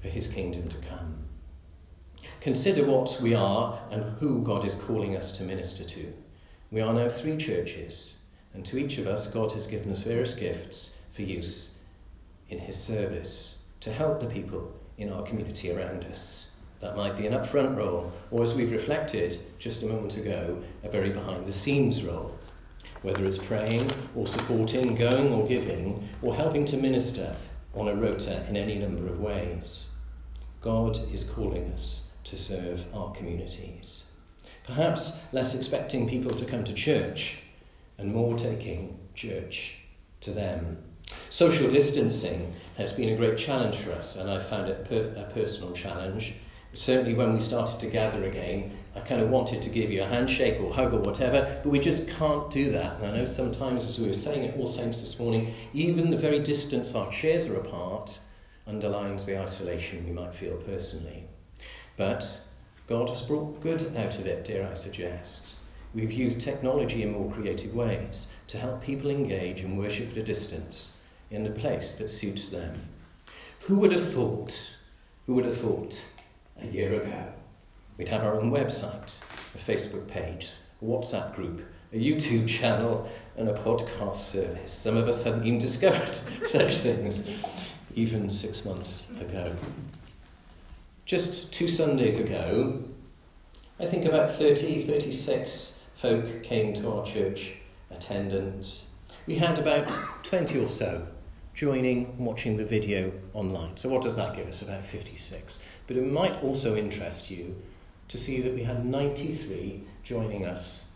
for 0.00 0.08
his 0.08 0.26
kingdom 0.26 0.68
to 0.68 0.76
come. 0.78 1.24
Consider 2.40 2.84
what 2.84 3.18
we 3.22 3.34
are 3.34 3.80
and 3.90 4.04
who 4.18 4.42
God 4.42 4.66
is 4.66 4.74
calling 4.74 5.16
us 5.16 5.36
to 5.38 5.44
minister 5.44 5.84
to. 5.84 6.12
We 6.70 6.82
are 6.82 6.92
now 6.92 7.08
three 7.08 7.38
churches, 7.38 8.18
and 8.52 8.66
to 8.66 8.78
each 8.78 8.98
of 8.98 9.06
us, 9.06 9.30
God 9.30 9.52
has 9.52 9.66
given 9.66 9.90
us 9.90 10.02
various 10.02 10.34
gifts 10.34 10.98
for 11.12 11.22
use 11.22 11.84
in 12.50 12.58
His 12.58 12.76
service 12.76 13.62
to 13.80 13.92
help 13.92 14.20
the 14.20 14.26
people 14.26 14.72
in 14.98 15.10
our 15.10 15.22
community 15.22 15.72
around 15.72 16.04
us. 16.04 16.48
That 16.84 16.98
might 16.98 17.16
be 17.16 17.26
an 17.26 17.32
upfront 17.32 17.78
role, 17.78 18.12
or 18.30 18.42
as 18.42 18.52
we've 18.52 18.70
reflected 18.70 19.38
just 19.58 19.82
a 19.82 19.86
moment 19.86 20.18
ago, 20.18 20.62
a 20.82 20.90
very 20.90 21.08
behind 21.08 21.46
the 21.46 21.52
scenes 21.52 22.04
role. 22.04 22.38
Whether 23.00 23.24
it's 23.24 23.38
praying 23.38 23.90
or 24.14 24.26
supporting, 24.26 24.94
going 24.94 25.32
or 25.32 25.48
giving, 25.48 26.06
or 26.20 26.34
helping 26.34 26.66
to 26.66 26.76
minister 26.76 27.36
on 27.74 27.88
a 27.88 27.94
rota 27.94 28.44
in 28.50 28.58
any 28.58 28.74
number 28.74 29.06
of 29.06 29.18
ways. 29.18 29.92
God 30.60 30.98
is 31.10 31.24
calling 31.24 31.72
us 31.72 32.18
to 32.24 32.36
serve 32.36 32.84
our 32.94 33.12
communities. 33.12 34.12
Perhaps 34.64 35.32
less 35.32 35.54
expecting 35.54 36.06
people 36.06 36.34
to 36.34 36.44
come 36.44 36.64
to 36.64 36.74
church 36.74 37.44
and 37.96 38.12
more 38.12 38.36
taking 38.36 38.98
church 39.14 39.78
to 40.20 40.32
them. 40.32 40.76
Social 41.30 41.70
distancing 41.70 42.54
has 42.76 42.92
been 42.92 43.08
a 43.08 43.16
great 43.16 43.38
challenge 43.38 43.76
for 43.76 43.92
us, 43.92 44.16
and 44.16 44.30
I 44.30 44.38
found 44.38 44.68
it 44.68 44.84
per- 44.84 45.18
a 45.18 45.32
personal 45.32 45.72
challenge. 45.72 46.34
Certainly, 46.74 47.14
when 47.14 47.32
we 47.32 47.40
started 47.40 47.78
to 47.80 47.86
gather 47.86 48.24
again, 48.24 48.76
I 48.96 49.00
kind 49.00 49.20
of 49.20 49.30
wanted 49.30 49.62
to 49.62 49.70
give 49.70 49.90
you 49.90 50.02
a 50.02 50.06
handshake 50.06 50.60
or 50.60 50.74
hug 50.74 50.92
or 50.92 51.00
whatever, 51.00 51.60
but 51.62 51.70
we 51.70 51.78
just 51.78 52.08
can't 52.08 52.50
do 52.50 52.70
that. 52.72 52.98
And 53.00 53.06
I 53.06 53.16
know 53.16 53.24
sometimes, 53.24 53.88
as 53.88 53.98
we 53.98 54.08
were 54.08 54.14
saying 54.14 54.48
at 54.48 54.56
All 54.56 54.66
Saints 54.66 55.00
this 55.00 55.18
morning, 55.18 55.54
even 55.72 56.10
the 56.10 56.18
very 56.18 56.40
distance 56.40 56.94
our 56.94 57.10
chairs 57.10 57.48
are 57.48 57.56
apart 57.56 58.18
underlines 58.66 59.24
the 59.24 59.40
isolation 59.40 60.04
we 60.04 60.12
might 60.12 60.34
feel 60.34 60.56
personally. 60.56 61.24
But 61.96 62.40
God 62.88 63.08
has 63.08 63.22
brought 63.22 63.60
good 63.60 63.82
out 63.96 64.18
of 64.18 64.26
it, 64.26 64.44
dare 64.44 64.68
I 64.68 64.74
suggest. 64.74 65.56
We've 65.94 66.12
used 66.12 66.40
technology 66.40 67.02
in 67.02 67.12
more 67.12 67.30
creative 67.30 67.74
ways 67.74 68.28
to 68.48 68.58
help 68.58 68.82
people 68.82 69.10
engage 69.10 69.60
and 69.60 69.78
worship 69.78 70.10
at 70.10 70.18
a 70.18 70.22
distance 70.24 70.98
in 71.30 71.46
a 71.46 71.50
place 71.50 71.94
that 71.96 72.10
suits 72.10 72.50
them. 72.50 72.80
Who 73.60 73.78
would 73.78 73.92
have 73.92 74.12
thought, 74.12 74.76
who 75.26 75.34
would 75.34 75.44
have 75.44 75.56
thought 75.56 76.13
a 76.60 76.66
year 76.66 77.00
ago 77.00 77.32
we'd 77.96 78.08
have 78.08 78.24
our 78.24 78.34
own 78.34 78.50
website, 78.50 79.18
a 79.54 79.58
Facebook 79.58 80.08
page, 80.08 80.50
a 80.82 80.84
WhatsApp 80.84 81.34
group, 81.34 81.62
a 81.92 81.96
YouTube 81.96 82.48
channel, 82.48 83.08
and 83.36 83.48
a 83.48 83.54
podcast 83.54 84.16
service? 84.16 84.72
Some 84.72 84.96
of 84.96 85.08
us 85.08 85.22
hadn't 85.22 85.46
even 85.46 85.58
discovered 85.58 86.14
such 86.46 86.78
things 86.78 87.28
even 87.94 88.30
six 88.30 88.64
months 88.64 89.10
ago. 89.20 89.54
Just 91.06 91.52
two 91.52 91.68
Sundays 91.68 92.18
ago, 92.18 92.82
I 93.78 93.86
think 93.86 94.04
about 94.04 94.30
30, 94.30 94.82
36 94.82 95.82
folk 95.96 96.42
came 96.42 96.74
to 96.74 96.90
our 96.90 97.04
church 97.04 97.54
attendance. 97.90 98.94
We 99.26 99.36
had 99.36 99.58
about 99.58 99.88
20 100.22 100.58
or 100.58 100.68
so 100.68 101.06
joining 101.54 102.06
and 102.06 102.26
watching 102.26 102.56
the 102.56 102.64
video 102.64 103.12
online. 103.32 103.76
So, 103.76 103.88
what 103.88 104.02
does 104.02 104.16
that 104.16 104.36
give 104.36 104.48
us? 104.48 104.62
About 104.62 104.84
56. 104.84 105.62
But 105.86 105.96
it 105.96 106.04
might 106.04 106.42
also 106.42 106.76
interest 106.76 107.30
you 107.30 107.56
to 108.08 108.18
see 108.18 108.40
that 108.42 108.54
we 108.54 108.64
had 108.64 108.84
93 108.84 109.82
joining 110.02 110.46
us 110.46 110.90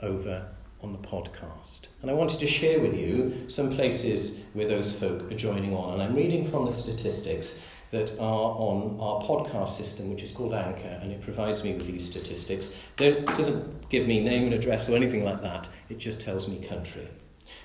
over 0.00 0.46
on 0.82 0.92
the 0.92 0.98
podcast. 0.98 1.86
And 2.02 2.10
I 2.10 2.14
wanted 2.14 2.40
to 2.40 2.46
share 2.46 2.80
with 2.80 2.94
you 2.94 3.48
some 3.48 3.74
places 3.74 4.44
where 4.54 4.66
those 4.66 4.92
folk 4.92 5.30
are 5.30 5.36
joining 5.36 5.74
on. 5.74 5.94
And 5.94 6.02
I'm 6.02 6.14
reading 6.14 6.50
from 6.50 6.66
the 6.66 6.72
statistics 6.72 7.60
that 7.90 8.18
are 8.18 8.54
on 8.56 8.96
our 9.00 9.22
podcast 9.22 9.70
system, 9.70 10.10
which 10.10 10.22
is 10.22 10.32
called 10.32 10.54
Anchor, 10.54 10.98
and 11.02 11.10
it 11.10 11.20
provides 11.20 11.64
me 11.64 11.74
with 11.74 11.86
these 11.86 12.08
statistics. 12.08 12.72
It 12.98 13.26
doesn't 13.26 13.88
give 13.90 14.06
me 14.06 14.22
name 14.22 14.44
and 14.44 14.54
address 14.54 14.88
or 14.88 14.94
anything 14.96 15.24
like 15.24 15.42
that, 15.42 15.68
it 15.88 15.98
just 15.98 16.20
tells 16.20 16.48
me 16.48 16.64
country. 16.64 17.08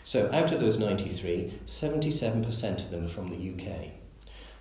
So 0.06 0.30
out 0.32 0.52
of 0.52 0.60
those 0.60 0.78
93, 0.78 1.52
77% 1.66 2.76
of 2.78 2.92
them 2.92 3.06
are 3.06 3.10
from 3.10 3.32
the 3.32 3.52
UK, 3.52 3.90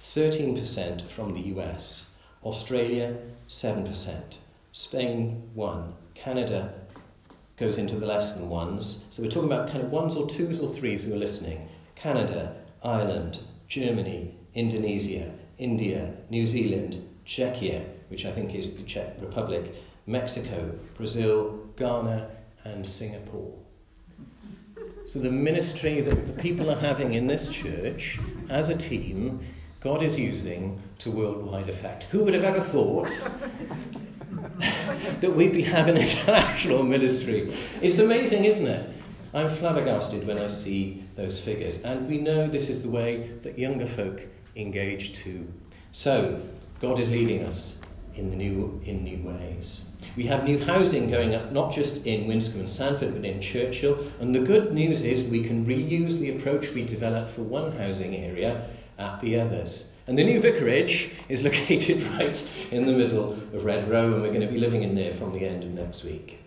13% 0.00 1.10
from 1.10 1.34
the 1.34 1.40
US, 1.54 2.12
Australia 2.42 3.18
7%, 3.46 4.38
Spain 4.72 5.50
1, 5.52 5.94
Canada 6.14 6.72
goes 7.58 7.76
into 7.76 7.96
the 7.96 8.06
less 8.06 8.32
than 8.32 8.48
ones. 8.48 9.06
So 9.10 9.22
we're 9.22 9.28
talking 9.28 9.52
about 9.52 9.68
kind 9.68 9.84
of 9.84 9.92
ones 9.92 10.16
or 10.16 10.26
twos 10.26 10.60
or 10.60 10.70
threes 10.70 11.04
who 11.04 11.12
are 11.12 11.18
listening. 11.18 11.68
Canada, 11.94 12.56
Ireland, 12.82 13.40
Germany, 13.68 14.34
Indonesia, 14.54 15.30
India, 15.58 16.14
New 16.30 16.46
Zealand, 16.46 17.04
Czechia, 17.26 17.84
which 18.08 18.24
I 18.24 18.32
think 18.32 18.54
is 18.54 18.74
the 18.74 18.82
Czech 18.84 19.20
Republic, 19.20 19.74
Mexico, 20.06 20.74
Brazil, 20.94 21.68
Ghana, 21.76 22.30
and 22.64 22.86
Singapore. 22.86 23.63
So 25.14 25.20
the 25.20 25.30
ministry 25.30 26.00
that 26.00 26.26
the 26.26 26.32
people 26.42 26.68
are 26.68 26.80
having 26.80 27.14
in 27.14 27.28
this 27.28 27.48
church 27.48 28.18
as 28.50 28.68
a 28.68 28.76
team, 28.76 29.46
God 29.78 30.02
is 30.02 30.18
using 30.18 30.82
to 30.98 31.12
worldwide 31.12 31.68
effect. 31.68 32.02
Who 32.10 32.24
would 32.24 32.34
have 32.34 32.42
ever 32.42 32.58
thought 32.58 33.10
that 35.20 35.32
we'd 35.32 35.52
be 35.52 35.62
having 35.62 35.96
international 35.98 36.82
ministry? 36.82 37.54
It's 37.80 38.00
amazing, 38.00 38.44
isn't 38.44 38.66
it? 38.66 38.90
I'm 39.32 39.50
flabbergasted 39.50 40.26
when 40.26 40.36
I 40.36 40.48
see 40.48 41.04
those 41.14 41.40
figures, 41.40 41.84
and 41.84 42.08
we 42.08 42.18
know 42.18 42.48
this 42.48 42.68
is 42.68 42.82
the 42.82 42.90
way 42.90 43.30
that 43.44 43.56
younger 43.56 43.86
folk 43.86 44.26
engage 44.56 45.14
too. 45.14 45.46
So, 45.92 46.42
God 46.80 46.98
is 46.98 47.12
leading 47.12 47.44
us 47.44 47.82
in 48.16 48.36
new, 48.36 48.82
in 48.84 49.04
new 49.04 49.22
ways. 49.22 49.86
We 50.16 50.26
have 50.26 50.44
new 50.44 50.64
housing 50.64 51.10
going 51.10 51.34
up, 51.34 51.50
not 51.50 51.72
just 51.72 52.06
in 52.06 52.28
Winscombe 52.28 52.60
and 52.60 52.70
Sandford, 52.70 53.14
but 53.14 53.24
in 53.24 53.40
Churchill. 53.40 53.98
And 54.20 54.34
the 54.34 54.40
good 54.40 54.72
news 54.72 55.04
is 55.04 55.28
we 55.28 55.42
can 55.42 55.66
reuse 55.66 56.20
the 56.20 56.36
approach 56.36 56.72
we 56.72 56.84
developed 56.84 57.32
for 57.32 57.42
one 57.42 57.72
housing 57.76 58.14
area 58.14 58.68
at 58.96 59.20
the 59.20 59.40
others. 59.40 59.92
And 60.06 60.16
the 60.16 60.24
new 60.24 60.40
vicarage 60.40 61.10
is 61.28 61.42
located 61.44 62.02
right 62.18 62.68
in 62.70 62.86
the 62.86 62.92
middle 62.92 63.32
of 63.32 63.62
Redrow, 63.62 64.14
and 64.14 64.22
we're 64.22 64.28
going 64.28 64.40
to 64.40 64.46
be 64.46 64.58
living 64.58 64.82
in 64.82 64.94
there 64.94 65.12
from 65.12 65.32
the 65.32 65.44
end 65.44 65.64
of 65.64 65.70
next 65.70 66.04
week. 66.04 66.38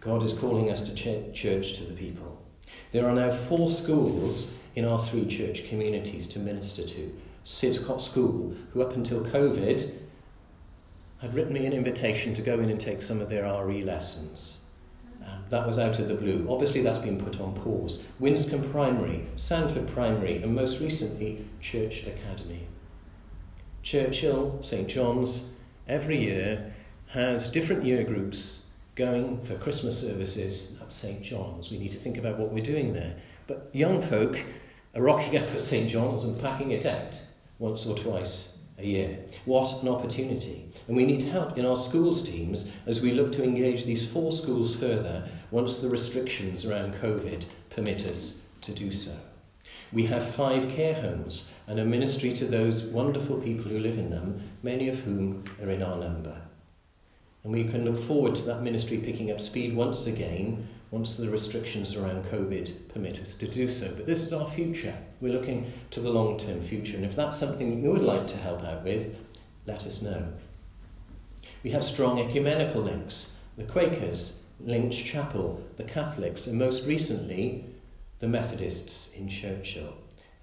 God 0.00 0.22
is 0.22 0.34
calling 0.34 0.70
us 0.70 0.88
to 0.90 0.94
ch- 0.94 1.34
church 1.34 1.76
to 1.78 1.84
the 1.84 1.94
people. 1.94 2.38
There 2.92 3.08
are 3.08 3.14
now 3.14 3.30
four 3.30 3.70
schools 3.70 4.58
in 4.76 4.84
our 4.84 4.98
three 4.98 5.26
church 5.26 5.68
communities 5.68 6.26
to 6.28 6.38
minister 6.38 6.86
to. 6.86 7.16
Sidcot 7.44 8.00
School, 8.00 8.54
who 8.72 8.82
up 8.82 8.94
until 8.94 9.24
COVID 9.24 9.98
had 11.20 11.34
written 11.34 11.52
me 11.52 11.66
an 11.66 11.72
invitation 11.72 12.34
to 12.34 12.42
go 12.42 12.58
in 12.60 12.70
and 12.70 12.80
take 12.80 13.02
some 13.02 13.20
of 13.20 13.28
their 13.28 13.44
RE 13.64 13.82
lessons. 13.84 14.64
Um, 15.22 15.44
that 15.50 15.66
was 15.66 15.78
out 15.78 15.98
of 15.98 16.08
the 16.08 16.14
blue. 16.14 16.46
Obviously, 16.48 16.80
that's 16.82 16.98
been 16.98 17.22
put 17.22 17.40
on 17.40 17.54
pause. 17.54 18.06
Winscombe 18.18 18.70
Primary, 18.70 19.26
Sandford 19.36 19.86
Primary, 19.88 20.42
and 20.42 20.54
most 20.54 20.80
recently, 20.80 21.44
Churchill 21.60 22.12
Academy. 22.12 22.66
Churchill, 23.82 24.62
St 24.62 24.88
John's, 24.88 25.56
every 25.86 26.18
year 26.18 26.72
has 27.08 27.50
different 27.50 27.84
year 27.84 28.04
groups 28.04 28.68
going 28.94 29.40
for 29.42 29.56
Christmas 29.56 30.00
services 30.00 30.78
at 30.80 30.92
St 30.92 31.22
John's. 31.22 31.70
We 31.70 31.78
need 31.78 31.92
to 31.92 31.98
think 31.98 32.16
about 32.16 32.38
what 32.38 32.52
we're 32.52 32.62
doing 32.62 32.92
there. 32.92 33.16
But 33.46 33.68
young 33.72 34.00
folk 34.00 34.38
are 34.94 35.02
rocking 35.02 35.36
up 35.36 35.48
at 35.54 35.62
St 35.62 35.90
John's 35.90 36.24
and 36.24 36.40
packing 36.40 36.70
it 36.70 36.86
out 36.86 37.20
once 37.58 37.86
or 37.86 37.96
twice 37.96 38.62
a 38.78 38.84
year. 38.84 39.18
What 39.44 39.82
an 39.82 39.88
opportunity. 39.88 40.69
And 40.90 40.96
we 40.96 41.06
need 41.06 41.22
help 41.22 41.56
in 41.56 41.64
our 41.64 41.76
schools 41.76 42.28
teams 42.28 42.74
as 42.84 43.00
we 43.00 43.12
look 43.12 43.30
to 43.32 43.44
engage 43.44 43.84
these 43.84 44.10
four 44.10 44.32
schools 44.32 44.74
further 44.74 45.28
once 45.52 45.78
the 45.78 45.88
restrictions 45.88 46.66
around 46.66 46.94
COVID 46.94 47.46
permit 47.70 48.04
us 48.06 48.48
to 48.62 48.72
do 48.72 48.90
so. 48.90 49.14
We 49.92 50.06
have 50.06 50.34
five 50.34 50.68
care 50.70 50.94
homes 50.94 51.54
and 51.68 51.78
a 51.78 51.84
ministry 51.84 52.32
to 52.32 52.44
those 52.44 52.86
wonderful 52.86 53.36
people 53.40 53.70
who 53.70 53.78
live 53.78 53.98
in 53.98 54.10
them, 54.10 54.42
many 54.64 54.88
of 54.88 54.98
whom 54.98 55.44
are 55.62 55.70
in 55.70 55.80
our 55.80 55.94
number. 55.94 56.36
And 57.44 57.52
we 57.52 57.68
can 57.68 57.84
look 57.84 58.02
forward 58.02 58.34
to 58.34 58.46
that 58.46 58.62
ministry 58.62 58.98
picking 58.98 59.30
up 59.30 59.40
speed 59.40 59.76
once 59.76 60.08
again, 60.08 60.66
once 60.90 61.16
the 61.16 61.30
restrictions 61.30 61.94
around 61.94 62.24
COVID 62.24 62.92
permit 62.92 63.20
us 63.20 63.36
to 63.36 63.46
do 63.46 63.68
so. 63.68 63.94
But 63.94 64.06
this 64.06 64.24
is 64.24 64.32
our 64.32 64.50
future. 64.50 64.96
We're 65.20 65.34
looking 65.34 65.72
to 65.92 66.00
the 66.00 66.10
long 66.10 66.36
term 66.36 66.60
future. 66.60 66.96
And 66.96 67.06
if 67.06 67.14
that's 67.14 67.36
something 67.36 67.80
you 67.80 67.92
would 67.92 68.02
like 68.02 68.26
to 68.26 68.36
help 68.38 68.64
out 68.64 68.82
with, 68.82 69.14
let 69.66 69.86
us 69.86 70.02
know. 70.02 70.32
We 71.62 71.70
have 71.70 71.84
strong 71.84 72.18
ecumenical 72.18 72.82
links 72.82 73.40
the 73.56 73.64
Quakers, 73.64 74.46
Lynch 74.60 75.04
Chapel, 75.04 75.62
the 75.76 75.84
Catholics, 75.84 76.46
and 76.46 76.58
most 76.58 76.86
recently, 76.86 77.66
the 78.20 78.28
Methodists 78.28 79.12
in 79.14 79.28
Churchill. 79.28 79.94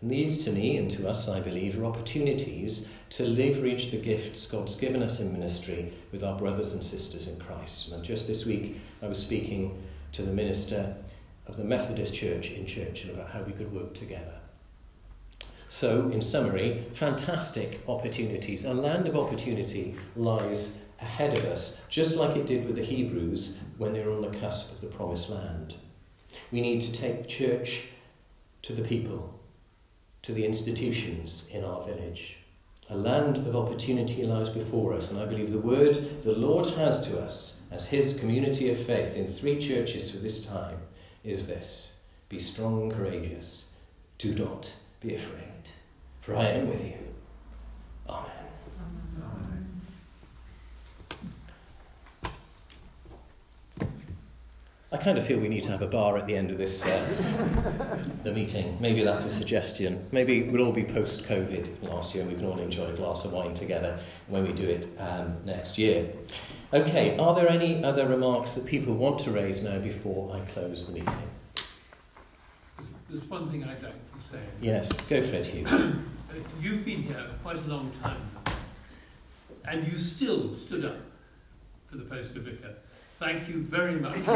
And 0.01 0.11
these, 0.11 0.43
to 0.45 0.51
me 0.51 0.77
and 0.77 0.91
to 0.91 1.09
us, 1.09 1.27
I 1.27 1.39
believe, 1.39 1.79
are 1.79 1.85
opportunities 1.85 2.93
to 3.11 3.25
leverage 3.25 3.89
the 3.89 3.97
gifts 3.97 4.51
God's 4.51 4.75
given 4.75 5.01
us 5.01 5.19
in 5.19 5.33
ministry 5.33 5.93
with 6.11 6.23
our 6.23 6.37
brothers 6.37 6.73
and 6.73 6.83
sisters 6.83 7.27
in 7.27 7.39
Christ. 7.39 7.91
And 7.91 8.03
just 8.03 8.27
this 8.27 8.45
week, 8.45 8.79
I 9.01 9.07
was 9.07 9.17
speaking 9.17 9.81
to 10.11 10.21
the 10.21 10.33
minister 10.33 10.95
of 11.47 11.57
the 11.57 11.63
Methodist 11.63 12.13
Church 12.13 12.51
in 12.51 12.67
Churchill 12.67 13.15
about 13.15 13.31
how 13.31 13.41
we 13.41 13.53
could 13.53 13.73
work 13.73 13.95
together. 13.95 14.35
So, 15.69 16.09
in 16.11 16.21
summary, 16.21 16.85
fantastic 16.93 17.81
opportunities. 17.87 18.65
A 18.65 18.73
land 18.73 19.07
of 19.07 19.17
opportunity 19.17 19.95
lies 20.15 20.81
ahead 20.99 21.37
of 21.37 21.45
us, 21.45 21.79
just 21.89 22.15
like 22.15 22.35
it 22.35 22.47
did 22.47 22.65
with 22.65 22.75
the 22.75 22.83
Hebrews 22.83 23.59
when 23.77 23.93
they 23.93 24.03
were 24.03 24.13
on 24.13 24.21
the 24.21 24.37
cusp 24.39 24.73
of 24.73 24.81
the 24.81 24.95
promised 24.95 25.29
land. 25.29 25.75
We 26.51 26.61
need 26.61 26.81
to 26.81 26.91
take 26.91 27.27
church 27.27 27.85
to 28.63 28.73
the 28.73 28.81
people, 28.81 29.39
to 30.23 30.33
the 30.33 30.45
institutions 30.45 31.49
in 31.51 31.63
our 31.63 31.83
village. 31.83 32.37
A 32.89 32.95
land 32.95 33.37
of 33.37 33.55
opportunity 33.55 34.23
lies 34.23 34.49
before 34.49 34.93
us, 34.93 35.11
and 35.11 35.19
I 35.19 35.25
believe 35.25 35.51
the 35.51 35.59
word 35.59 36.23
the 36.23 36.31
Lord 36.31 36.67
has 36.71 37.05
to 37.09 37.19
us 37.19 37.63
as 37.71 37.87
His 37.87 38.17
community 38.17 38.69
of 38.69 38.77
faith 38.77 39.17
in 39.17 39.27
three 39.27 39.59
churches 39.59 40.11
for 40.11 40.17
this 40.17 40.45
time 40.45 40.77
is 41.23 41.47
this 41.47 42.03
Be 42.29 42.39
strong 42.39 42.83
and 42.83 42.93
courageous, 42.93 43.79
do 44.17 44.33
not 44.33 44.73
be 45.01 45.15
afraid, 45.15 45.43
for 46.21 46.35
I 46.35 46.45
am 46.45 46.69
with 46.69 46.85
you. 46.85 46.97
Amen. 48.09 48.36
I 54.97 54.99
kind 54.99 55.19
of 55.19 55.27
feel 55.27 55.39
we 55.39 55.47
need 55.47 55.61
to 55.65 55.69
have 55.69 55.83
a 55.83 55.87
bar 55.87 56.17
at 56.17 56.25
the 56.25 56.35
end 56.35 56.49
of 56.49 56.57
this 56.57 56.83
uh, 56.83 57.99
the 58.23 58.31
meeting. 58.31 58.75
Maybe 58.81 59.03
that's 59.03 59.25
a 59.25 59.29
suggestion. 59.29 60.03
Maybe 60.11 60.49
we'll 60.49 60.65
all 60.65 60.71
be 60.73 60.83
post-COVID 60.83 61.83
last 61.83 62.15
year, 62.15 62.23
and 62.23 62.33
we 62.33 62.39
can 62.39 62.47
all 62.47 62.57
enjoy 62.57 62.87
a 62.87 62.95
glass 62.95 63.23
of 63.23 63.31
wine 63.31 63.53
together 63.53 63.99
when 64.25 64.43
we 64.43 64.53
do 64.53 64.67
it 64.67 64.89
um, 64.97 65.37
next 65.45 65.77
year. 65.77 66.09
Okay, 66.73 67.15
are 67.19 67.35
there 67.35 67.47
any 67.47 67.83
other 67.83 68.07
remarks 68.07 68.55
that 68.55 68.65
people 68.65 68.95
want 68.95 69.19
to 69.19 69.29
raise 69.29 69.63
now 69.63 69.77
before 69.77 70.35
I 70.35 70.39
close 70.51 70.87
the 70.87 70.93
meeting? 70.93 71.29
There's 73.07 73.25
one 73.25 73.51
thing 73.51 73.65
I'd 73.65 73.83
like 73.83 73.93
to 73.93 74.27
say. 74.27 74.39
Yes, 74.61 74.91
go 75.01 75.21
for 75.21 75.35
it, 75.35 75.45
Hugh. 75.45 75.67
Uh, 76.29 76.33
You've 76.59 76.83
been 76.83 77.03
here 77.03 77.25
quite 77.41 77.55
a 77.55 77.67
long 77.69 77.89
time, 78.03 78.19
and 79.63 79.89
you 79.89 79.97
still 79.97 80.53
stood 80.53 80.83
up 80.83 80.97
for 81.89 81.95
the 81.95 82.03
post 82.03 82.35
of 82.35 82.43
vicar. 82.43 82.75
Thank 83.19 83.49
you 83.49 83.63
very 83.63 83.95
much 83.95 84.15
indeed. 84.15 84.29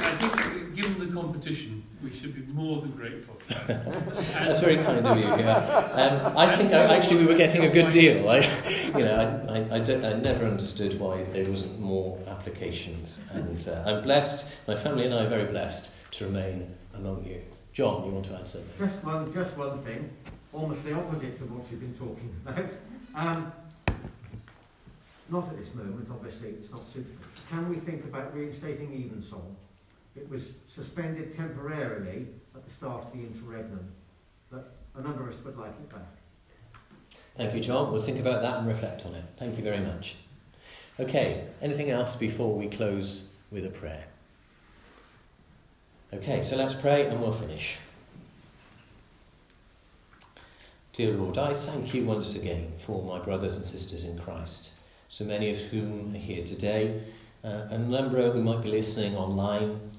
I 0.00 0.14
think, 0.18 0.74
given 0.74 0.98
the 0.98 1.06
competition, 1.14 1.84
we 2.02 2.10
should 2.10 2.34
be 2.34 2.52
more 2.52 2.80
than 2.82 2.90
grateful. 2.90 3.36
That's 3.68 4.58
very 4.60 4.78
kind 4.78 5.06
of 5.06 5.18
you. 5.18 5.22
Yeah. 5.22 5.54
Um, 5.54 6.36
I 6.36 6.56
think 6.56 6.72
I, 6.72 6.96
actually 6.96 7.18
we 7.18 7.26
were 7.26 7.38
getting 7.38 7.64
a 7.64 7.68
good 7.68 7.90
deal. 7.90 8.28
I, 8.28 8.38
you 8.86 9.04
know, 9.04 9.46
I, 9.48 9.58
I, 9.58 9.76
I, 9.76 9.78
don't, 9.78 10.04
I 10.04 10.14
never 10.14 10.46
understood 10.46 10.98
why 10.98 11.22
there 11.32 11.48
wasn't 11.48 11.78
more 11.78 12.18
applications, 12.26 13.22
and 13.32 13.68
uh, 13.68 13.84
I'm 13.86 14.02
blessed. 14.02 14.52
My 14.66 14.74
family 14.74 15.04
and 15.04 15.14
I 15.14 15.26
are 15.26 15.28
very 15.28 15.44
blessed 15.44 15.94
to 16.14 16.24
remain 16.24 16.74
among 16.94 17.24
you. 17.24 17.40
John, 17.72 18.04
you 18.04 18.10
want 18.10 18.26
to 18.26 18.34
add 18.34 18.48
something? 18.48 18.72
Just 18.80 19.04
one, 19.04 19.32
just 19.32 19.56
one 19.56 19.80
thing, 19.84 20.10
almost 20.52 20.84
the 20.84 20.94
opposite 20.94 21.36
to 21.38 21.44
what 21.44 21.70
you've 21.70 21.80
been 21.80 21.94
talking 21.94 22.34
about. 22.46 22.70
Um, 23.14 23.52
not 25.30 25.48
at 25.48 25.58
this 25.58 25.74
moment, 25.74 26.08
obviously, 26.10 26.50
it's 26.50 26.70
not 26.70 26.86
suitable. 26.86 27.24
Can 27.50 27.68
we 27.68 27.76
think 27.76 28.04
about 28.04 28.34
reinstating 28.34 28.92
Evensong? 28.92 29.56
It 30.16 30.28
was 30.30 30.52
suspended 30.68 31.36
temporarily 31.36 32.26
at 32.54 32.64
the 32.64 32.70
start 32.70 33.04
of 33.04 33.12
the 33.12 33.20
interregnum, 33.20 33.92
but 34.50 34.74
a 34.96 35.02
number 35.02 35.28
of 35.28 35.34
us 35.34 35.44
would 35.44 35.58
like 35.58 35.70
it 35.70 35.90
back. 35.90 36.00
Thank 37.36 37.54
you, 37.54 37.60
John. 37.60 37.92
We'll 37.92 38.02
think 38.02 38.18
about 38.18 38.42
that 38.42 38.58
and 38.58 38.66
reflect 38.66 39.06
on 39.06 39.14
it. 39.14 39.24
Thank 39.38 39.56
you 39.58 39.62
very 39.62 39.80
much. 39.80 40.16
Okay, 40.98 41.44
anything 41.62 41.90
else 41.90 42.16
before 42.16 42.52
we 42.54 42.66
close 42.66 43.32
with 43.52 43.64
a 43.64 43.70
prayer? 43.70 44.04
Okay, 46.12 46.42
so 46.42 46.56
let's 46.56 46.74
pray 46.74 47.06
and 47.06 47.20
we'll 47.20 47.32
finish. 47.32 47.76
Dear 50.98 51.12
Lord, 51.12 51.38
I 51.38 51.54
thank 51.54 51.94
you 51.94 52.04
once 52.04 52.34
again 52.34 52.72
for 52.84 53.04
my 53.04 53.20
brothers 53.20 53.54
and 53.54 53.64
sisters 53.64 54.04
in 54.04 54.18
Christ, 54.18 54.80
so 55.08 55.24
many 55.24 55.52
of 55.52 55.56
whom 55.56 56.12
are 56.12 56.18
here 56.18 56.44
today, 56.44 57.00
uh, 57.44 57.68
and 57.70 57.84
a 57.84 58.00
number 58.02 58.28
who 58.32 58.42
might 58.42 58.64
be 58.64 58.70
listening 58.70 59.14
online. 59.14 59.92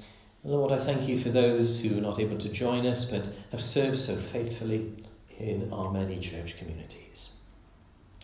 Lord, 0.44 0.74
I 0.74 0.78
thank 0.78 1.08
you 1.08 1.18
for 1.18 1.30
those 1.30 1.82
who 1.82 1.98
are 1.98 2.02
not 2.02 2.20
able 2.20 2.38
to 2.40 2.50
join 2.50 2.86
us 2.86 3.06
but 3.06 3.24
have 3.52 3.64
served 3.64 3.98
so 3.98 4.18
faithfully 4.18 4.92
in 5.38 5.72
our 5.72 5.90
many 5.90 6.20
church 6.20 6.58
communities. 6.58 7.38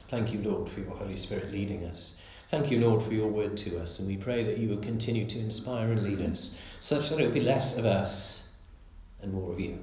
Thank 0.10 0.34
you, 0.34 0.42
Lord, 0.42 0.68
for 0.68 0.82
your 0.82 0.98
Holy 0.98 1.16
Spirit 1.16 1.54
leading 1.54 1.86
us. 1.86 2.22
Thank 2.50 2.72
you, 2.72 2.82
Lord, 2.82 3.02
for 3.02 3.14
your 3.14 3.30
word 3.30 3.56
to 3.56 3.80
us, 3.80 4.00
and 4.00 4.08
we 4.10 4.18
pray 4.18 4.44
that 4.44 4.58
you 4.58 4.68
will 4.68 4.84
continue 4.84 5.26
to 5.28 5.40
inspire 5.40 5.94
and 5.94 6.04
lead 6.04 6.30
us, 6.30 6.60
such 6.82 7.10
that 7.10 7.22
it 7.22 7.26
will 7.26 7.32
be 7.32 7.40
less 7.40 7.78
of 7.78 7.86
us 7.86 8.58
and 9.22 9.32
more 9.32 9.54
of 9.54 9.62
you. 9.62 9.80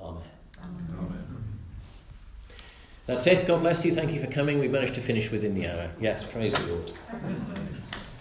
Amen. 0.00 0.24
Amen. 0.60 1.49
That's 3.10 3.26
it. 3.26 3.44
God 3.48 3.62
bless 3.62 3.84
you. 3.84 3.92
Thank 3.92 4.12
you 4.12 4.20
for 4.20 4.28
coming. 4.28 4.60
We've 4.60 4.70
managed 4.70 4.94
to 4.94 5.00
finish 5.00 5.32
within 5.32 5.52
the 5.52 5.66
hour. 5.66 5.90
Yes, 5.98 6.24
praise 6.24 6.54
the 6.54 6.72
Lord. 6.72 6.92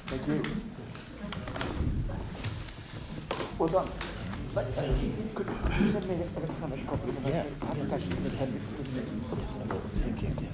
Thank 0.07 0.27
you. 0.27 0.41
Well 3.59 3.69
done. 3.69 3.87
Thank 4.55 4.77
uh, 4.79 4.81
you. 4.99 5.13
Could 5.35 5.47
you 5.79 5.91
send 5.91 6.09
me 6.09 6.15
electronic 6.15 6.87
copy 6.87 7.09
of 7.09 7.23
the 7.23 7.29
Yeah. 7.29 7.43
Thank 10.01 10.41
you. 10.41 10.47